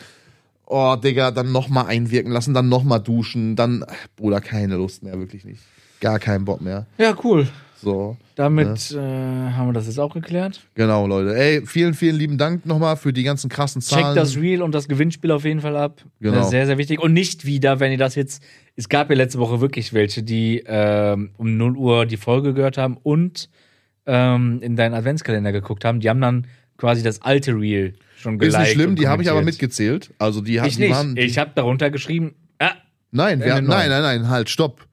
Oh, 0.67 0.97
Digga, 0.97 1.31
dann 1.31 1.53
nochmal 1.53 1.87
einwirken 1.87 2.33
lassen, 2.33 2.55
dann 2.55 2.69
nochmal 2.69 3.01
duschen, 3.01 3.57
dann, 3.57 3.85
Bruder, 4.17 4.41
keine 4.41 4.77
Lust 4.77 5.03
mehr, 5.03 5.19
wirklich 5.19 5.45
nicht. 5.45 5.63
Gar 6.01 6.19
keinen 6.19 6.45
Bock 6.45 6.61
mehr. 6.61 6.87
Ja, 6.99 7.17
cool. 7.25 7.49
So. 7.81 8.17
Damit 8.35 8.91
äh, 8.93 8.97
haben 8.99 9.69
wir 9.69 9.73
das 9.73 9.87
jetzt 9.87 9.99
auch 10.01 10.13
geklärt. 10.13 10.61
Genau, 10.75 11.07
Leute. 11.07 11.37
Ey, 11.37 11.65
vielen, 11.65 11.95
vielen 11.95 12.17
lieben 12.17 12.39
Dank 12.39 12.67
nochmal 12.67 12.97
für 12.97 13.13
die 13.13 13.23
ganzen 13.23 13.49
krassen 13.49 13.81
Zahlen. 13.81 14.05
Checkt 14.05 14.17
das 14.17 14.37
Reel 14.37 14.63
und 14.63 14.75
das 14.75 14.89
Gewinnspiel 14.89 15.31
auf 15.31 15.45
jeden 15.45 15.61
Fall 15.61 15.77
ab. 15.77 16.03
Genau. 16.21 16.35
Das 16.37 16.47
ist 16.47 16.51
sehr, 16.51 16.67
sehr 16.67 16.79
wichtig. 16.79 17.01
Und 17.01 17.13
nicht 17.13 17.45
wieder, 17.45 17.81
wenn 17.81 17.93
ihr 17.93 17.99
das 17.99 18.15
jetzt. 18.15 18.43
Es 18.75 18.89
gab 18.89 19.11
ja 19.11 19.17
letzte 19.17 19.39
Woche 19.39 19.61
wirklich 19.61 19.93
welche, 19.93 20.23
die 20.23 20.63
ähm, 20.67 21.31
um 21.37 21.57
0 21.57 21.77
Uhr 21.77 22.07
die 22.07 22.17
Folge 22.17 22.55
gehört 22.55 22.79
haben 22.79 22.97
und 23.03 23.49
ähm, 24.07 24.61
in 24.63 24.77
deinen 24.77 24.95
Adventskalender 24.95 25.53
geguckt 25.53 25.85
haben. 25.85 26.01
Die 26.01 26.09
haben 26.09 26.21
dann 26.21 26.47
quasi 26.77 27.03
das 27.03 27.23
alte 27.23 27.53
Reel 27.53 27.95
schon 28.17 28.35
Ist 28.35 28.41
geliked. 28.41 28.59
nicht 28.61 28.73
schlimm, 28.73 28.97
die 28.97 29.07
habe 29.09 29.23
ich 29.23 29.31
aber 29.31 29.43
mitgezählt. 29.43 30.13
Also 30.19 30.41
die, 30.41 30.57
Ich 30.59 30.77
die 30.77 30.83
nicht. 30.85 30.93
waren. 30.95 31.15
Die, 31.15 31.23
ich 31.23 31.39
habe 31.39 31.51
darunter 31.55 31.91
geschrieben, 31.91 32.35
ah, 32.59 32.73
nein, 33.11 33.41
wir, 33.41 33.61
nein, 33.61 33.67
nein, 33.67 34.03
nein, 34.03 34.29
halt, 34.29 34.49
stopp. 34.49 34.88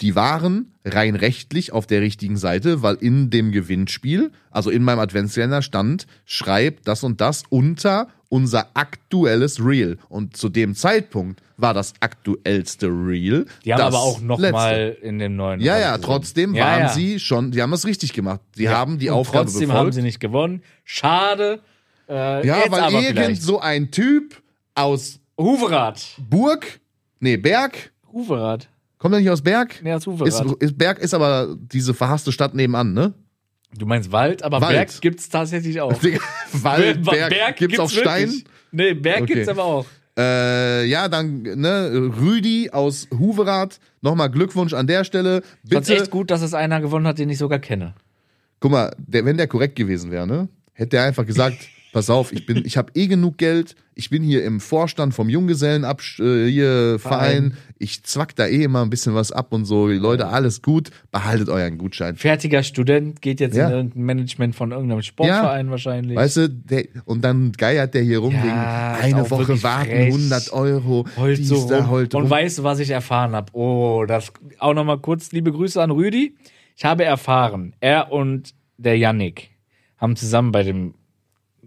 Die 0.00 0.14
waren 0.14 0.72
rein 0.84 1.14
rechtlich 1.14 1.72
auf 1.72 1.86
der 1.86 2.00
richtigen 2.00 2.36
Seite, 2.36 2.82
weil 2.82 2.94
in 2.96 3.30
dem 3.30 3.52
Gewinnspiel, 3.52 4.32
also 4.50 4.70
in 4.70 4.82
meinem 4.82 5.00
Adventskalender 5.00 5.62
stand, 5.62 6.06
schreib 6.24 6.82
das 6.84 7.02
und 7.04 7.20
das 7.20 7.42
unter 7.50 8.08
unser 8.30 8.68
aktuelles 8.74 9.62
Reel. 9.62 9.98
Und 10.08 10.36
zu 10.36 10.48
dem 10.48 10.74
Zeitpunkt 10.74 11.42
war 11.56 11.74
das 11.74 11.92
aktuellste 12.00 12.86
Reel. 12.86 13.44
die 13.64 13.74
haben 13.74 13.82
aber 13.82 13.98
auch 13.98 14.20
noch 14.20 14.38
letzte. 14.38 14.52
mal 14.52 14.96
in 15.02 15.18
dem 15.18 15.36
neuen. 15.36 15.60
Ja, 15.60 15.78
ja, 15.78 15.98
trotzdem 15.98 16.54
Ja, 16.54 16.64
waren 16.64 16.80
ja. 16.82 16.88
sie 16.90 17.18
schon, 17.18 17.50
die 17.50 17.60
haben 17.60 17.72
es 17.72 17.84
richtig 17.84 18.12
gemacht. 18.12 18.40
Die 18.56 18.68
haben 18.68 18.98
die 18.98 19.10
Aufgabe 19.10 19.46
Trotzdem 19.46 19.68
befolgt. 19.68 19.80
haben 19.80 19.92
sie 19.92 20.02
nicht 20.02 20.20
gewonnen. 20.20 20.62
Schade. 20.84 21.60
Äh, 22.08 22.46
ja, 22.46 22.62
weil 22.68 22.80
aber 22.80 23.00
irgend 23.02 23.18
vielleicht. 23.18 23.42
so 23.42 23.60
ein 23.60 23.90
Typ 23.90 24.40
aus 24.74 25.18
Huverath. 25.36 26.16
Burg, 26.18 26.80
nee, 27.18 27.36
Berg, 27.36 27.92
Huverath. 28.12 28.68
Kommt 29.00 29.14
er 29.14 29.18
nicht 29.20 29.30
aus 29.30 29.42
Berg? 29.42 29.80
Nee, 29.82 29.92
aus. 29.92 30.06
Ist, 30.06 30.44
ist, 30.60 30.78
Berg 30.78 31.00
ist 31.00 31.12
aber 31.14 31.56
diese 31.58 31.92
verhasste 31.94 32.30
Stadt 32.30 32.54
nebenan, 32.54 32.92
ne? 32.92 33.14
Du 33.76 33.86
meinst 33.86 34.12
Wald, 34.12 34.44
aber 34.44 34.60
Wald. 34.60 34.72
Berg 34.76 35.00
gibt's 35.00 35.28
tatsächlich 35.28 35.80
auch. 35.80 35.92
Wald, 36.52 37.02
Ba- 37.04 37.10
Berg, 37.28 37.56
gibt's 37.56 37.78
auch 37.80 37.90
Stein? 37.90 38.28
wirklich. 38.28 38.44
Nee, 38.70 38.94
Berg 38.94 39.22
Okay. 39.22 39.34
gibt's 39.34 39.48
aber 39.48 39.64
auch. 39.64 39.86
Äh, 40.18 40.86
ja, 40.86 41.08
dann, 41.08 41.42
ne, 41.42 42.10
Rüdi 42.20 42.70
aus 42.70 43.08
Huverath, 43.16 43.78
nochmal 44.02 44.28
Glückwunsch 44.30 44.74
an 44.74 44.86
der 44.86 45.04
Stelle. 45.04 45.42
Ich 45.64 45.72
fand's 45.72 45.88
Bitte, 45.88 46.02
echt 46.02 46.10
gut, 46.10 46.30
dass 46.30 46.42
es 46.42 46.52
einer 46.52 46.80
gewonnen 46.80 47.06
hat, 47.06 47.18
den 47.18 47.30
ich 47.30 47.38
sogar 47.38 47.58
kenne. 47.58 47.94
guck 48.58 48.70
mal, 48.72 48.94
der, 48.98 49.24
wenn 49.24 49.36
der 49.36 49.46
korrekt 49.46 49.76
gewesen 49.76 50.10
wäre, 50.10 50.26
ne, 50.26 50.48
hätte 50.74 50.96
er 50.98 51.04
einfach 51.04 51.24
gesagt, 51.24 51.56
pass 51.92 52.08
auf, 52.10 52.32
ich 52.32 52.46
bin, 52.46 52.62
ich 52.64 52.76
habe 52.76 52.92
eh 52.94 53.06
genug 53.06 53.38
Geld, 53.38 53.74
ich 53.94 54.08
bin 54.10 54.22
hier 54.22 54.44
im 54.44 54.60
Vorstand 54.60 55.12
vom 55.12 55.28
Junggesellenabsch 55.28 56.20
äh, 56.20 56.48
hier 56.48 56.98
Verein, 56.98 57.54
ich 57.78 58.02
zwack 58.04 58.34
da 58.36 58.46
eh 58.46 58.62
immer 58.64 58.82
ein 58.82 58.90
bisschen 58.90 59.14
was 59.14 59.32
ab 59.32 59.52
und 59.52 59.64
so, 59.64 59.88
Leute, 59.88 60.28
alles 60.28 60.62
gut, 60.62 60.90
behaltet 61.10 61.48
euren 61.48 61.78
Gutschein. 61.78 62.16
Fertiger 62.16 62.62
Student 62.62 63.20
geht 63.20 63.40
jetzt 63.40 63.56
Ja. 63.56 63.66
in 63.68 63.72
irgendein 63.74 64.02
Management 64.04 64.54
von 64.54 64.70
irgendeinem 64.72 65.02
Sportverein 65.02 65.70
wahrscheinlich. 65.70 66.16
Weißt 66.16 66.36
du, 66.38 66.48
der, 66.48 66.84
und 67.04 67.22
dann 67.22 67.52
geiert 67.52 67.94
der 67.94 68.02
hier 68.02 68.18
rum 68.20 68.32
Ja, 68.34 68.42
wegen 68.42 69.14
eine 69.16 69.30
Woche 69.30 69.62
warten, 69.62 69.86
frech. 69.90 70.06
100 70.14 70.52
Euro, 70.52 71.06
dies, 71.36 71.48
so 71.48 71.68
da, 71.68 71.88
heult 71.88 72.14
Und 72.14 72.22
rum. 72.22 72.30
weißt 72.30 72.58
du, 72.58 72.62
was 72.64 72.78
ich 72.78 72.90
erfahren 72.90 73.32
habe? 73.32 73.52
Oh, 73.54 74.04
das 74.06 74.32
auch 74.58 74.74
nochmal 74.74 74.98
kurz 74.98 75.32
liebe 75.32 75.50
Grüße 75.52 75.82
an 75.82 75.90
Rüdi. 75.90 76.36
Ich 76.76 76.84
habe 76.84 77.04
erfahren, 77.04 77.74
er 77.80 78.10
und 78.12 78.54
der 78.78 78.96
Yannick 78.96 79.50
haben 79.98 80.16
zusammen 80.16 80.50
bei 80.52 80.62
dem 80.62 80.94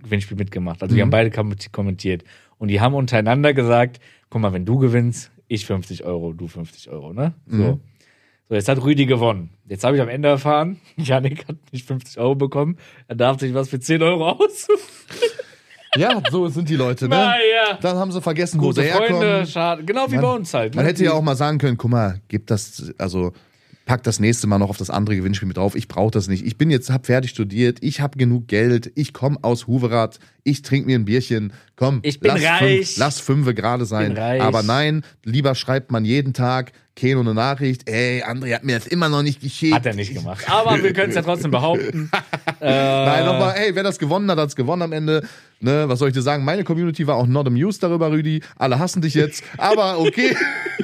Gewinnspiel 0.04 0.38
mitgemacht. 0.38 0.82
Also 0.84 0.94
die 0.94 1.00
Mhm. 1.00 1.06
haben 1.06 1.10
beide 1.12 1.30
kom- 1.32 1.72
kommentiert. 1.72 2.24
Und 2.60 2.68
die 2.70 2.80
haben 2.82 2.94
untereinander 2.94 3.54
gesagt, 3.54 4.00
guck 4.30 4.42
mal, 4.42 4.54
wenn 4.54 4.66
du 4.66 4.78
gewinnst, 4.78 5.32
ich 5.48 5.66
50 5.66 6.04
Euro, 6.06 6.34
du 6.34 6.48
50 6.48 6.90
Euro, 6.90 7.14
ne? 7.14 7.34
So. 7.48 7.58
Mhm. 7.58 7.80
So, 8.50 8.56
jetzt 8.56 8.68
hat 8.68 8.84
Rüdi 8.84 9.06
gewonnen. 9.06 9.50
Jetzt 9.68 9.84
habe 9.84 9.96
ich 9.96 10.02
am 10.02 10.10
Ende 10.10 10.28
erfahren, 10.30 10.78
Yannick 10.98 11.48
hat 11.48 11.56
nicht 11.72 11.88
50 11.88 12.18
Euro 12.20 12.36
bekommen. 12.36 12.78
Er 13.08 13.16
darf 13.16 13.40
sich 13.40 13.54
was 13.54 13.70
für 13.70 13.80
10 13.80 14.02
Euro 14.04 14.30
aussuchen. 14.30 14.80
Ja, 15.96 16.22
so 16.32 16.48
sind 16.48 16.68
die 16.70 16.76
Leute, 16.76 17.06
ne? 17.08 17.16
Naja. 17.16 17.78
Dann 17.82 17.98
haben 17.98 18.12
sie 18.12 18.20
vergessen, 18.22 18.60
wo 18.60 18.68
Gute 18.68 18.82
sie 18.82 18.88
herkommen. 18.88 19.22
Freunde, 19.22 19.46
schade. 19.46 19.84
Genau 19.86 20.08
wie 20.10 20.16
Man- 20.16 20.22
bei 20.24 20.34
uns 20.36 20.54
halt. 20.54 20.76
Man 20.76 20.86
ne? 20.86 20.90
hätte 20.90 21.04
ja 21.04 21.14
auch 21.14 21.22
mal 21.22 21.36
sagen 21.36 21.60
können, 21.60 21.78
guck 21.78 21.92
mal, 21.92 22.20
gib 22.30 22.48
das, 22.48 22.92
also 22.98 23.32
pack 23.86 24.04
das 24.04 24.20
nächste 24.20 24.48
Mal 24.48 24.58
noch 24.60 24.70
auf 24.70 24.78
das 24.78 24.90
andere 24.90 25.16
Gewinnspiel 25.16 25.48
mit 25.48 25.58
drauf. 25.58 25.76
Ich 25.76 25.88
brauche 25.88 26.12
das 26.12 26.28
nicht. 26.28 26.46
Ich 26.46 26.58
bin 26.58 26.70
jetzt, 26.72 26.90
hab 26.90 27.06
fertig 27.06 27.32
studiert, 27.32 27.80
ich 27.82 28.00
habe 28.02 28.18
genug 28.18 28.48
Geld, 28.48 28.92
ich 28.96 29.14
komme 29.14 29.38
aus 29.42 29.68
Huverath, 29.68 30.20
ich 30.44 30.62
trinke 30.62 30.88
mir 30.88 30.98
ein 30.98 31.06
Bierchen. 31.06 31.54
Komm, 31.76 32.00
Ich 32.04 32.20
bin 32.20 32.32
lass 32.32 32.44
reich. 32.44 32.88
Fünf, 32.88 32.98
lass 32.98 33.20
fünfe 33.20 33.54
gerade 33.54 33.86
sein. 33.86 34.14
bin 34.14 34.18
reich. 34.24 34.42
Aber 34.42 34.64
nein, 34.64 35.04
lieber 35.24 35.56
schreibt 35.56 35.92
man 35.92 36.06
jeden 36.06 36.34
Tag 36.34 36.72
Keno 36.96 37.22
eine 37.22 37.34
Nachricht, 37.34 37.90
ey, 37.90 38.22
André 38.24 38.54
hat 38.54 38.64
mir 38.64 38.76
das 38.76 38.86
immer 38.86 39.10
noch 39.10 39.24
nicht 39.24 39.42
geschickt. 39.42 39.74
Hat 39.74 39.86
er 39.88 39.96
nicht 39.96 40.14
gemacht. 40.14 40.46
Aber 40.48 40.82
wir 40.84 40.94
können 40.94 41.10
es 41.10 41.16
ja 41.16 41.24
trotzdem 41.24 41.50
behaupten. 41.50 42.12
Nein, 42.60 43.26
nochmal, 43.26 43.56
ey, 43.58 43.74
wer 43.76 43.82
das 43.82 43.98
gewonnen 43.98 44.30
hat, 44.30 44.38
hat's 44.38 44.56
gewonnen 44.56 44.84
am 44.84 44.92
Ende. 44.92 45.28
Ne, 45.60 45.86
was 45.88 46.00
soll 46.00 46.10
ich 46.10 46.14
dir 46.14 46.22
sagen? 46.22 46.46
Meine 46.46 46.64
Community 46.64 47.08
war 47.08 47.16
auch 47.16 47.26
not 47.26 47.48
amused 47.48 47.82
darüber, 47.82 48.12
Rüdi. 48.12 48.42
Alle 48.58 48.78
hassen 48.78 49.02
dich 49.02 49.16
jetzt, 49.16 49.44
aber 49.58 49.98
okay. 49.98 50.36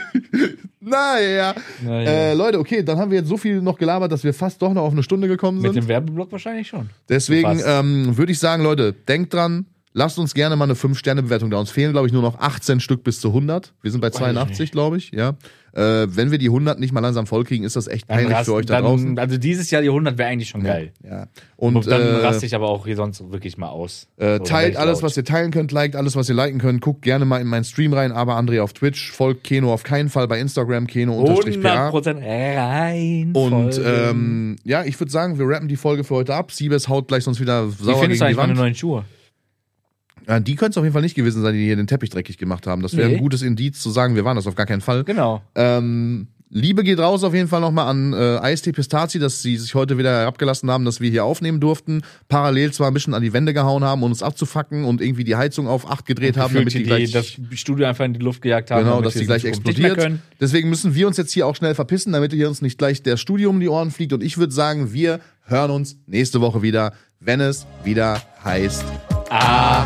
naja. 0.89 1.55
Naja. 1.83 2.09
Äh, 2.09 2.33
Leute, 2.33 2.59
okay, 2.59 2.83
dann 2.83 2.97
haben 2.97 3.11
wir 3.11 3.19
jetzt 3.19 3.29
so 3.29 3.37
viel 3.37 3.61
noch 3.61 3.77
gelabert, 3.77 4.11
dass 4.11 4.23
wir 4.23 4.33
fast 4.33 4.61
doch 4.61 4.73
noch 4.73 4.83
auf 4.83 4.93
eine 4.93 5.03
Stunde 5.03 5.27
gekommen 5.27 5.61
Mit 5.61 5.73
sind. 5.73 5.83
dem 5.83 5.87
Werbeblock 5.87 6.31
wahrscheinlich 6.31 6.67
schon. 6.67 6.89
Deswegen 7.07 7.61
ähm, 7.65 8.17
würde 8.17 8.31
ich 8.31 8.39
sagen, 8.39 8.63
Leute, 8.63 8.93
denkt 8.93 9.33
dran, 9.33 9.65
lasst 9.93 10.19
uns 10.19 10.33
gerne 10.33 10.55
mal 10.55 10.65
eine 10.65 10.73
5-Sterne-Bewertung 10.75 11.49
da. 11.49 11.57
Uns 11.57 11.71
fehlen, 11.71 11.91
glaube 11.91 12.07
ich, 12.07 12.13
nur 12.13 12.21
noch 12.21 12.39
18 12.39 12.79
Stück 12.79 13.03
bis 13.03 13.19
zu 13.21 13.29
100. 13.29 13.73
Wir 13.81 13.91
sind 13.91 14.01
bei 14.01 14.09
82, 14.09 14.71
glaube 14.71 14.97
ich, 14.97 15.11
ja. 15.11 15.35
Äh, 15.71 16.07
wenn 16.15 16.31
wir 16.31 16.39
die 16.39 16.47
100 16.47 16.79
nicht 16.79 16.91
mal 16.93 16.99
langsam 16.99 17.27
vollkriegen, 17.27 17.63
ist 17.63 17.75
das 17.75 17.87
echt 17.87 18.09
Dann 18.09 18.17
peinlich 18.17 18.33
rast- 18.35 18.45
für 18.45 18.53
euch 18.55 18.65
da 18.65 18.75
dann, 18.77 18.85
draußen. 18.85 19.19
Also 19.19 19.37
dieses 19.37 19.69
Jahr 19.69 19.83
die 19.83 19.89
100 19.89 20.17
wäre 20.17 20.27
eigentlich 20.27 20.49
schon 20.49 20.63
geil. 20.63 20.93
Ja. 21.07 21.27
Und, 21.57 21.75
Und 21.75 21.85
dann 21.87 22.01
äh, 22.01 22.05
raste 22.25 22.43
ich 22.47 22.55
aber 22.55 22.67
auch 22.69 22.87
hier 22.87 22.95
sonst 22.95 23.31
wirklich 23.31 23.55
mal 23.59 23.67
aus. 23.67 24.07
Äh, 24.17 24.39
So, 24.39 24.45
teilt 24.45 24.77
alles, 24.77 24.95
laut. 25.01 25.03
was 25.11 25.17
ihr 25.17 25.25
teilen 25.25 25.51
könnt, 25.51 25.71
liked 25.71 25.95
alles, 25.95 26.15
was 26.15 26.27
ihr 26.27 26.33
liken 26.33 26.57
könnt. 26.59 26.81
Guckt 26.81 27.03
gerne 27.03 27.23
mal 27.25 27.39
in 27.39 27.45
meinen 27.45 27.65
Stream 27.65 27.93
rein, 27.93 28.11
aber 28.11 28.35
André 28.39 28.61
auf 28.63 28.73
Twitch, 28.73 29.11
folgt 29.11 29.43
Keno 29.43 29.71
auf 29.71 29.83
keinen 29.83 30.09
Fall 30.09 30.27
bei 30.27 30.39
Instagram, 30.39 30.87
Keno-PA. 30.87 31.89
100% 31.91 32.57
rein. 32.57 33.31
Und 33.33 33.79
ähm, 33.83 34.55
ja, 34.63 34.83
ich 34.83 34.99
würde 34.99 35.11
sagen, 35.11 35.37
wir 35.37 35.47
rappen 35.47 35.67
die 35.67 35.75
Folge 35.77 36.03
für 36.03 36.15
heute 36.15 36.33
ab. 36.33 36.51
Siebes 36.51 36.87
haut 36.89 37.07
gleich 37.07 37.23
sonst 37.23 37.39
wieder 37.39 37.67
Wie 37.69 37.83
sauer 37.83 37.99
findest 38.01 38.01
du 38.01 38.01
gegen 38.01 38.17
die 38.17 38.23
eigentlich 38.25 38.37
meine 38.37 38.49
Wand. 38.53 38.59
neuen 38.59 38.75
Schuhe? 38.75 39.05
Ja, 40.29 40.39
die 40.39 40.55
können 40.55 40.69
es 40.71 40.77
auf 40.77 40.83
jeden 40.83 40.93
Fall 40.93 41.01
nicht 41.01 41.15
gewesen 41.15 41.41
sein, 41.41 41.53
die 41.55 41.65
hier 41.65 41.75
den 41.75 41.87
Teppich 41.87 42.11
dreckig 42.11 42.37
gemacht 42.37 42.67
haben. 42.67 42.83
Das 42.83 42.95
wäre 42.95 43.09
Nee. 43.09 43.15
ein 43.15 43.21
gutes 43.21 43.41
Indiz 43.41 43.81
zu 43.81 43.89
sagen, 43.89 44.15
wir 44.15 44.23
waren 44.25 44.35
das 44.35 44.45
auf 44.45 44.53
gar 44.55 44.67
keinen 44.67 44.81
Fall. 44.81 45.03
Genau. 45.03 45.41
Ähm, 45.55 46.27
Liebe 46.51 46.83
geht 46.83 46.97
raus 46.99 47.23
auf 47.23 47.35
jeden 47.35 47.47
Fall 47.47 47.61
nochmal 47.61 47.87
an 47.87 48.11
äh, 48.13 48.37
Eistee 48.39 48.71
Pistazi, 48.71 49.19
dass 49.19 49.43
sie 49.43 49.55
sich 49.57 49.75
heute 49.75 49.99
wieder 49.99 50.09
herabgelassen 50.11 50.69
haben, 50.71 50.83
dass 50.83 50.99
wir 50.99 51.09
hier 51.11 51.23
aufnehmen 51.23 51.59
durften. 51.59 52.01
Parallel 52.27 52.71
zwar 52.73 52.87
ein 52.87 52.93
bisschen 52.95 53.13
an 53.13 53.21
die 53.21 53.33
Wände 53.33 53.53
gehauen 53.53 53.83
haben, 53.83 54.01
um 54.01 54.09
uns 54.11 54.23
abzufacken 54.23 54.83
und 54.83 54.99
irgendwie 54.99 55.23
die 55.23 55.35
Heizung 55.35 55.67
auf 55.67 55.87
8 55.89 56.07
gedreht 56.07 56.37
haben, 56.37 56.53
damit 56.55 56.73
die 56.73 56.83
Gefühlt 56.83 57.11
gleich, 57.11 57.11
das 57.11 57.59
Studio 57.59 57.85
einfach 57.87 58.05
in 58.05 58.13
die 58.13 58.19
Luft 58.19 58.41
gejagt 58.41 58.71
haben. 58.71 58.79
genau, 58.83 58.93
damit 58.93 59.07
dass 59.07 59.13
die 59.13 59.25
gleich 59.27 59.45
explodiert. 59.45 59.97
können. 59.99 60.21
Deswegen 60.41 60.69
müssen 60.69 60.95
wir 60.95 61.05
uns 61.07 61.17
jetzt 61.17 61.31
hier 61.33 61.45
auch 61.45 61.55
schnell 61.55 61.75
verpissen, 61.75 62.13
damit 62.13 62.33
hier 62.33 62.49
uns 62.49 62.63
nicht 62.63 62.79
gleich 62.79 63.03
der 63.03 63.17
Studio 63.17 63.51
um 63.51 63.59
die 63.59 63.69
Ohren 63.69 63.91
fliegt. 63.91 64.13
Und 64.13 64.23
ich 64.23 64.39
würde 64.39 64.51
sagen, 64.53 64.91
wir 64.91 65.19
hören 65.45 65.69
uns 65.69 65.97
nächste 66.07 66.41
Woche 66.41 66.63
wieder, 66.63 66.93
wenn 67.19 67.41
es 67.41 67.67
wieder 67.83 68.21
heißt 68.43 68.85
Ah. 69.31 69.85